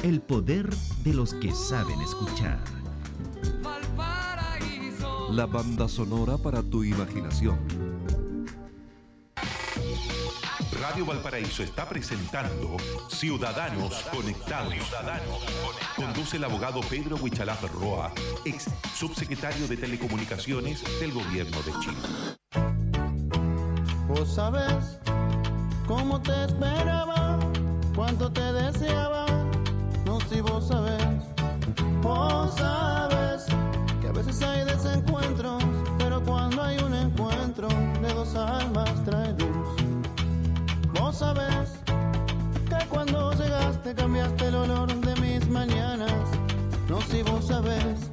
El 0.02 0.22
poder 0.22 0.70
de 1.04 1.12
los 1.12 1.34
que 1.34 1.52
saben 1.52 2.00
escuchar. 2.00 2.79
La 5.30 5.46
banda 5.46 5.86
sonora 5.86 6.36
para 6.36 6.60
tu 6.60 6.82
imaginación. 6.82 7.58
Radio 10.80 11.06
Valparaíso 11.06 11.62
está 11.62 11.88
presentando 11.88 12.76
Ciudadanos 13.08 13.94
Conectados. 14.12 14.74
Conduce 15.94 16.36
el 16.36 16.44
abogado 16.44 16.80
Pedro 16.80 17.16
Huichalaf 17.16 17.62
Roa, 17.74 18.12
ex 18.44 18.66
subsecretario 18.92 19.68
de 19.68 19.76
Telecomunicaciones 19.76 20.82
del 20.98 21.12
Gobierno 21.12 21.58
de 21.62 21.72
Chile. 21.78 21.98
Vos 24.08 24.34
sabes 24.34 24.98
cómo 25.86 26.20
te 26.20 26.44
esperaba, 26.44 27.38
cuánto 27.94 28.32
te 28.32 28.52
deseaba, 28.52 29.26
no 30.04 30.18
si 30.22 30.40
vos 30.40 30.66
sabes, 30.66 31.04
vos 32.02 32.52
sabes 32.56 33.10
que 33.10 33.19
a 34.10 34.12
veces 34.12 34.42
hay 34.42 34.64
desencuentros, 34.64 35.62
pero 35.98 36.20
cuando 36.24 36.62
hay 36.62 36.78
un 36.78 36.92
encuentro 36.94 37.68
de 37.68 38.12
dos 38.12 38.34
almas 38.34 38.92
trae 39.04 39.32
luz. 39.34 39.68
Vos 40.98 41.18
sabes 41.18 41.70
que 42.68 42.86
cuando 42.88 43.32
llegaste 43.34 43.94
cambiaste 43.94 44.48
el 44.48 44.56
olor 44.56 44.92
de 44.92 45.14
mis 45.20 45.48
mañanas, 45.48 46.12
no 46.88 47.00
si 47.02 47.22
vos 47.22 47.46
sabes, 47.46 48.10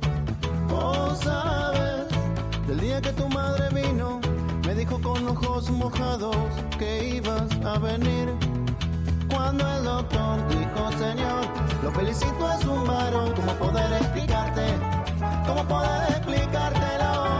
vos 0.69 1.17
sabes 1.19 2.05
del 2.67 2.79
día 2.79 3.01
que 3.01 3.13
tu 3.13 3.27
madre 3.29 3.67
vino, 3.73 4.19
me 4.67 4.75
dijo 4.75 5.01
con 5.01 5.27
ojos 5.27 5.71
mojados 5.71 6.37
que 6.77 7.15
ibas 7.15 7.51
a 7.65 7.79
venir. 7.79 8.29
Cuando 9.29 9.67
el 9.67 9.83
doctor 9.83 10.47
dijo, 10.47 10.91
Señor, 10.99 11.45
lo 11.81 11.91
felicito 11.91 12.51
es 12.51 12.65
un 12.65 12.85
varón, 12.85 13.33
¿cómo 13.35 13.53
poder 13.53 13.93
explicarte? 13.93 14.96
¿Cómo 15.47 15.63
poder 15.63 16.09
explicártelo? 16.09 17.39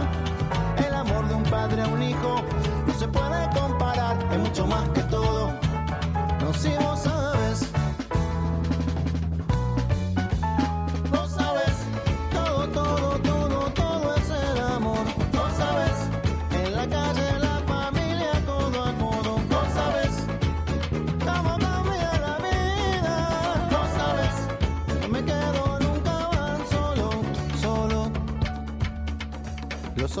El 0.78 0.94
amor 0.94 1.28
de 1.28 1.34
un 1.34 1.42
padre 1.44 1.82
a 1.82 1.88
un 1.88 2.02
hijo 2.02 2.42
no 2.86 2.94
se 2.94 3.06
puede 3.06 3.48
comparar, 3.54 4.16
es 4.32 4.38
mucho 4.38 4.66
más 4.66 4.88
que 4.90 5.02
todo. 5.02 5.52
No 6.40 6.52
si 6.54 6.70
vos 6.82 7.00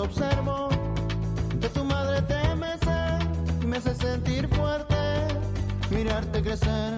observo, 0.02 0.68
de 1.60 1.68
tu 1.70 1.84
madre 1.84 2.22
te 2.22 2.54
mece, 2.54 2.98
y 3.62 3.66
me 3.66 3.78
hace 3.78 3.94
sentir 3.94 4.48
fuerte, 4.48 4.96
mirarte 5.90 6.42
crecer. 6.42 6.94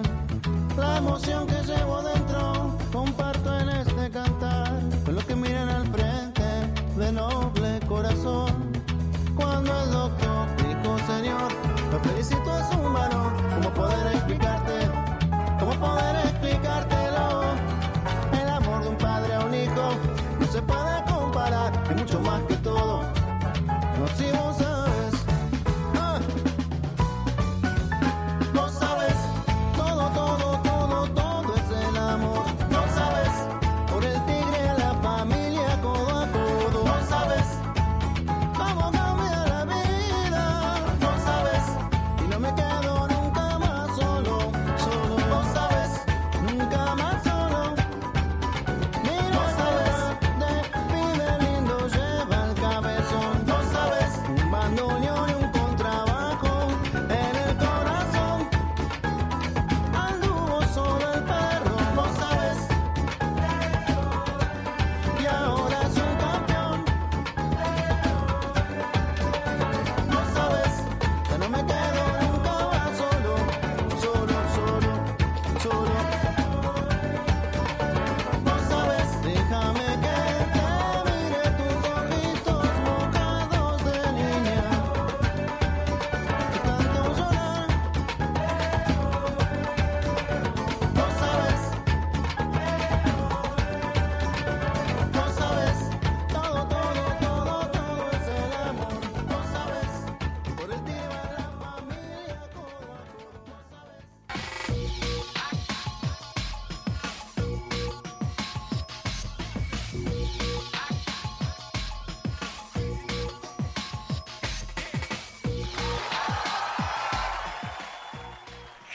La 0.77 0.97
emoción 0.97 1.47
que 1.47 1.61
llevo 1.63 2.01
dentro, 2.01 2.77
comparto 2.91 3.57
en 3.59 3.69
este 3.69 4.09
cantar, 4.09 4.71
con 5.05 5.15
los 5.15 5.23
que 5.25 5.35
miran 5.35 5.69
al 5.69 5.87
frente, 5.87 6.43
de 6.97 7.11
noble 7.11 7.79
corazón. 7.87 8.71
Cuando 9.35 9.71
el 9.83 9.91
doctor 9.91 10.47
dijo, 10.57 10.97
Señor, 11.07 11.51
lo 11.91 11.99
felicito 11.99 12.40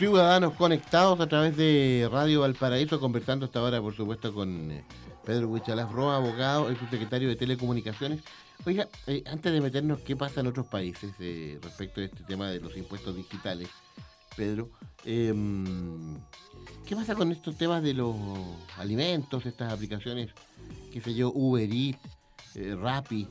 ciudadanos 0.06 0.54
conectados 0.54 1.18
a 1.18 1.26
través 1.26 1.56
de 1.56 2.08
Radio 2.12 2.42
Valparaíso, 2.42 3.00
conversando 3.00 3.44
hasta 3.44 3.58
ahora, 3.58 3.82
por 3.82 3.92
supuesto, 3.92 4.32
con 4.32 4.70
eh, 4.70 4.84
Pedro 5.24 5.48
Huichalaf 5.48 5.90
Roa, 5.90 6.18
abogado, 6.18 6.68
el 6.68 6.78
subsecretario 6.78 7.28
de 7.28 7.34
Telecomunicaciones. 7.34 8.20
Oiga, 8.64 8.86
eh, 9.08 9.24
antes 9.26 9.52
de 9.52 9.60
meternos 9.60 9.98
qué 10.02 10.14
pasa 10.14 10.38
en 10.38 10.46
otros 10.46 10.66
países 10.66 11.10
eh, 11.18 11.58
respecto 11.60 12.00
de 12.00 12.06
este 12.06 12.22
tema 12.22 12.48
de 12.48 12.60
los 12.60 12.76
impuestos 12.76 13.16
digitales, 13.16 13.68
Pedro, 14.36 14.70
em, 15.04 16.20
¿qué 16.86 16.94
pasa 16.94 17.16
con 17.16 17.32
estos 17.32 17.56
temas 17.56 17.82
de 17.82 17.94
los 17.94 18.14
alimentos, 18.78 19.44
estas 19.44 19.72
aplicaciones, 19.72 20.30
qué 20.92 21.00
sé 21.00 21.14
yo, 21.14 21.32
Uber 21.34 21.68
Eats, 21.68 21.98
Rappi, 22.80 23.26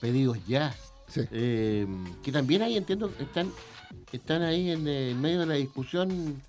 pedidos 0.00 0.44
ya? 0.48 0.74
Eh, 1.16 1.86
que 2.22 2.32
también 2.32 2.62
ahí 2.62 2.76
entiendo 2.76 3.12
están, 3.18 3.50
están 4.12 4.42
ahí 4.42 4.70
en, 4.70 4.86
el 4.86 5.16
medio 5.16 5.40
de 5.40 5.46
la 5.46 5.54
discusión 5.54 6.40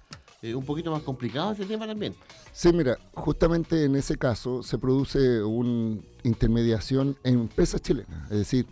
eh, 0.41 0.55
un 0.55 0.65
poquito 0.65 0.91
más 0.91 1.03
complicado 1.03 1.51
ese 1.51 1.65
tema 1.65 1.87
también. 1.87 2.15
Sí, 2.51 2.73
mira, 2.73 2.97
justamente 3.13 3.85
en 3.85 3.95
ese 3.95 4.17
caso 4.17 4.63
se 4.63 4.77
produce 4.77 5.41
una 5.43 6.01
intermediación 6.23 7.17
en 7.23 7.41
empresas 7.41 7.81
chilenas, 7.81 8.23
es 8.31 8.37
decir, 8.39 8.65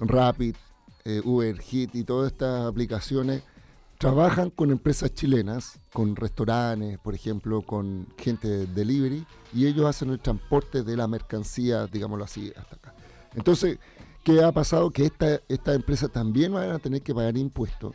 Rapid, 0.00 0.54
eh, 1.04 1.20
Uber, 1.24 1.58
Hit 1.60 1.94
y 1.94 2.04
todas 2.04 2.32
estas 2.32 2.66
aplicaciones 2.66 3.42
trabajan 3.98 4.50
con 4.50 4.70
empresas 4.70 5.12
chilenas, 5.14 5.78
con 5.92 6.16
restaurantes, 6.16 6.98
por 6.98 7.14
ejemplo, 7.14 7.62
con 7.62 8.06
gente 8.18 8.48
de 8.48 8.66
delivery, 8.66 9.26
y 9.54 9.66
ellos 9.66 9.86
hacen 9.86 10.10
el 10.10 10.20
transporte 10.20 10.82
de 10.82 10.96
la 10.96 11.06
mercancía, 11.06 11.86
digámoslo 11.86 12.24
así, 12.24 12.52
hasta 12.56 12.76
acá. 12.76 12.94
Entonces, 13.34 13.78
¿qué 14.22 14.42
ha 14.42 14.52
pasado? 14.52 14.90
Que 14.90 15.06
esta, 15.06 15.40
esta 15.48 15.74
empresa 15.74 16.08
también 16.08 16.52
van 16.52 16.70
a 16.70 16.78
tener 16.78 17.02
que 17.02 17.14
pagar 17.14 17.36
impuestos. 17.36 17.94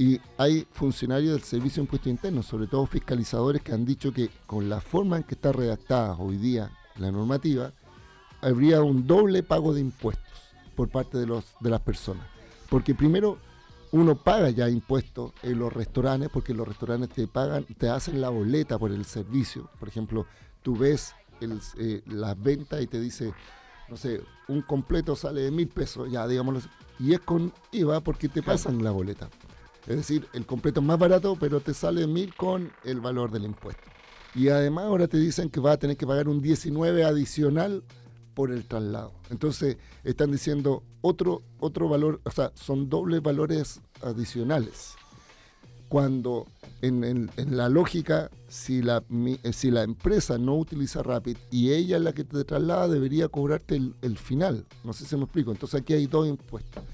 Y 0.00 0.18
hay 0.38 0.66
funcionarios 0.72 1.34
del 1.34 1.42
Servicio 1.42 1.82
de 1.82 1.84
Impuestos 1.84 2.10
Internos, 2.10 2.46
sobre 2.46 2.66
todo 2.66 2.86
fiscalizadores, 2.86 3.60
que 3.60 3.72
han 3.72 3.84
dicho 3.84 4.14
que 4.14 4.30
con 4.46 4.70
la 4.70 4.80
forma 4.80 5.18
en 5.18 5.24
que 5.24 5.34
está 5.34 5.52
redactada 5.52 6.16
hoy 6.16 6.38
día 6.38 6.70
la 6.96 7.12
normativa, 7.12 7.74
habría 8.40 8.80
un 8.80 9.06
doble 9.06 9.42
pago 9.42 9.74
de 9.74 9.82
impuestos 9.82 10.54
por 10.74 10.88
parte 10.88 11.18
de, 11.18 11.26
los, 11.26 11.44
de 11.60 11.68
las 11.68 11.82
personas. 11.82 12.26
Porque 12.70 12.94
primero 12.94 13.36
uno 13.92 14.14
paga 14.14 14.48
ya 14.48 14.70
impuestos 14.70 15.32
en 15.42 15.58
los 15.58 15.70
restaurantes, 15.70 16.30
porque 16.32 16.54
los 16.54 16.66
restaurantes 16.66 17.10
te 17.10 17.26
pagan, 17.26 17.64
te 17.64 17.90
hacen 17.90 18.22
la 18.22 18.30
boleta 18.30 18.78
por 18.78 18.92
el 18.92 19.04
servicio. 19.04 19.68
Por 19.78 19.88
ejemplo, 19.88 20.24
tú 20.62 20.78
ves 20.78 21.14
el, 21.42 21.60
eh, 21.76 22.00
las 22.06 22.42
ventas 22.42 22.80
y 22.80 22.86
te 22.86 22.98
dice, 22.98 23.34
no 23.90 23.98
sé, 23.98 24.22
un 24.48 24.62
completo 24.62 25.14
sale 25.14 25.42
de 25.42 25.50
mil 25.50 25.68
pesos, 25.68 26.10
ya 26.10 26.26
digámoslo, 26.26 26.62
y 26.98 27.12
es 27.12 27.20
con 27.20 27.52
IVA 27.72 28.00
porque 28.00 28.30
te 28.30 28.42
pasan 28.42 28.82
la 28.82 28.92
boleta. 28.92 29.28
Es 29.86 29.96
decir, 29.96 30.26
el 30.34 30.46
completo 30.46 30.80
es 30.80 30.86
más 30.86 30.98
barato, 30.98 31.36
pero 31.38 31.60
te 31.60 31.74
sale 31.74 32.06
mil 32.06 32.34
con 32.34 32.70
el 32.84 33.00
valor 33.00 33.30
del 33.30 33.44
impuesto. 33.44 33.82
Y 34.34 34.48
además 34.48 34.84
ahora 34.84 35.08
te 35.08 35.18
dicen 35.18 35.50
que 35.50 35.58
vas 35.60 35.74
a 35.74 35.78
tener 35.78 35.96
que 35.96 36.06
pagar 36.06 36.28
un 36.28 36.40
19 36.40 37.02
adicional 37.04 37.82
por 38.34 38.52
el 38.52 38.64
traslado. 38.64 39.12
Entonces 39.30 39.76
están 40.04 40.30
diciendo 40.30 40.82
otro, 41.00 41.42
otro 41.58 41.88
valor, 41.88 42.20
o 42.24 42.30
sea, 42.30 42.52
son 42.54 42.88
dobles 42.88 43.22
valores 43.22 43.80
adicionales. 44.02 44.94
Cuando 45.88 46.46
en, 46.82 47.28
la 47.48 47.68
lógica, 47.68 48.30
si 48.48 48.80
la, 48.82 49.02
mi- 49.08 49.40
eh, 49.42 49.52
si 49.52 49.72
la 49.72 49.82
empresa 49.82 50.38
no 50.38 50.56
utiliza 50.56 51.02
Rapid 51.02 51.36
y 51.50 51.72
ella 51.72 51.96
es 51.96 52.02
la 52.02 52.12
que 52.12 52.22
te 52.22 52.44
traslada, 52.44 52.86
debería 52.86 53.28
cobrarte 53.28 53.80
el 54.00 54.16
final. 54.16 54.64
No 54.84 54.92
sé 54.92 55.04
si 55.04 55.16
me 55.16 55.24
explico. 55.24 55.50
Entonces 55.50 55.80
aquí 55.80 55.92
hay 55.94 56.06
dos 56.06 56.28
impuestos. 56.28 56.84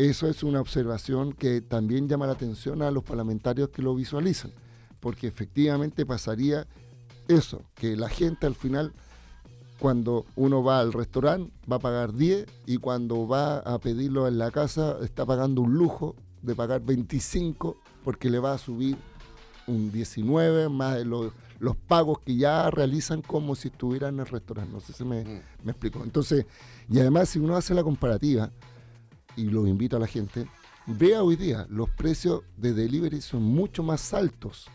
Eso 0.00 0.28
es 0.28 0.42
una 0.42 0.62
observación 0.62 1.34
que 1.34 1.60
también 1.60 2.08
llama 2.08 2.26
la 2.26 2.32
atención 2.32 2.80
a 2.80 2.90
los 2.90 3.04
parlamentarios 3.04 3.68
que 3.68 3.82
lo 3.82 3.94
visualizan, 3.94 4.50
porque 4.98 5.26
efectivamente 5.26 6.06
pasaría 6.06 6.66
eso, 7.28 7.60
que 7.74 7.98
la 7.98 8.08
gente 8.08 8.46
al 8.46 8.54
final, 8.54 8.94
cuando 9.78 10.24
uno 10.36 10.64
va 10.64 10.80
al 10.80 10.94
restaurante, 10.94 11.52
va 11.70 11.76
a 11.76 11.80
pagar 11.80 12.14
10 12.14 12.46
y 12.64 12.78
cuando 12.78 13.28
va 13.28 13.58
a 13.58 13.78
pedirlo 13.78 14.26
en 14.26 14.38
la 14.38 14.50
casa, 14.50 14.96
está 15.02 15.26
pagando 15.26 15.60
un 15.60 15.74
lujo 15.74 16.16
de 16.40 16.54
pagar 16.54 16.80
25 16.80 17.76
porque 18.02 18.30
le 18.30 18.38
va 18.38 18.54
a 18.54 18.58
subir 18.58 18.96
un 19.66 19.92
19 19.92 20.70
más 20.70 21.04
los, 21.04 21.30
los 21.58 21.76
pagos 21.76 22.20
que 22.20 22.36
ya 22.36 22.70
realizan 22.70 23.20
como 23.20 23.54
si 23.54 23.68
estuvieran 23.68 24.14
en 24.14 24.20
el 24.20 24.26
restaurante. 24.28 24.72
No 24.72 24.80
sé 24.80 24.94
si 24.94 25.04
me, 25.04 25.42
me 25.62 25.72
explico. 25.72 26.02
Entonces, 26.02 26.46
y 26.88 27.00
además 27.00 27.28
si 27.28 27.38
uno 27.38 27.54
hace 27.54 27.74
la 27.74 27.82
comparativa, 27.82 28.50
y 29.36 29.44
lo 29.44 29.66
invito 29.66 29.96
a 29.96 30.00
la 30.00 30.06
gente, 30.06 30.46
vea 30.86 31.22
hoy 31.22 31.36
día, 31.36 31.66
los 31.68 31.90
precios 31.90 32.42
de 32.56 32.72
delivery 32.72 33.20
son 33.20 33.42
mucho 33.42 33.82
más 33.82 34.12
altos 34.14 34.68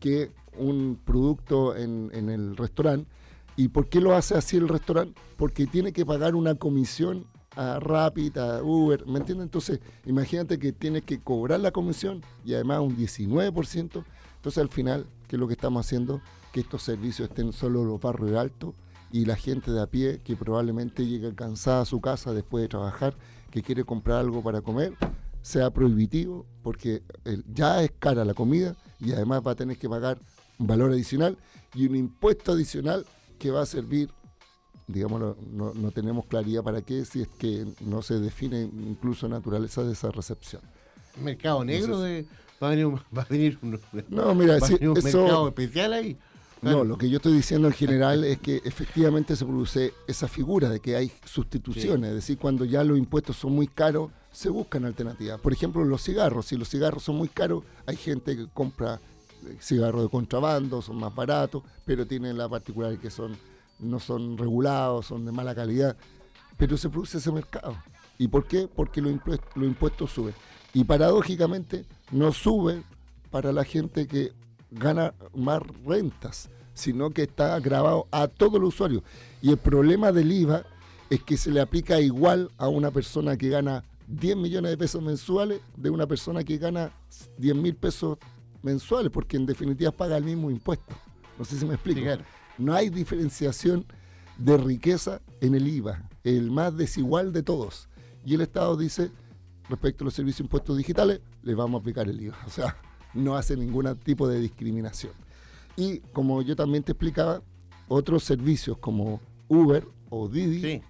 que 0.00 0.32
un 0.56 0.98
producto 1.04 1.76
en, 1.76 2.10
en 2.12 2.28
el 2.28 2.56
restaurante. 2.56 3.10
¿Y 3.56 3.68
por 3.68 3.88
qué 3.88 4.00
lo 4.00 4.14
hace 4.14 4.36
así 4.36 4.56
el 4.56 4.68
restaurante? 4.68 5.20
Porque 5.36 5.66
tiene 5.66 5.92
que 5.92 6.06
pagar 6.06 6.36
una 6.36 6.54
comisión 6.54 7.26
a 7.56 7.80
Rapid, 7.80 8.36
a 8.38 8.62
Uber, 8.62 9.04
¿me 9.06 9.18
entiendes? 9.18 9.46
Entonces, 9.46 9.80
imagínate 10.06 10.60
que 10.60 10.72
tiene 10.72 11.02
que 11.02 11.20
cobrar 11.20 11.58
la 11.58 11.72
comisión 11.72 12.22
y 12.44 12.54
además 12.54 12.80
un 12.80 12.96
19%. 12.96 14.04
Entonces, 14.36 14.58
al 14.58 14.68
final, 14.68 15.06
¿qué 15.26 15.34
es 15.34 15.40
lo 15.40 15.48
que 15.48 15.54
estamos 15.54 15.84
haciendo? 15.84 16.20
Que 16.52 16.60
estos 16.60 16.84
servicios 16.84 17.28
estén 17.28 17.52
solo 17.52 17.82
en 17.82 17.88
los 17.88 18.00
barrios 18.00 18.38
altos 18.38 18.74
y 19.10 19.24
la 19.24 19.34
gente 19.34 19.72
de 19.72 19.80
a 19.80 19.88
pie 19.88 20.20
que 20.22 20.36
probablemente 20.36 21.04
llega 21.04 21.34
cansada 21.34 21.80
a 21.80 21.84
su 21.84 22.00
casa 22.00 22.32
después 22.32 22.62
de 22.62 22.68
trabajar, 22.68 23.16
que 23.50 23.62
quiere 23.62 23.84
comprar 23.84 24.18
algo 24.18 24.42
para 24.42 24.60
comer, 24.60 24.92
sea 25.42 25.70
prohibitivo 25.70 26.44
porque 26.62 27.02
eh, 27.24 27.42
ya 27.52 27.82
es 27.82 27.92
cara 27.98 28.24
la 28.24 28.34
comida 28.34 28.76
y 29.00 29.12
además 29.12 29.42
va 29.46 29.52
a 29.52 29.54
tener 29.54 29.76
que 29.78 29.88
pagar 29.88 30.18
un 30.58 30.66
valor 30.66 30.92
adicional 30.92 31.36
y 31.74 31.86
un 31.86 31.96
impuesto 31.96 32.52
adicional 32.52 33.06
que 33.38 33.50
va 33.50 33.62
a 33.62 33.66
servir, 33.66 34.10
digamos, 34.86 35.36
no, 35.52 35.72
no 35.74 35.90
tenemos 35.92 36.26
claridad 36.26 36.62
para 36.62 36.82
qué 36.82 37.04
si 37.04 37.22
es 37.22 37.28
que 37.38 37.66
no 37.80 38.02
se 38.02 38.18
define 38.18 38.62
incluso 38.62 39.28
naturaleza 39.28 39.82
de 39.84 39.92
esa 39.92 40.10
recepción. 40.10 40.60
Mercado 41.22 41.64
negro 41.64 42.00
de, 42.00 42.26
va 42.62 42.66
a 42.68 42.70
venir, 42.70 42.86
un- 42.86 43.00
va 43.16 43.22
a 43.22 43.26
venir 43.28 43.58
un, 43.62 43.80
No, 44.08 44.34
mira, 44.34 44.58
va 44.58 44.66
a 44.66 44.68
sí, 44.68 44.74
venir 44.74 44.88
un 44.90 44.98
eso- 44.98 45.22
mercado 45.22 45.48
especial 45.48 45.92
ahí. 45.92 46.16
No, 46.62 46.84
lo 46.84 46.98
que 46.98 47.08
yo 47.08 47.16
estoy 47.16 47.34
diciendo 47.34 47.68
en 47.68 47.74
general 47.74 48.24
es 48.24 48.38
que 48.38 48.60
efectivamente 48.64 49.36
se 49.36 49.44
produce 49.44 49.94
esa 50.06 50.26
figura 50.28 50.68
de 50.68 50.80
que 50.80 50.96
hay 50.96 51.12
sustituciones, 51.24 52.10
es 52.10 52.14
decir, 52.16 52.38
cuando 52.38 52.64
ya 52.64 52.82
los 52.82 52.98
impuestos 52.98 53.36
son 53.36 53.52
muy 53.52 53.68
caros, 53.68 54.10
se 54.32 54.48
buscan 54.48 54.84
alternativas. 54.84 55.40
Por 55.40 55.52
ejemplo, 55.52 55.84
los 55.84 56.02
cigarros, 56.02 56.46
si 56.46 56.56
los 56.56 56.68
cigarros 56.68 57.02
son 57.02 57.16
muy 57.16 57.28
caros, 57.28 57.64
hay 57.86 57.96
gente 57.96 58.36
que 58.36 58.46
compra 58.52 59.00
eh, 59.46 59.56
cigarros 59.60 60.02
de 60.02 60.08
contrabando, 60.08 60.82
son 60.82 60.96
más 60.96 61.14
baratos, 61.14 61.62
pero 61.84 62.06
tienen 62.06 62.36
la 62.36 62.48
particularidad 62.48 63.00
que 63.00 63.10
son 63.10 63.36
no 63.78 64.00
son 64.00 64.36
regulados, 64.36 65.06
son 65.06 65.24
de 65.24 65.32
mala 65.32 65.54
calidad, 65.54 65.96
pero 66.56 66.76
se 66.76 66.88
produce 66.88 67.18
ese 67.18 67.30
mercado. 67.30 67.76
¿Y 68.18 68.28
por 68.28 68.46
qué? 68.46 68.66
Porque 68.66 69.00
los 69.00 69.12
impuestos, 69.12 69.48
los 69.54 69.66
impuestos 69.66 70.10
suben. 70.10 70.34
Y 70.74 70.84
paradójicamente 70.84 71.86
no 72.10 72.32
suben 72.32 72.84
para 73.30 73.52
la 73.52 73.64
gente 73.64 74.06
que 74.06 74.32
gana 74.70 75.14
más 75.34 75.62
rentas, 75.84 76.50
sino 76.74 77.10
que 77.10 77.22
está 77.22 77.58
grabado 77.60 78.06
a 78.10 78.28
todos 78.28 78.60
los 78.60 78.74
usuarios. 78.74 79.02
Y 79.42 79.50
el 79.50 79.58
problema 79.58 80.12
del 80.12 80.32
IVA 80.32 80.64
es 81.10 81.22
que 81.22 81.36
se 81.36 81.50
le 81.50 81.60
aplica 81.60 82.00
igual 82.00 82.50
a 82.58 82.68
una 82.68 82.90
persona 82.90 83.36
que 83.36 83.48
gana 83.48 83.84
10 84.08 84.36
millones 84.36 84.70
de 84.70 84.78
pesos 84.78 85.02
mensuales 85.02 85.60
de 85.76 85.90
una 85.90 86.06
persona 86.06 86.44
que 86.44 86.58
gana 86.58 86.92
10 87.38 87.56
mil 87.56 87.74
pesos 87.74 88.18
mensuales, 88.62 89.10
porque 89.10 89.36
en 89.36 89.46
definitiva 89.46 89.90
paga 89.90 90.16
el 90.16 90.24
mismo 90.24 90.50
impuesto. 90.50 90.94
No 91.38 91.44
sé 91.44 91.58
si 91.58 91.66
me 91.66 91.74
explico. 91.74 92.00
No 92.56 92.74
hay 92.74 92.90
diferenciación 92.90 93.86
de 94.38 94.56
riqueza 94.56 95.20
en 95.40 95.54
el 95.54 95.66
IVA, 95.68 96.08
el 96.24 96.50
más 96.50 96.76
desigual 96.76 97.32
de 97.32 97.42
todos. 97.42 97.88
Y 98.24 98.34
el 98.34 98.40
Estado 98.40 98.76
dice, 98.76 99.10
respecto 99.68 100.04
a 100.04 100.06
los 100.06 100.14
servicios 100.14 100.38
de 100.38 100.44
impuestos 100.44 100.76
digitales, 100.76 101.20
le 101.42 101.54
vamos 101.54 101.78
a 101.78 101.80
aplicar 101.80 102.08
el 102.08 102.20
IVA. 102.20 102.38
O 102.46 102.50
sea, 102.50 102.76
no 103.14 103.36
hace 103.36 103.56
ningún 103.56 103.94
tipo 103.96 104.28
de 104.28 104.40
discriminación. 104.40 105.12
Y 105.76 106.00
como 106.12 106.42
yo 106.42 106.56
también 106.56 106.82
te 106.82 106.92
explicaba, 106.92 107.42
otros 107.88 108.24
servicios 108.24 108.78
como 108.78 109.20
Uber 109.48 109.86
o 110.10 110.28
Didi 110.28 110.82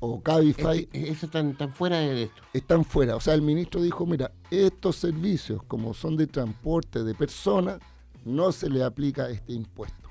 o 0.00 0.20
Cabify 0.20 0.88
eso 0.92 1.26
están, 1.26 1.56
fuera 1.72 1.98
de 1.98 2.24
esto. 2.24 2.42
Están 2.52 2.84
fuera. 2.84 3.16
O 3.16 3.20
sea, 3.20 3.34
el 3.34 3.42
ministro 3.42 3.80
dijo, 3.80 4.04
mira, 4.06 4.32
estos 4.50 4.96
servicios 4.96 5.62
como 5.64 5.94
son 5.94 6.16
de 6.16 6.26
transporte 6.26 7.02
de 7.02 7.14
personas, 7.14 7.78
no 8.24 8.52
se 8.52 8.68
le 8.68 8.84
aplica 8.84 9.28
este 9.30 9.54
impuesto. 9.54 10.03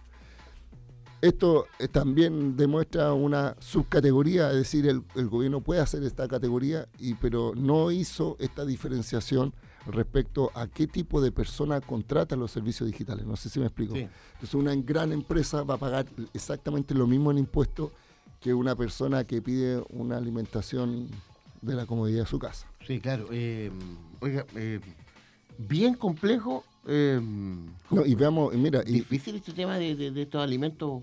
Esto 1.24 1.68
eh, 1.80 1.88
también 1.88 2.58
demuestra 2.58 3.14
una 3.14 3.56
subcategoría, 3.60 4.50
es 4.52 4.58
decir, 4.58 4.86
el, 4.88 5.04
el 5.16 5.30
gobierno 5.30 5.62
puede 5.62 5.80
hacer 5.80 6.04
esta 6.04 6.28
categoría, 6.28 6.86
y, 7.00 7.14
pero 7.14 7.54
no 7.56 7.92
hizo 7.92 8.36
esta 8.40 8.66
diferenciación 8.66 9.54
respecto 9.88 10.52
a 10.54 10.68
qué 10.68 10.86
tipo 10.86 11.22
de 11.22 11.32
persona 11.32 11.80
contrata 11.80 12.36
los 12.36 12.52
servicios 12.52 12.90
digitales. 12.92 13.26
No 13.26 13.38
sé 13.38 13.48
si 13.50 13.60
me 13.62 13.68
explico. 13.68 13.96
Sí. 13.96 14.02
Entonces, 14.34 14.54
una 14.54 14.76
gran 14.76 15.14
empresa 15.14 15.64
va 15.64 15.76
a 15.76 15.78
pagar 15.78 16.06
exactamente 16.34 16.94
lo 16.94 17.08
mismo 17.08 17.32
en 17.32 17.38
impuestos 17.38 17.92
que 18.42 18.54
una 18.54 18.76
persona 18.76 19.24
que 19.24 19.42
pide 19.42 19.82
una 19.92 20.18
alimentación 20.18 21.08
de 21.62 21.76
la 21.76 21.86
comodidad 21.86 22.24
de 22.24 22.30
su 22.30 22.38
casa. 22.38 22.68
Sí, 22.86 23.00
claro. 23.00 23.28
eh, 23.32 23.72
oiga, 24.20 24.46
eh, 24.58 24.82
bien 25.58 25.94
complejo 25.94 26.66
Eh, 26.86 27.18
No, 27.92 28.06
y 28.06 28.14
veamos, 28.14 28.54
mira, 28.56 28.84
y, 28.86 28.92
difícil 28.96 29.36
este 29.38 29.54
tema 29.54 29.78
de, 29.80 29.96
de- 29.96 30.12
de 30.12 30.22
estos 30.24 30.44
alimentos 30.44 31.02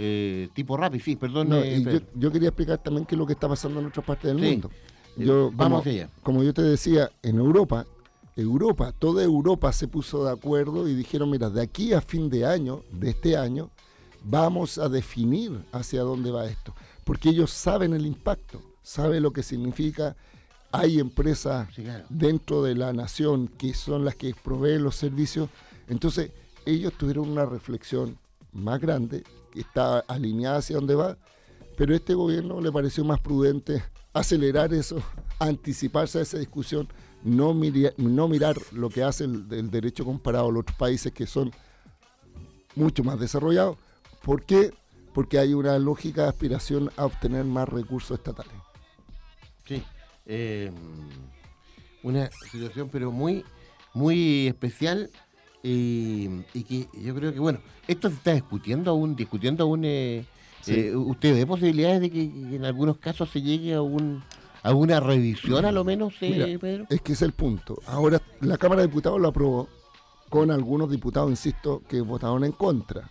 eh, 0.00 0.48
tipo 0.54 0.76
rápido, 0.76 1.04
sí, 1.04 1.16
perdón. 1.16 1.48
no, 1.48 1.56
eh, 1.56 2.02
yo, 2.14 2.30
quería 2.30 2.48
explicar 2.50 2.78
también 2.78 3.04
qué 3.04 3.16
es 3.16 3.18
lo 3.18 3.26
que 3.26 3.32
está 3.32 3.48
pasando 3.48 3.80
en 3.80 3.86
otras 3.86 4.06
partes 4.06 4.32
del 4.32 4.40
Sí. 4.40 4.50
mundo. 4.52 4.70
Eh, 5.16 5.24
Yo, 5.24 5.50
vamos 5.52 5.82
como, 5.82 5.92
allá. 5.92 6.08
como 6.22 6.42
yo 6.44 6.54
te 6.54 6.62
decía, 6.62 7.10
en 7.22 7.38
Europa, 7.38 7.84
Europa, 8.36 8.92
toda 8.96 9.24
Europa 9.24 9.72
se 9.72 9.88
puso 9.88 10.24
de 10.24 10.30
acuerdo 10.30 10.86
y 10.88 10.94
dijeron, 10.94 11.28
mira, 11.30 11.50
de 11.50 11.60
aquí 11.60 11.92
a 11.92 12.00
fin 12.00 12.30
de 12.30 12.46
año, 12.46 12.84
de 12.92 13.10
este 13.10 13.36
año, 13.36 13.70
vamos 14.22 14.78
a 14.78 14.88
definir 14.88 15.64
hacia 15.72 16.02
dónde 16.02 16.30
va 16.30 16.46
esto. 16.46 16.72
Porque 17.04 17.30
ellos 17.30 17.50
saben 17.50 17.94
el 17.94 18.06
impacto, 18.06 18.62
saben 18.82 19.22
lo 19.24 19.32
que 19.32 19.42
significa. 19.42 20.14
Hay 20.70 21.00
empresas 21.00 21.68
Sí, 21.74 21.82
claro. 21.82 22.04
dentro 22.10 22.62
de 22.62 22.74
la 22.76 22.92
nación 22.92 23.48
que 23.48 23.74
son 23.74 24.04
las 24.04 24.14
que 24.14 24.32
proveen 24.44 24.84
los 24.84 24.94
servicios. 24.94 25.48
Entonces, 25.88 26.30
ellos 26.66 26.92
tuvieron 26.96 27.28
una 27.30 27.46
reflexión 27.46 28.18
más 28.52 28.78
grande, 28.80 29.24
está 29.60 30.00
alineada 30.00 30.58
hacia 30.58 30.76
dónde 30.76 30.94
va, 30.94 31.16
pero 31.76 31.92
a 31.92 31.96
este 31.96 32.14
gobierno 32.14 32.60
le 32.60 32.72
pareció 32.72 33.04
más 33.04 33.20
prudente 33.20 33.82
acelerar 34.12 34.72
eso, 34.74 35.02
anticiparse 35.38 36.18
a 36.18 36.22
esa 36.22 36.38
discusión, 36.38 36.88
no, 37.22 37.54
miri- 37.54 37.94
no 37.96 38.28
mirar 38.28 38.56
lo 38.72 38.90
que 38.90 39.02
hace 39.02 39.24
el, 39.24 39.70
derecho 39.70 40.04
comparado 40.04 40.48
a 40.48 40.52
los 40.52 40.60
otros 40.62 40.76
países 40.76 41.12
que 41.12 41.26
son 41.26 41.52
mucho 42.74 43.04
más 43.04 43.18
desarrollados. 43.18 43.76
¿Por 44.22 44.44
qué? 44.44 44.72
Porque 45.14 45.38
hay 45.38 45.54
una 45.54 45.78
lógica 45.78 46.28
aspiración 46.28 46.90
a 46.96 47.06
obtener 47.06 47.44
más 47.44 47.68
recursos 47.68 48.18
estatales. 48.18 48.52
Sí. 49.66 49.82
eh, 50.26 50.72
una 52.02 52.30
situación, 52.50 52.88
pero 52.90 53.10
muy, 53.10 53.44
muy 53.92 54.46
especial 54.46 55.10
y, 55.62 56.28
y 56.54 56.62
que 56.64 56.88
yo 57.00 57.14
creo 57.14 57.32
que, 57.32 57.40
bueno, 57.40 57.60
esto 57.86 58.08
se 58.08 58.16
está 58.16 58.32
discutiendo 58.34 58.90
aún, 58.90 59.16
discutiendo 59.16 59.64
aún. 59.64 59.82
Eh, 59.84 60.24
Sí. 60.60 60.74
eh, 60.74 60.96
¿Usted 60.96 61.34
ve 61.34 61.46
posibilidades 61.46 62.00
de 62.00 62.10
que, 62.10 62.20
en 62.24 62.64
algunos 62.64 62.98
casos 62.98 63.30
se 63.30 63.40
llegue 63.40 63.74
a, 63.74 63.80
un, 63.80 64.24
a 64.64 64.74
una 64.74 64.98
revisión, 64.98 65.64
a 65.64 65.70
lo 65.70 65.84
menos, 65.84 66.14
eh, 66.20 66.30
Mira, 66.30 66.58
Pedro? 66.58 66.86
Es 66.90 67.00
que 67.00 67.12
es 67.12 67.22
el 67.22 67.32
punto. 67.32 67.80
Ahora 67.86 68.20
la 68.40 68.58
Cámara 68.58 68.82
de 68.82 68.88
Diputados 68.88 69.20
lo 69.20 69.28
aprobó 69.28 69.68
con 70.28 70.50
algunos 70.50 70.90
diputados, 70.90 71.30
insisto, 71.30 71.82
que 71.88 72.00
votaron 72.00 72.42
en 72.44 72.50
contra. 72.52 73.08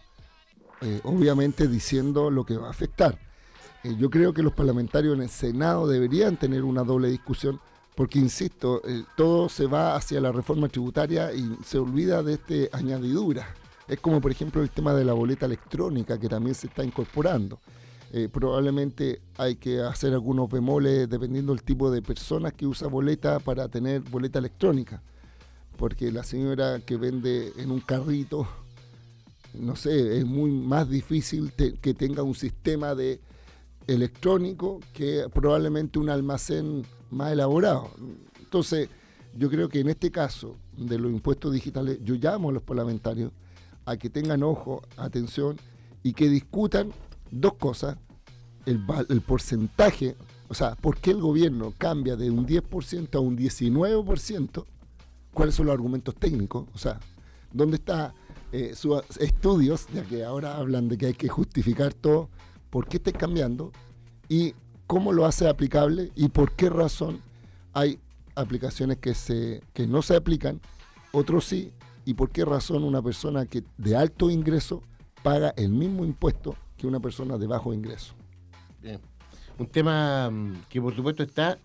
Eh, 0.82 1.00
obviamente 1.06 1.68
diciendo 1.70 2.30
lo 2.30 2.46
que 2.46 2.58
va 2.58 2.68
a 2.68 2.72
afectar. 2.72 3.18
Eh, 3.84 3.96
yo 3.98 4.10
creo 4.10 4.34
que 4.34 4.44
los 4.44 4.54
parlamentarios 4.54 5.16
en 5.16 5.24
el 5.24 5.30
Senado 5.30 5.88
deberían 5.88 6.36
tener 6.36 6.64
una 6.66 6.84
doble 6.84 7.10
discusión 7.10 7.62
porque, 7.98 8.20
insisto, 8.20 8.80
eh, 8.88 9.06
todo 9.16 9.50
se 9.50 9.66
va 9.66 9.96
hacia 9.96 10.22
la 10.22 10.32
reforma 10.32 10.70
tributaria 10.70 11.34
y 11.34 11.58
se 11.66 11.80
olvida 11.80 12.22
de 12.22 12.34
este 12.34 12.70
añadidura. 12.72 13.48
Es 13.88 14.00
como, 14.00 14.22
por 14.22 14.30
ejemplo, 14.30 14.62
el 14.62 14.70
tema 14.70 14.94
de 14.94 15.04
la 15.04 15.14
boleta 15.14 15.48
electrónica 15.48 16.20
que 16.20 16.30
también 16.30 16.54
se 16.54 16.68
está 16.68 16.84
incorporando. 16.84 17.60
Eh, 18.14 18.30
probablemente 18.32 19.20
hay 19.36 19.56
que 19.56 19.82
hacer 19.82 20.14
algunos 20.14 20.48
bemoles 20.48 21.10
dependiendo 21.10 21.56
del 21.56 21.64
tipo 21.64 21.90
de 21.90 22.04
personas 22.04 22.54
que 22.54 22.68
usa 22.68 22.88
boleta 22.88 23.40
para 23.40 23.68
tener 23.68 24.02
boleta 24.02 24.38
electrónica. 24.38 25.02
Porque 25.76 26.12
la 26.12 26.22
señora 26.22 26.80
que 26.82 26.98
vende 26.98 27.52
en 27.58 27.72
un 27.72 27.80
carrito, 27.80 28.48
no 29.56 29.76
sé, 29.76 30.20
es 30.20 30.26
muy 30.26 30.52
más 30.52 30.88
difícil 30.88 31.52
que 31.54 31.94
tenga 31.96 32.22
un 32.22 32.36
sistema 32.36 32.94
de 32.94 33.20
electrónico 33.88 34.82
que 34.94 35.26
probablemente 35.34 35.98
un 35.98 36.12
almacén 36.12 36.86
más 37.10 37.32
elaborado. 37.32 37.92
Entonces, 38.40 38.90
yo 39.36 39.50
creo 39.50 39.70
que 39.70 39.80
en 39.80 39.90
este 39.90 40.12
caso 40.12 40.56
de 40.76 40.98
los 40.98 41.12
impuestos 41.12 41.54
digitales, 41.54 42.00
yo 42.04 42.16
llamo 42.16 42.50
a 42.50 42.54
los 42.54 42.64
parlamentarios 42.64 43.32
a 43.86 43.98
que 43.98 44.10
tengan 44.10 44.44
ojo, 44.44 44.82
atención 44.98 45.58
y 46.04 46.14
que 46.14 46.30
discutan 46.30 46.92
dos 47.32 47.54
cosas, 47.54 47.98
el, 48.66 48.82
porcentaje, 49.22 50.16
o 50.50 50.54
sea, 50.54 50.76
por 50.76 50.98
qué 50.98 51.12
el 51.12 51.22
gobierno 51.22 51.74
cambia 51.78 52.18
de 52.18 52.30
un 52.30 52.46
10% 52.46 53.16
a 53.16 53.20
un 53.20 53.38
19%, 53.38 54.66
cuáles 55.34 55.56
son 55.56 55.68
los 55.68 55.74
argumentos 55.74 56.16
técnicos, 56.16 56.66
o 56.74 56.78
sea, 56.78 57.00
dónde 57.54 57.78
están 57.78 58.14
sus 58.74 59.02
estudios, 59.20 59.88
ya 59.94 60.04
que 60.04 60.24
ahora 60.24 60.58
hablan 60.58 60.90
de 60.90 60.98
que 60.98 61.08
hay 61.08 61.14
que 61.14 61.30
justificar 61.30 61.94
todo, 61.94 62.30
por 62.70 62.88
qué 62.88 62.98
está 62.98 63.12
cambiando 63.12 63.72
y 64.28 64.54
cómo 64.88 65.12
lo 65.12 65.26
hace 65.26 65.48
aplicable 65.48 66.12
y 66.16 66.30
por 66.30 66.54
qué 66.54 66.70
razón 66.70 67.22
hay 67.74 68.00
aplicaciones 68.36 68.98
que, 68.98 69.14
se, 69.14 69.62
que 69.74 69.86
no 69.86 70.02
se 70.02 70.16
aplican, 70.16 70.62
otros 71.12 71.46
sí, 71.46 71.74
y 72.06 72.14
por 72.14 72.30
qué 72.30 72.46
razón 72.46 72.84
una 72.84 73.02
persona 73.02 73.46
que 73.46 73.64
de 73.78 73.96
alto 73.96 74.30
ingreso 74.30 74.82
paga 75.24 75.54
el 75.58 75.70
mismo 75.70 76.06
impuesto 76.06 76.56
que 76.78 76.88
una 76.88 77.00
persona 77.00 77.38
de 77.38 77.48
bajo 77.48 77.74
ingreso. 77.74 78.14
Un 79.60 79.68
tema 79.68 80.30
mm, 80.30 80.66
que 80.70 80.80
por 80.82 80.96
supuesto 80.96 81.24
está 81.24 81.58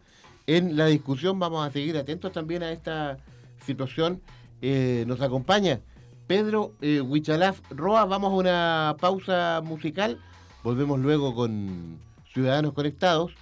en 0.47 0.77
la 0.77 0.87
discusión. 0.87 1.39
Vamos 1.39 1.67
a 1.67 1.71
seguir 1.71 1.97
atentos 1.97 2.33
también 2.33 2.63
a 2.63 2.73
esta 2.73 3.19
situación. 3.65 4.21
Eh, 4.63 5.05
nos 5.07 5.21
acompaña 5.21 5.81
Pedro 6.27 6.73
eh, 6.81 7.01
Huichalaf 7.01 7.61
Roa. 7.71 8.05
Vamos 8.07 8.33
a 8.33 8.35
una 8.35 8.97
pausa 8.99 9.61
musical. 9.63 10.19
Volvemos 10.65 10.99
luego 10.99 11.35
con 11.35 11.99
Ciudadanos 12.33 12.73
Conectados 12.73 13.35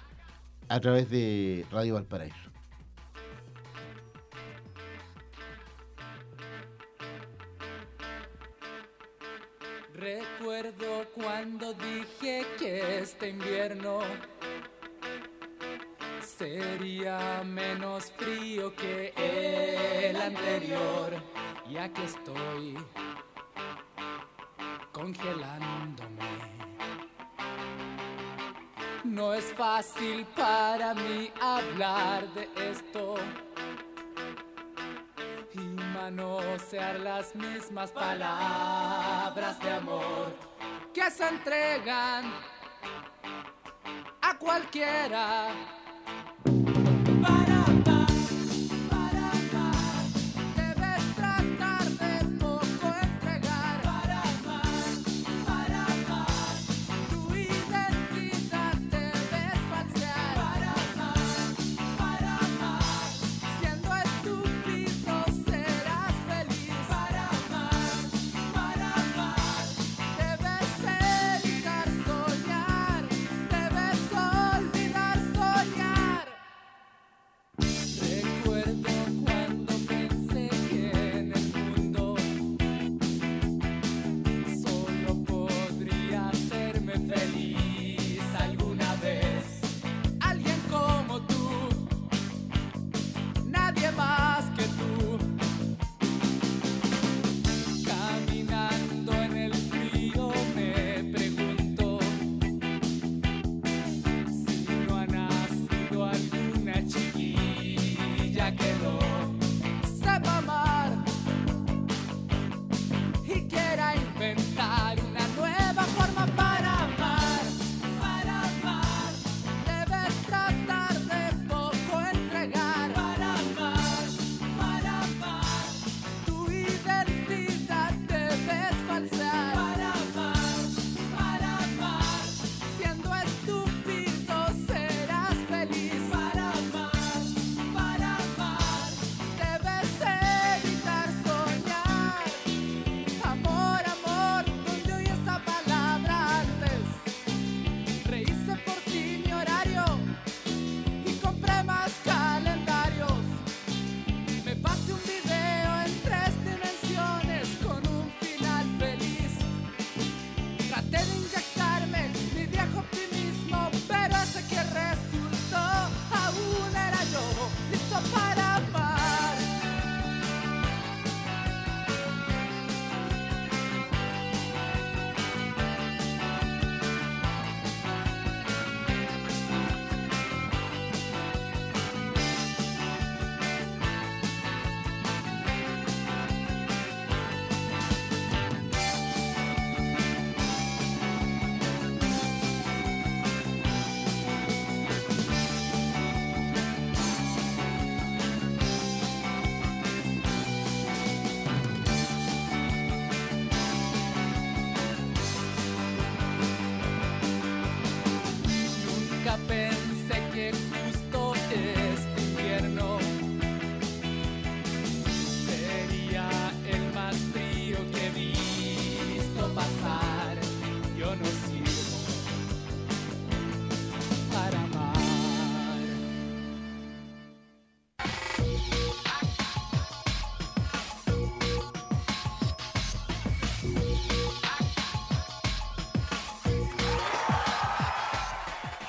a 0.67 0.79
través 0.81 1.09
de 1.09 1.65
Radio 1.71 1.93
Valparaíso. 1.93 2.35
Recuerdo 9.93 11.05
cuando 11.15 11.73
dije 11.73 12.45
que 12.59 12.99
este 12.99 13.29
invierno 13.29 13.99
sería 16.19 17.43
menos 17.45 18.11
frío 18.17 18.75
que 18.75 19.13
el 19.15 20.15
anterior, 20.15 21.13
y 21.69 21.77
aquí 21.77 22.01
estoy 22.01 22.75
congelándome. 24.91 26.70
No 29.03 29.33
es 29.33 29.45
fácil 29.53 30.25
para 30.35 30.93
mí 30.93 31.31
hablar 31.41 32.27
de 32.33 32.47
esto 32.69 33.15
y 35.53 35.59
manosear 35.59 36.99
las 36.99 37.35
mismas 37.35 37.91
palabras 37.91 39.59
de 39.59 39.71
amor 39.71 40.35
que 40.93 41.09
se 41.09 41.27
entregan 41.27 42.31
a 44.21 44.37
cualquiera. 44.37 45.80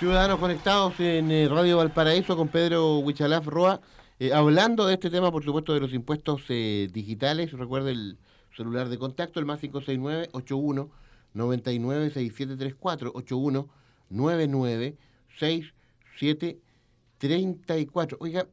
Ciudadanos 0.02 0.40
conectados 0.40 0.98
en 0.98 1.30
eh, 1.30 1.46
Radio 1.48 1.76
Valparaíso 1.76 2.36
con 2.36 2.48
Pedro 2.48 2.98
Huichalaf 2.98 3.46
Roa, 3.46 3.80
eh, 4.18 4.32
hablando 4.32 4.84
de 4.84 4.94
este 4.94 5.10
tema, 5.10 5.30
por 5.30 5.44
supuesto, 5.44 5.72
de 5.74 5.78
los 5.78 5.94
impuestos 5.94 6.42
eh, 6.48 6.88
digitales. 6.92 7.52
Recuerde 7.52 7.92
el 7.92 8.18
celular 8.56 8.88
de 8.88 8.98
contacto, 8.98 9.38
el 9.38 9.46
más 9.46 9.60
569 9.60 10.30
81 10.32 10.90
99 11.34 12.10
6734 12.10 13.12
81 13.14 13.68
99 14.10 14.96
6734. 15.38 18.16
Oiga, 18.20 18.48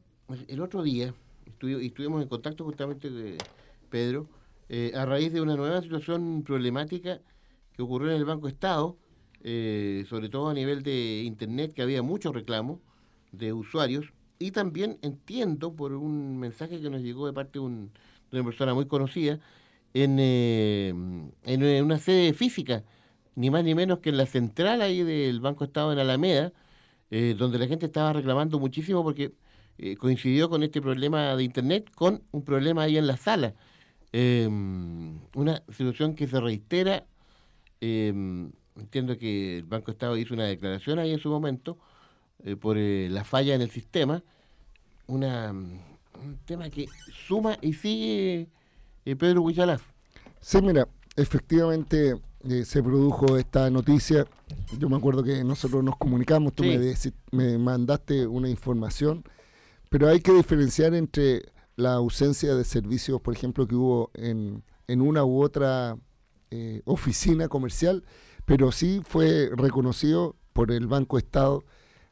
el 0.46 0.60
otro 0.60 0.84
día 0.84 1.12
estuvi- 1.46 1.84
estuvimos 1.84 2.22
en 2.22 2.28
contacto 2.28 2.64
justamente 2.64 3.10
de 3.10 3.38
Pedro, 3.90 4.28
a 4.94 5.04
raíz 5.04 5.32
de 5.32 5.40
una 5.40 5.56
nueva 5.56 5.82
situación 5.82 6.44
problemática 6.44 7.18
que 7.72 7.82
ocurrió 7.82 8.12
en 8.12 8.18
el 8.18 8.24
Banco 8.24 8.46
Estado, 8.46 8.96
eh, 9.44 10.04
sobre 10.08 10.28
todo 10.28 10.48
a 10.48 10.54
nivel 10.54 10.82
de 10.82 11.22
Internet, 11.24 11.72
que 11.74 11.82
había 11.82 12.02
muchos 12.02 12.34
reclamos 12.34 12.78
de 13.32 13.52
usuarios. 13.52 14.12
Y 14.38 14.52
también 14.52 14.98
entiendo 15.02 15.74
por 15.74 15.92
un 15.92 16.38
mensaje 16.38 16.80
que 16.80 16.90
nos 16.90 17.02
llegó 17.02 17.26
de 17.26 17.32
parte 17.32 17.54
de, 17.54 17.60
un- 17.60 17.90
de 18.30 18.40
una 18.40 18.44
persona 18.50 18.74
muy 18.74 18.86
conocida, 18.86 19.38
en, 19.94 20.18
eh, 20.20 20.88
en 21.44 21.62
eh, 21.62 21.82
una 21.82 21.98
sede 21.98 22.32
física, 22.34 22.84
ni 23.36 23.50
más 23.50 23.64
ni 23.64 23.74
menos 23.74 23.98
que 24.00 24.10
en 24.10 24.16
la 24.18 24.26
central 24.26 24.82
ahí 24.82 25.02
del 25.02 25.40
Banco 25.40 25.64
Estado 25.64 25.92
en 25.92 25.98
Alameda, 25.98 26.52
eh, 27.10 27.34
donde 27.38 27.58
la 27.58 27.66
gente 27.66 27.86
estaba 27.86 28.12
reclamando 28.12 28.58
muchísimo 28.60 29.02
porque 29.04 29.32
coincidió 29.98 30.50
con 30.50 30.62
este 30.62 30.82
problema 30.82 31.34
de 31.36 31.42
Internet 31.44 31.90
con 31.94 32.22
un 32.32 32.44
problema 32.44 32.82
ahí 32.82 32.98
en 32.98 33.06
la 33.06 33.16
sala. 33.16 33.54
Una 34.12 35.62
situación 35.70 36.14
que 36.14 36.26
se 36.28 36.40
reitera. 36.40 37.06
Entiendo 38.80 39.16
que 39.18 39.58
el 39.58 39.64
Banco 39.64 39.90
Estado 39.90 40.16
hizo 40.16 40.34
una 40.34 40.44
declaración 40.44 40.98
ahí 40.98 41.12
en 41.12 41.18
su 41.20 41.28
momento 41.28 41.78
eh, 42.44 42.56
por 42.56 42.76
eh, 42.78 43.08
la 43.10 43.24
falla 43.24 43.54
en 43.54 43.62
el 43.62 43.70
sistema. 43.70 44.22
Una, 45.06 45.50
un 45.52 46.38
tema 46.44 46.70
que 46.70 46.86
suma 47.26 47.58
y 47.60 47.72
sigue 47.74 48.48
eh, 49.04 49.16
Pedro 49.16 49.42
Huichalaf. 49.42 49.82
Sí, 50.40 50.60
mira, 50.62 50.88
efectivamente 51.16 52.14
se 52.64 52.82
produjo 52.82 53.36
esta 53.36 53.68
noticia. 53.68 54.26
Yo 54.78 54.88
me 54.88 54.96
acuerdo 54.96 55.22
que 55.22 55.44
nosotros 55.44 55.84
nos 55.84 55.96
comunicamos, 55.96 56.54
tú 56.54 56.62
Sí. 56.64 57.12
me, 57.32 57.44
me 57.44 57.58
mandaste 57.58 58.26
una 58.26 58.48
información, 58.48 59.24
pero 59.90 60.08
hay 60.08 60.20
que 60.20 60.32
diferenciar 60.32 60.94
entre 60.94 61.42
la 61.76 61.94
ausencia 61.94 62.54
de 62.54 62.64
servicios, 62.64 63.20
por 63.20 63.34
ejemplo, 63.34 63.66
que 63.66 63.74
hubo 63.74 64.10
en, 64.14 64.62
en 64.86 65.00
una 65.02 65.24
u 65.24 65.42
otra 65.42 65.96
eh, 66.50 66.80
oficina 66.86 67.48
comercial, 67.48 68.04
pero 68.44 68.72
sí 68.72 69.00
fue 69.04 69.50
reconocido 69.54 70.36
por 70.52 70.72
el 70.72 70.86
Banco 70.86 71.18
Estado 71.18 71.64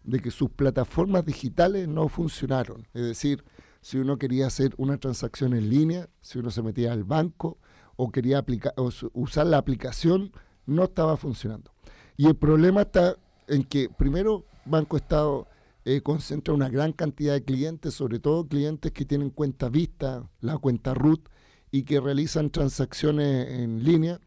de 0.05 0.21
que 0.21 0.31
sus 0.31 0.51
plataformas 0.51 1.25
digitales 1.25 1.89
no 1.89 2.09
funcionaron. 2.09 2.87
Es 2.95 3.03
decir, 3.03 3.45
si 3.81 3.99
uno 3.99 4.19
quería 4.19 4.47
hacer 4.47 4.75
una 4.77 4.99
transacción 4.99 5.55
en 5.55 5.69
línea, 5.69 6.09
si 6.21 6.39
uno 6.39 6.51
se 6.51 6.63
metía 6.63 6.93
al 6.93 7.05
banco 7.05 7.59
o 7.97 8.11
quería 8.11 8.45
o 8.77 8.91
usar 9.13 9.47
la 9.47 9.59
aplicación, 9.59 10.33
no 10.67 10.85
estaba 10.85 11.17
funcionando. 11.17 11.73
Y 12.17 12.27
el 12.27 12.37
problema 12.37 12.83
está 12.83 13.17
en 13.47 13.65
que, 13.65 13.89
primero, 13.89 14.45
Banco 14.65 14.97
Estado 14.97 15.47
eh, 15.85 16.03
concentra 16.03 16.53
una 16.55 16.69
gran 16.69 16.93
cantidad 16.93 17.33
de 17.33 17.45
clientes, 17.45 17.95
sobre 17.95 18.19
todo 18.19 18.47
clientes 18.47 18.93
que 18.93 19.05
tienen 19.05 19.31
cuenta 19.31 19.69
vista, 19.69 20.29
la 20.41 20.59
cuenta 20.59 20.95
RUT, 20.95 21.29
y 21.71 21.83
que 21.83 22.01
realizan 22.01 22.51
transacciones 22.51 23.49
en 23.51 23.85
línea. 23.85 24.21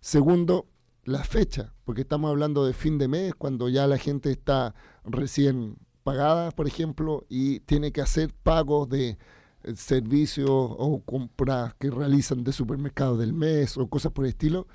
Segundo, 0.00 0.66
la 1.04 1.24
fecha, 1.24 1.72
porque 1.84 2.02
estamos 2.02 2.30
hablando 2.30 2.64
de 2.64 2.72
fin 2.72 2.98
de 2.98 3.08
mes, 3.08 3.34
cuando 3.34 3.68
ya 3.68 3.86
la 3.86 3.98
gente 3.98 4.30
está 4.30 4.74
recién 5.04 5.76
pagada, 6.04 6.50
por 6.52 6.66
ejemplo, 6.66 7.24
y 7.28 7.60
tiene 7.60 7.92
que 7.92 8.00
hacer 8.00 8.32
pagos 8.42 8.88
de 8.88 9.18
eh, 9.64 9.76
servicios 9.76 10.48
o 10.50 11.02
compras 11.04 11.74
que 11.74 11.90
realizan 11.90 12.44
de 12.44 12.52
supermercados 12.52 13.18
del 13.18 13.32
mes 13.32 13.76
o 13.76 13.88
cosas 13.88 14.12
por 14.12 14.24
el 14.24 14.30
estilo, 14.30 14.66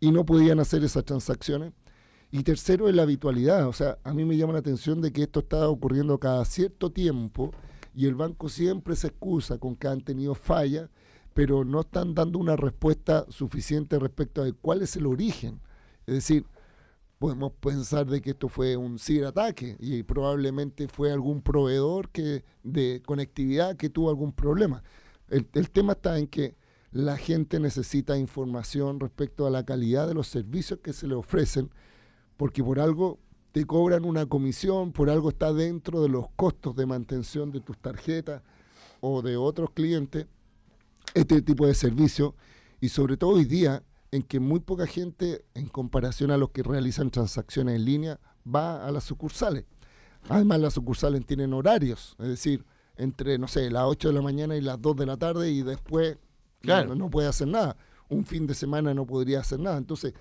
y 0.00 0.10
no 0.10 0.24
podían 0.24 0.60
hacer 0.60 0.84
esas 0.84 1.04
transacciones. 1.04 1.72
Y 2.30 2.42
tercero 2.42 2.88
es 2.88 2.94
la 2.94 3.02
habitualidad, 3.02 3.68
o 3.68 3.72
sea, 3.72 3.98
a 4.04 4.12
mí 4.12 4.24
me 4.24 4.36
llama 4.36 4.52
la 4.52 4.58
atención 4.58 5.00
de 5.00 5.12
que 5.12 5.22
esto 5.22 5.40
está 5.40 5.68
ocurriendo 5.68 6.18
cada 6.18 6.44
cierto 6.44 6.90
tiempo 6.90 7.52
y 7.94 8.06
el 8.06 8.14
banco 8.14 8.48
siempre 8.48 8.96
se 8.96 9.08
excusa 9.08 9.58
con 9.58 9.76
que 9.76 9.88
han 9.88 10.02
tenido 10.02 10.34
fallas, 10.34 10.90
pero 11.32 11.64
no 11.64 11.80
están 11.80 12.14
dando 12.14 12.38
una 12.38 12.56
respuesta 12.56 13.24
suficiente 13.30 13.98
respecto 13.98 14.42
a 14.42 14.52
cuál 14.52 14.82
es 14.82 14.94
el 14.96 15.06
origen. 15.06 15.60
Es 16.08 16.14
decir, 16.14 16.46
podemos 17.18 17.52
pensar 17.52 18.06
de 18.06 18.22
que 18.22 18.30
esto 18.30 18.48
fue 18.48 18.78
un 18.78 18.98
ciberataque 18.98 19.76
y 19.78 20.02
probablemente 20.04 20.88
fue 20.88 21.12
algún 21.12 21.42
proveedor 21.42 22.08
que 22.08 22.46
de 22.62 23.02
conectividad 23.04 23.76
que 23.76 23.90
tuvo 23.90 24.08
algún 24.08 24.32
problema. 24.32 24.82
El, 25.28 25.44
tema 25.70 25.92
está 25.92 26.18
en 26.18 26.26
que 26.26 26.56
la 26.92 27.18
gente 27.18 27.60
necesita 27.60 28.16
información 28.16 29.00
respecto 29.00 29.46
a 29.46 29.50
la 29.50 29.66
calidad 29.66 30.08
de 30.08 30.14
los 30.14 30.28
servicios 30.28 30.80
que 30.80 30.94
se 30.94 31.06
le 31.06 31.14
ofrecen, 31.14 31.70
porque 32.38 32.64
por 32.64 32.80
algo 32.80 33.18
te 33.52 33.66
cobran 33.66 34.06
una 34.06 34.24
comisión, 34.24 34.92
por 34.92 35.10
algo 35.10 35.28
está 35.28 35.52
dentro 35.52 36.00
de 36.00 36.08
los 36.08 36.30
costos 36.36 36.74
de 36.74 36.86
mantención 36.86 37.52
de 37.52 37.60
tus 37.60 37.76
tarjetas 37.76 38.42
o 39.02 39.20
de 39.20 39.36
otros 39.36 39.72
clientes, 39.72 40.26
este 41.12 41.42
tipo 41.42 41.66
de 41.66 41.74
servicio, 41.74 42.34
y 42.80 42.88
sobre 42.88 43.18
todo 43.18 43.32
hoy 43.32 43.44
día, 43.44 43.82
en 44.10 44.22
que 44.22 44.40
muy 44.40 44.60
poca 44.60 44.86
gente, 44.86 45.44
en 45.54 45.68
comparación 45.68 46.30
a 46.30 46.36
los 46.36 46.50
que 46.50 46.62
realizan 46.62 47.10
transacciones 47.10 47.76
en 47.76 47.84
línea, 47.84 48.20
va 48.46 48.86
a 48.86 48.90
las 48.90 49.04
sucursales. 49.04 49.64
Además, 50.28 50.60
las 50.60 50.74
sucursales 50.74 51.24
tienen 51.26 51.52
horarios, 51.52 52.16
es 52.18 52.28
decir, 52.28 52.64
entre, 52.96 53.38
no 53.38 53.46
sé, 53.48 53.70
las 53.70 53.84
8 53.84 54.08
de 54.08 54.14
la 54.14 54.22
mañana 54.22 54.56
y 54.56 54.60
las 54.60 54.80
2 54.80 54.96
de 54.96 55.06
la 55.06 55.16
tarde 55.16 55.50
y 55.50 55.62
después 55.62 56.18
Claro. 56.60 56.88
no, 56.90 56.94
no 56.96 57.10
puede 57.10 57.28
hacer 57.28 57.46
nada. 57.48 57.76
Un 58.08 58.24
fin 58.24 58.46
de 58.46 58.54
semana 58.54 58.92
no 58.94 59.06
podría 59.06 59.40
hacer 59.40 59.60
nada. 59.60 59.76
Entonces, 59.78 60.14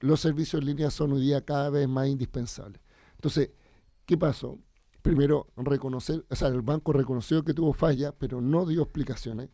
los 0.00 0.20
servicios 0.20 0.60
en 0.60 0.66
línea 0.68 0.90
son 0.90 1.12
hoy 1.12 1.20
día 1.20 1.44
cada 1.44 1.68
vez 1.70 1.86
más 1.88 2.08
indispensables. 2.08 2.80
Entonces, 3.16 3.50
¿qué 4.06 4.16
pasó? 4.16 4.58
Primero, 5.02 5.48
reconocer, 5.56 6.24
o 6.30 6.34
sea, 6.36 6.48
el 6.48 6.62
banco 6.62 6.92
reconoció 6.94 7.44
que 7.44 7.52
tuvo 7.52 7.74
falla, 7.74 8.12
pero 8.12 8.40
no 8.40 8.64
dio 8.64 8.82
explicaciones. 8.82 9.50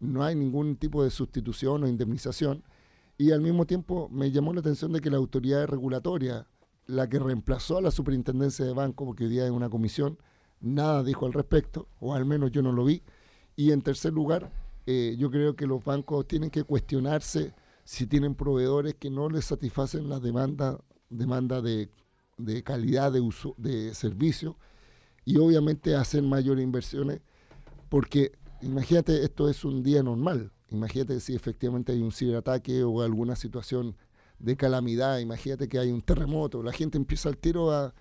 No 0.00 0.24
hay 0.24 0.34
ningún 0.34 0.76
tipo 0.76 1.04
de 1.04 1.10
sustitución 1.10 1.84
o 1.84 1.88
indemnización. 1.88 2.64
Y 3.16 3.30
al 3.32 3.40
mismo 3.40 3.66
tiempo 3.66 4.08
me 4.10 4.30
llamó 4.30 4.52
la 4.52 4.60
atención 4.60 4.92
de 4.92 5.00
que 5.00 5.10
la 5.10 5.16
autoridad 5.18 5.66
regulatoria, 5.66 6.46
la 6.86 7.08
que 7.08 7.18
reemplazó 7.18 7.78
a 7.78 7.82
la 7.82 7.90
superintendencia 7.90 8.64
de 8.64 8.72
banco, 8.72 9.04
porque 9.04 9.24
hoy 9.24 9.30
día 9.30 9.44
es 9.44 9.50
una 9.50 9.70
comisión, 9.70 10.18
nada 10.60 11.02
dijo 11.02 11.26
al 11.26 11.32
respecto, 11.32 11.88
o 12.00 12.14
al 12.14 12.24
menos 12.24 12.50
yo 12.50 12.62
no 12.62 12.72
lo 12.72 12.84
vi. 12.84 13.02
Y 13.56 13.70
en 13.70 13.82
tercer 13.82 14.12
lugar, 14.12 14.50
eh, 14.86 15.14
yo 15.18 15.30
creo 15.30 15.54
que 15.54 15.66
los 15.66 15.84
bancos 15.84 16.26
tienen 16.26 16.50
que 16.50 16.64
cuestionarse 16.64 17.54
si 17.84 18.06
tienen 18.06 18.34
proveedores 18.34 18.94
que 18.94 19.10
no 19.10 19.28
les 19.28 19.44
satisfacen 19.44 20.08
la 20.08 20.18
demanda, 20.18 20.80
demanda 21.08 21.60
de, 21.60 21.90
de 22.38 22.62
calidad 22.62 23.12
de, 23.12 23.20
uso, 23.20 23.54
de 23.58 23.94
servicio 23.94 24.56
y 25.24 25.38
obviamente 25.38 25.94
hacer 25.94 26.22
mayores 26.22 26.64
inversiones 26.64 27.20
porque 27.88 28.32
imagínate, 28.60 29.22
esto 29.22 29.48
es 29.48 29.64
un 29.64 29.84
día 29.84 30.02
normal, 30.02 30.50
imagínate 30.74 31.20
si 31.20 31.34
efectivamente 31.34 31.92
hay 31.92 32.00
un 32.02 32.12
ciberataque 32.12 32.82
o 32.84 33.02
alguna 33.02 33.36
situación 33.36 33.96
de 34.38 34.56
calamidad, 34.56 35.18
imagínate 35.18 35.68
que 35.68 35.78
hay 35.78 35.90
un 35.90 36.02
terremoto, 36.02 36.62
la 36.62 36.72
gente 36.72 36.98
empieza 36.98 37.28
al 37.28 37.36
tiro 37.36 37.72
a, 37.72 37.94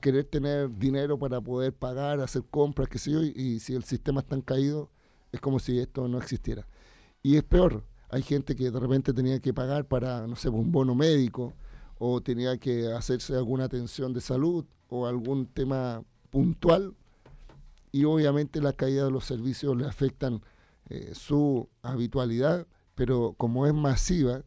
querer 0.00 0.24
tener 0.24 0.74
dinero 0.78 1.18
para 1.18 1.40
poder 1.40 1.74
pagar, 1.74 2.20
hacer 2.20 2.42
compras, 2.50 2.88
qué 2.88 2.98
sé 2.98 3.10
yo, 3.10 3.22
y, 3.22 3.32
y 3.36 3.60
si 3.60 3.74
el 3.74 3.84
sistema 3.84 4.20
está 4.20 4.40
caído, 4.40 4.90
es 5.30 5.40
como 5.40 5.58
si 5.58 5.78
esto 5.78 6.08
no 6.08 6.18
existiera. 6.18 6.66
Y 7.22 7.36
es 7.36 7.42
peor, 7.44 7.84
hay 8.08 8.22
gente 8.22 8.56
que 8.56 8.70
de 8.70 8.80
repente 8.80 9.12
tenía 9.12 9.38
que 9.40 9.52
pagar 9.52 9.86
para, 9.86 10.26
no 10.26 10.36
sé, 10.36 10.48
un 10.48 10.72
bono 10.72 10.94
médico, 10.94 11.52
o 11.98 12.20
tenía 12.22 12.56
que 12.56 12.92
hacerse 12.92 13.34
alguna 13.36 13.64
atención 13.64 14.14
de 14.14 14.20
salud, 14.20 14.64
o 14.88 15.06
algún 15.06 15.46
tema 15.46 16.02
puntual, 16.30 16.94
y 17.92 18.04
obviamente 18.04 18.60
la 18.60 18.72
caída 18.72 19.04
de 19.04 19.10
los 19.10 19.24
servicios 19.24 19.76
le 19.76 19.86
afectan 19.86 20.42
eh, 20.88 21.12
su 21.14 21.68
habitualidad, 21.82 22.66
pero 22.94 23.34
como 23.36 23.66
es 23.66 23.74
masiva, 23.74 24.44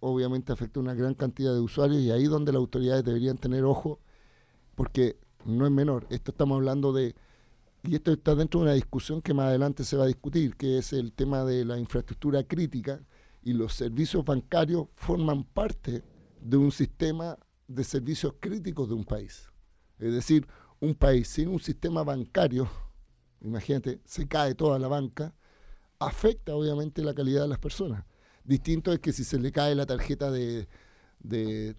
obviamente 0.00 0.52
afecta 0.52 0.80
a 0.80 0.82
una 0.82 0.94
gran 0.94 1.14
cantidad 1.14 1.52
de 1.52 1.60
usuarios 1.60 2.00
y 2.00 2.10
ahí 2.10 2.24
donde 2.24 2.52
las 2.52 2.60
autoridades 2.60 3.04
deberían 3.04 3.38
tener 3.38 3.64
ojo, 3.64 4.00
porque 4.74 5.16
no 5.44 5.66
es 5.66 5.72
menor. 5.72 6.06
Esto 6.10 6.30
estamos 6.32 6.56
hablando 6.56 6.92
de, 6.92 7.14
y 7.82 7.94
esto 7.94 8.12
está 8.12 8.34
dentro 8.34 8.60
de 8.60 8.66
una 8.66 8.74
discusión 8.74 9.22
que 9.22 9.34
más 9.34 9.46
adelante 9.46 9.84
se 9.84 9.96
va 9.96 10.04
a 10.04 10.08
discutir, 10.08 10.56
que 10.56 10.78
es 10.78 10.92
el 10.92 11.12
tema 11.12 11.44
de 11.44 11.64
la 11.64 11.78
infraestructura 11.78 12.42
crítica 12.44 13.00
y 13.42 13.52
los 13.52 13.74
servicios 13.74 14.24
bancarios 14.24 14.86
forman 14.94 15.44
parte 15.44 16.02
de 16.40 16.56
un 16.56 16.70
sistema 16.72 17.38
de 17.66 17.84
servicios 17.84 18.34
críticos 18.40 18.88
de 18.88 18.94
un 18.94 19.04
país. 19.04 19.48
Es 19.98 20.12
decir, 20.12 20.46
un 20.80 20.94
país 20.94 21.28
sin 21.28 21.48
un 21.48 21.60
sistema 21.60 22.02
bancario, 22.02 22.68
imagínate, 23.40 24.00
se 24.04 24.26
cae 24.26 24.54
toda 24.54 24.78
la 24.78 24.88
banca, 24.88 25.34
afecta 26.06 26.54
obviamente 26.54 27.02
la 27.02 27.14
calidad 27.14 27.42
de 27.42 27.48
las 27.48 27.58
personas. 27.58 28.04
Distinto 28.44 28.92
es 28.92 28.98
que 28.98 29.12
si 29.12 29.24
se 29.24 29.38
le 29.38 29.52
cae 29.52 29.74
la 29.74 29.86
tarjeta 29.86 30.30
de, 30.30 30.68
de 31.20 31.76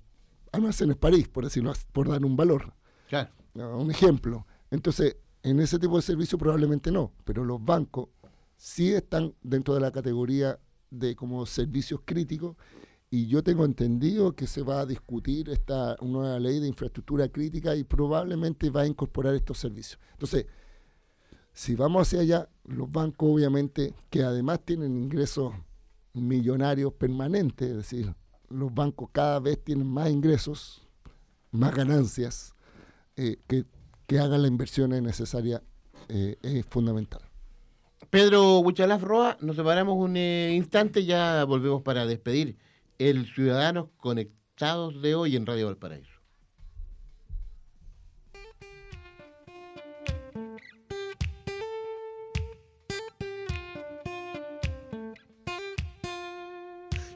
Almacenes 0.51 0.97
París, 0.97 1.27
por 1.27 1.43
decirlo, 1.43 1.73
por 1.91 2.09
dar 2.09 2.23
un 2.23 2.35
valor. 2.35 2.73
Claro. 3.09 3.29
¿no? 3.53 3.77
Un 3.79 3.91
ejemplo. 3.91 4.45
Entonces, 4.71 5.17
en 5.43 5.59
ese 5.59 5.77
tipo 5.77 5.97
de 5.97 6.01
servicio 6.01 6.37
probablemente 6.37 6.91
no, 6.91 7.11
pero 7.25 7.43
los 7.43 7.63
bancos 7.63 8.09
sí 8.55 8.93
están 8.93 9.33
dentro 9.41 9.73
de 9.73 9.81
la 9.81 9.91
categoría 9.91 10.59
de 10.89 11.15
como 11.15 11.45
servicios 11.45 12.01
críticos 12.05 12.55
y 13.09 13.27
yo 13.27 13.43
tengo 13.43 13.65
entendido 13.65 14.35
que 14.35 14.47
se 14.47 14.63
va 14.63 14.79
a 14.79 14.85
discutir 14.85 15.49
esta 15.49 15.95
nueva 16.01 16.39
ley 16.39 16.59
de 16.59 16.67
infraestructura 16.67 17.27
crítica 17.27 17.75
y 17.75 17.83
probablemente 17.83 18.69
va 18.69 18.81
a 18.81 18.87
incorporar 18.87 19.35
estos 19.35 19.59
servicios. 19.59 19.99
Entonces, 20.13 20.47
si 21.53 21.75
vamos 21.75 22.07
hacia 22.07 22.21
allá, 22.21 22.49
los 22.65 22.91
bancos 22.91 23.29
obviamente 23.31 23.93
que 24.09 24.23
además 24.23 24.59
tienen 24.65 24.97
ingresos 24.97 25.53
millonarios 26.13 26.93
permanentes, 26.93 27.69
es 27.69 27.77
decir, 27.77 28.13
los 28.49 28.73
bancos 28.73 29.09
cada 29.11 29.39
vez 29.39 29.63
tienen 29.63 29.87
más 29.87 30.09
ingresos, 30.09 30.87
más 31.51 31.73
ganancias, 31.73 32.53
eh, 33.15 33.37
que, 33.47 33.65
que 34.07 34.19
hagan 34.19 34.41
las 34.41 34.51
inversiones 34.51 35.01
necesarias 35.01 35.61
eh, 36.09 36.37
es 36.41 36.65
fundamental. 36.65 37.21
Pedro 38.09 38.59
Huchalaf 38.59 39.01
Roa, 39.01 39.37
nos 39.41 39.55
separamos 39.55 39.95
un 39.97 40.17
eh, 40.17 40.53
instante, 40.53 41.05
ya 41.05 41.43
volvemos 41.45 41.81
para 41.81 42.05
despedir 42.05 42.57
el 42.99 43.25
Ciudadanos 43.33 43.89
Conectados 43.97 45.01
de 45.01 45.15
hoy 45.15 45.35
en 45.35 45.45
Radio 45.45 45.67
Valparaíso. 45.67 46.12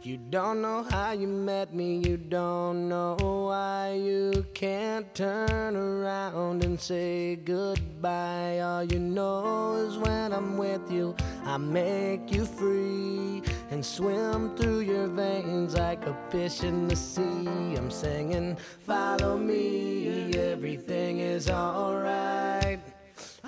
You 0.08 0.16
don't 0.16 0.62
know 0.62 0.84
how 0.84 1.12
you 1.12 1.28
met 1.28 1.74
me, 1.74 1.98
you 1.98 2.16
don't 2.16 2.88
know 2.88 3.18
why 3.20 4.00
you 4.02 4.46
can't 4.54 5.14
turn 5.14 5.76
around 5.76 6.64
and 6.64 6.80
say 6.80 7.36
goodbye. 7.36 8.60
All 8.60 8.86
you 8.86 9.00
know 9.00 9.74
is 9.74 9.98
when 9.98 10.32
I'm 10.32 10.58
with 10.58 10.90
you, 10.90 11.14
I 11.44 11.58
make 11.58 12.32
you 12.32 12.46
free 12.46 13.44
and 13.70 13.86
swim 13.86 14.56
through 14.56 14.80
your 14.80 15.08
veins 15.08 15.76
like 15.76 16.06
a 16.06 16.16
fish 16.30 16.64
in 16.64 16.88
the 16.88 16.96
sea. 16.96 17.76
I'm 17.76 17.92
singing, 17.92 18.56
follow 18.80 19.38
me, 19.38 20.32
everything 20.38 21.20
is 21.20 21.50
alright. 21.50 22.80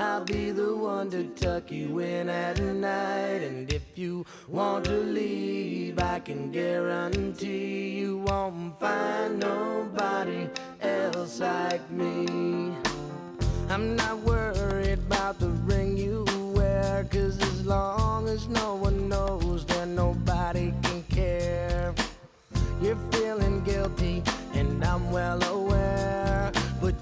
I'll 0.01 0.23
be 0.23 0.51
the 0.51 0.73
one 0.73 1.09
to 1.11 1.25
tuck 1.35 1.69
you 1.69 1.99
in 1.99 2.29
at 2.29 2.57
night. 2.61 3.43
And 3.43 3.71
if 3.71 3.83
you 3.95 4.25
want 4.47 4.85
to 4.85 4.93
leave, 4.93 5.99
I 5.99 6.21
can 6.21 6.51
guarantee 6.51 7.99
you 7.99 8.19
won't 8.19 8.79
find 8.79 9.39
nobody 9.39 10.47
else 10.81 11.41
like 11.41 11.91
me. 11.91 12.73
I'm 13.69 13.97
not 13.97 14.19
worried 14.19 14.99
about 14.99 15.37
the 15.37 15.49
ring 15.49 15.97
you 15.97 16.25
wear, 16.55 17.05
cause 17.11 17.37
as 17.41 17.65
long 17.65 18.29
as 18.29 18.47
no 18.47 18.75
one 18.75 19.09
knows, 19.09 19.65
then 19.65 19.95
nobody 19.95 20.73
can 20.81 21.03
care. 21.09 21.93
You're 22.81 23.03
feeling 23.11 23.65
guilty, 23.65 24.23
and 24.53 24.81
I'm 24.85 25.11
well 25.11 25.43
aware. 25.43 25.68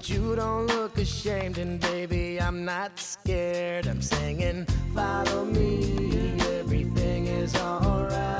You 0.08 0.34
don't 0.36 0.66
look 0.68 0.96
ashamed, 0.96 1.58
and 1.58 1.78
baby, 1.78 2.40
I'm 2.40 2.64
not 2.64 2.98
scared. 2.98 3.86
I'm 3.86 4.00
singing, 4.00 4.64
follow 4.94 5.44
me, 5.44 6.40
everything 6.58 7.26
is 7.26 7.54
alright. 7.56 8.37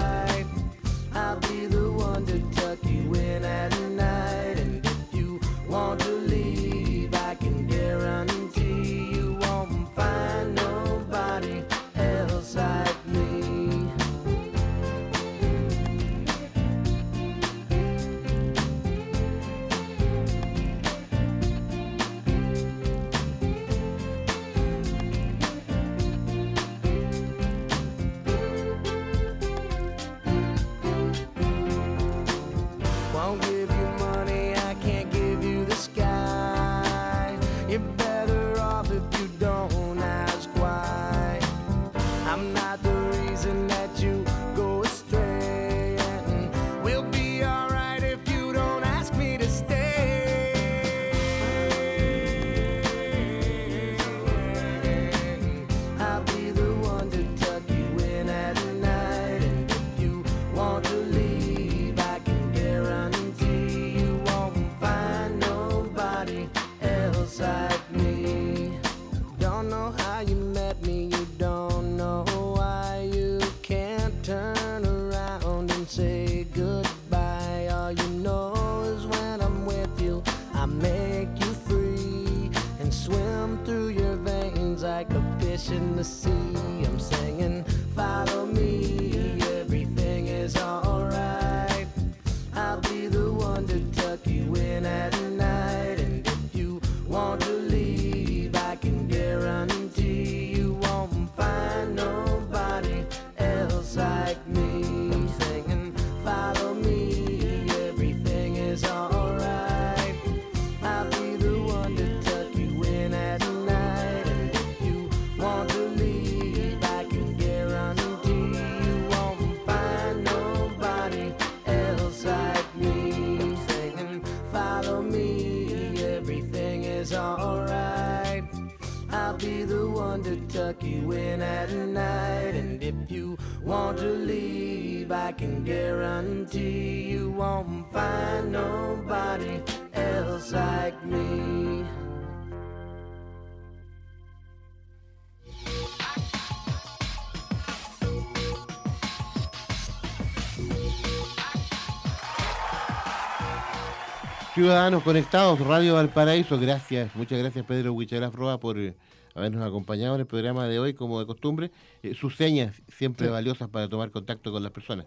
Ciudadanos 154.62 155.04
Conectados, 155.04 155.60
Radio 155.60 155.94
Valparaíso, 155.94 156.58
gracias, 156.58 157.14
muchas 157.14 157.38
gracias 157.38 157.64
Pedro 157.64 157.92
Huichalaf 157.92 158.34
Roa 158.34 158.58
por 158.58 158.76
eh, 158.76 158.96
habernos 159.36 159.64
acompañado 159.64 160.16
en 160.16 160.22
el 160.22 160.26
programa 160.26 160.66
de 160.66 160.80
hoy, 160.80 160.94
como 160.94 161.20
de 161.20 161.26
costumbre. 161.26 161.70
Eh, 162.02 162.12
sus 162.16 162.34
señas 162.36 162.74
siempre 162.88 163.26
Sí. 163.28 163.32
valiosas 163.32 163.68
para 163.68 163.88
tomar 163.88 164.10
contacto 164.10 164.50
con 164.50 164.64
las 164.64 164.72
personas. 164.72 165.06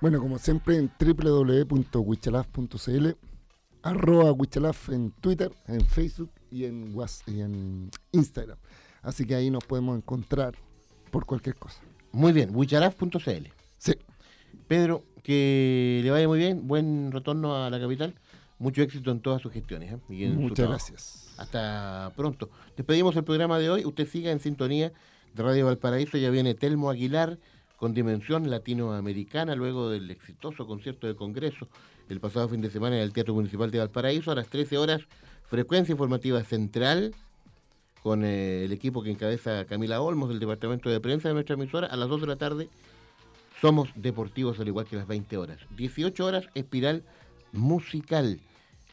Bueno, 0.00 0.20
como 0.20 0.38
siempre 0.38 0.78
en 0.78 0.90
www.wichalaf.cl, 0.98 3.08
arroba 3.82 4.32
Wichalaf 4.32 4.88
en 4.88 5.10
Twitter, 5.10 5.52
en 5.66 5.82
Facebook 5.84 6.30
y 6.50 6.64
en, 6.64 6.94
Whats- 6.94 7.24
y 7.26 7.42
en 7.42 7.90
Instagram. 8.12 8.56
Así 9.02 9.26
que 9.26 9.34
ahí 9.34 9.50
nos 9.50 9.64
podemos 9.64 9.98
encontrar 9.98 10.54
por 11.10 11.26
cualquier 11.26 11.56
cosa. 11.56 11.82
Muy 12.10 12.32
bien, 12.32 12.56
huichalaf.cl. 12.56 13.48
Sí. 13.76 13.92
Pedro, 14.66 15.02
que 15.22 16.00
le 16.02 16.10
vaya 16.10 16.26
muy 16.26 16.38
bien, 16.38 16.66
buen 16.66 17.12
retorno 17.12 17.54
a 17.54 17.68
la 17.68 17.78
capital. 17.78 18.14
Mucho 18.58 18.82
éxito 18.82 19.10
en 19.10 19.20
todas 19.20 19.40
sus 19.40 19.52
gestiones. 19.52 19.92
¿eh? 19.92 19.98
y 20.08 20.24
en 20.24 20.36
Muchas 20.36 20.68
gracias. 20.68 21.34
Hasta 21.36 22.12
pronto. 22.16 22.50
Despedimos 22.76 23.14
el 23.16 23.24
programa 23.24 23.58
de 23.58 23.70
hoy. 23.70 23.84
Usted 23.84 24.08
siga 24.08 24.32
en 24.32 24.40
sintonía 24.40 24.92
de 25.34 25.42
Radio 25.42 25.66
Valparaíso. 25.66 26.18
Ya 26.18 26.30
viene 26.30 26.54
Telmo 26.54 26.90
Aguilar 26.90 27.38
con 27.76 27.94
dimensión 27.94 28.50
latinoamericana 28.50 29.54
luego 29.54 29.88
del 29.88 30.10
exitoso 30.10 30.66
concierto 30.66 31.06
de 31.06 31.14
Congreso 31.14 31.68
el 32.08 32.20
pasado 32.20 32.48
fin 32.48 32.60
de 32.60 32.70
semana 32.70 32.96
en 32.96 33.02
el 33.02 33.12
Teatro 33.12 33.34
Municipal 33.34 33.70
de 33.70 33.78
Valparaíso. 33.78 34.32
A 34.32 34.34
las 34.34 34.48
13 34.48 34.78
horas, 34.78 35.02
frecuencia 35.46 35.92
informativa 35.92 36.42
central 36.42 37.14
con 38.02 38.24
eh, 38.24 38.64
el 38.64 38.72
equipo 38.72 39.02
que 39.02 39.10
encabeza 39.10 39.64
Camila 39.66 40.00
Olmos 40.00 40.28
del 40.28 40.38
Departamento 40.38 40.88
de 40.88 41.00
Prensa 41.00 41.28
de 41.28 41.34
nuestra 41.34 41.54
emisora. 41.54 41.86
A 41.86 41.96
las 41.96 42.08
2 42.08 42.22
de 42.22 42.26
la 42.26 42.36
tarde, 42.36 42.68
somos 43.60 43.90
deportivos 43.94 44.58
al 44.60 44.68
igual 44.68 44.86
que 44.86 44.96
las 44.96 45.06
20 45.06 45.36
horas. 45.36 45.58
18 45.76 46.24
horas, 46.24 46.48
espiral 46.54 47.04
musical. 47.52 48.40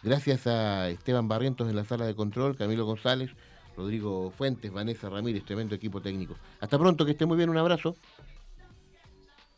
Gracias 0.03 0.45
a 0.47 0.89
Esteban 0.89 1.27
Barrientos 1.27 1.69
en 1.69 1.75
la 1.75 1.83
sala 1.83 2.05
de 2.05 2.15
control, 2.15 2.55
Camilo 2.55 2.85
González, 2.85 3.31
Rodrigo 3.75 4.31
Fuentes, 4.31 4.71
Vanessa 4.71 5.09
Ramírez, 5.09 5.43
tremendo 5.45 5.75
equipo 5.75 6.01
técnico. 6.01 6.35
Hasta 6.59 6.77
pronto, 6.77 7.05
que 7.05 7.11
esté 7.11 7.25
muy 7.25 7.37
bien, 7.37 7.49
un 7.49 7.57
abrazo. 7.57 7.95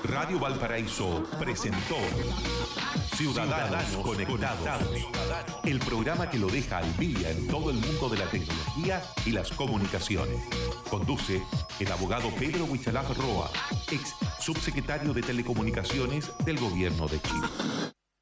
Radio 0.04 0.39
Valparaíso 0.39 1.24
presentó 1.39 1.95
Ciudadanos 3.16 3.84
Conectados, 4.04 4.88
el 5.66 5.80
programa 5.80 6.30
que 6.30 6.38
lo 6.38 6.48
deja 6.48 6.78
al 6.78 6.98
día 6.98 7.32
en 7.32 7.48
todo 7.48 7.72
el 7.72 7.78
mundo 7.78 8.08
de 8.08 8.18
la 8.20 8.30
tecnología 8.30 9.02
y 9.26 9.32
las 9.32 9.52
comunicaciones. 9.52 10.38
Conduce 10.91 11.41
el 11.80 11.91
abogado 11.91 12.30
Pedro 12.39 12.66
Huichalaf 12.66 13.18
Roa, 13.18 13.50
ex 13.91 14.14
subsecretario 14.39 15.14
de 15.14 15.24
Telecomunicaciones 15.24 16.32
del 16.45 16.60
Gobierno 16.60 17.08
de 17.08 17.20
Chile. 17.20 17.48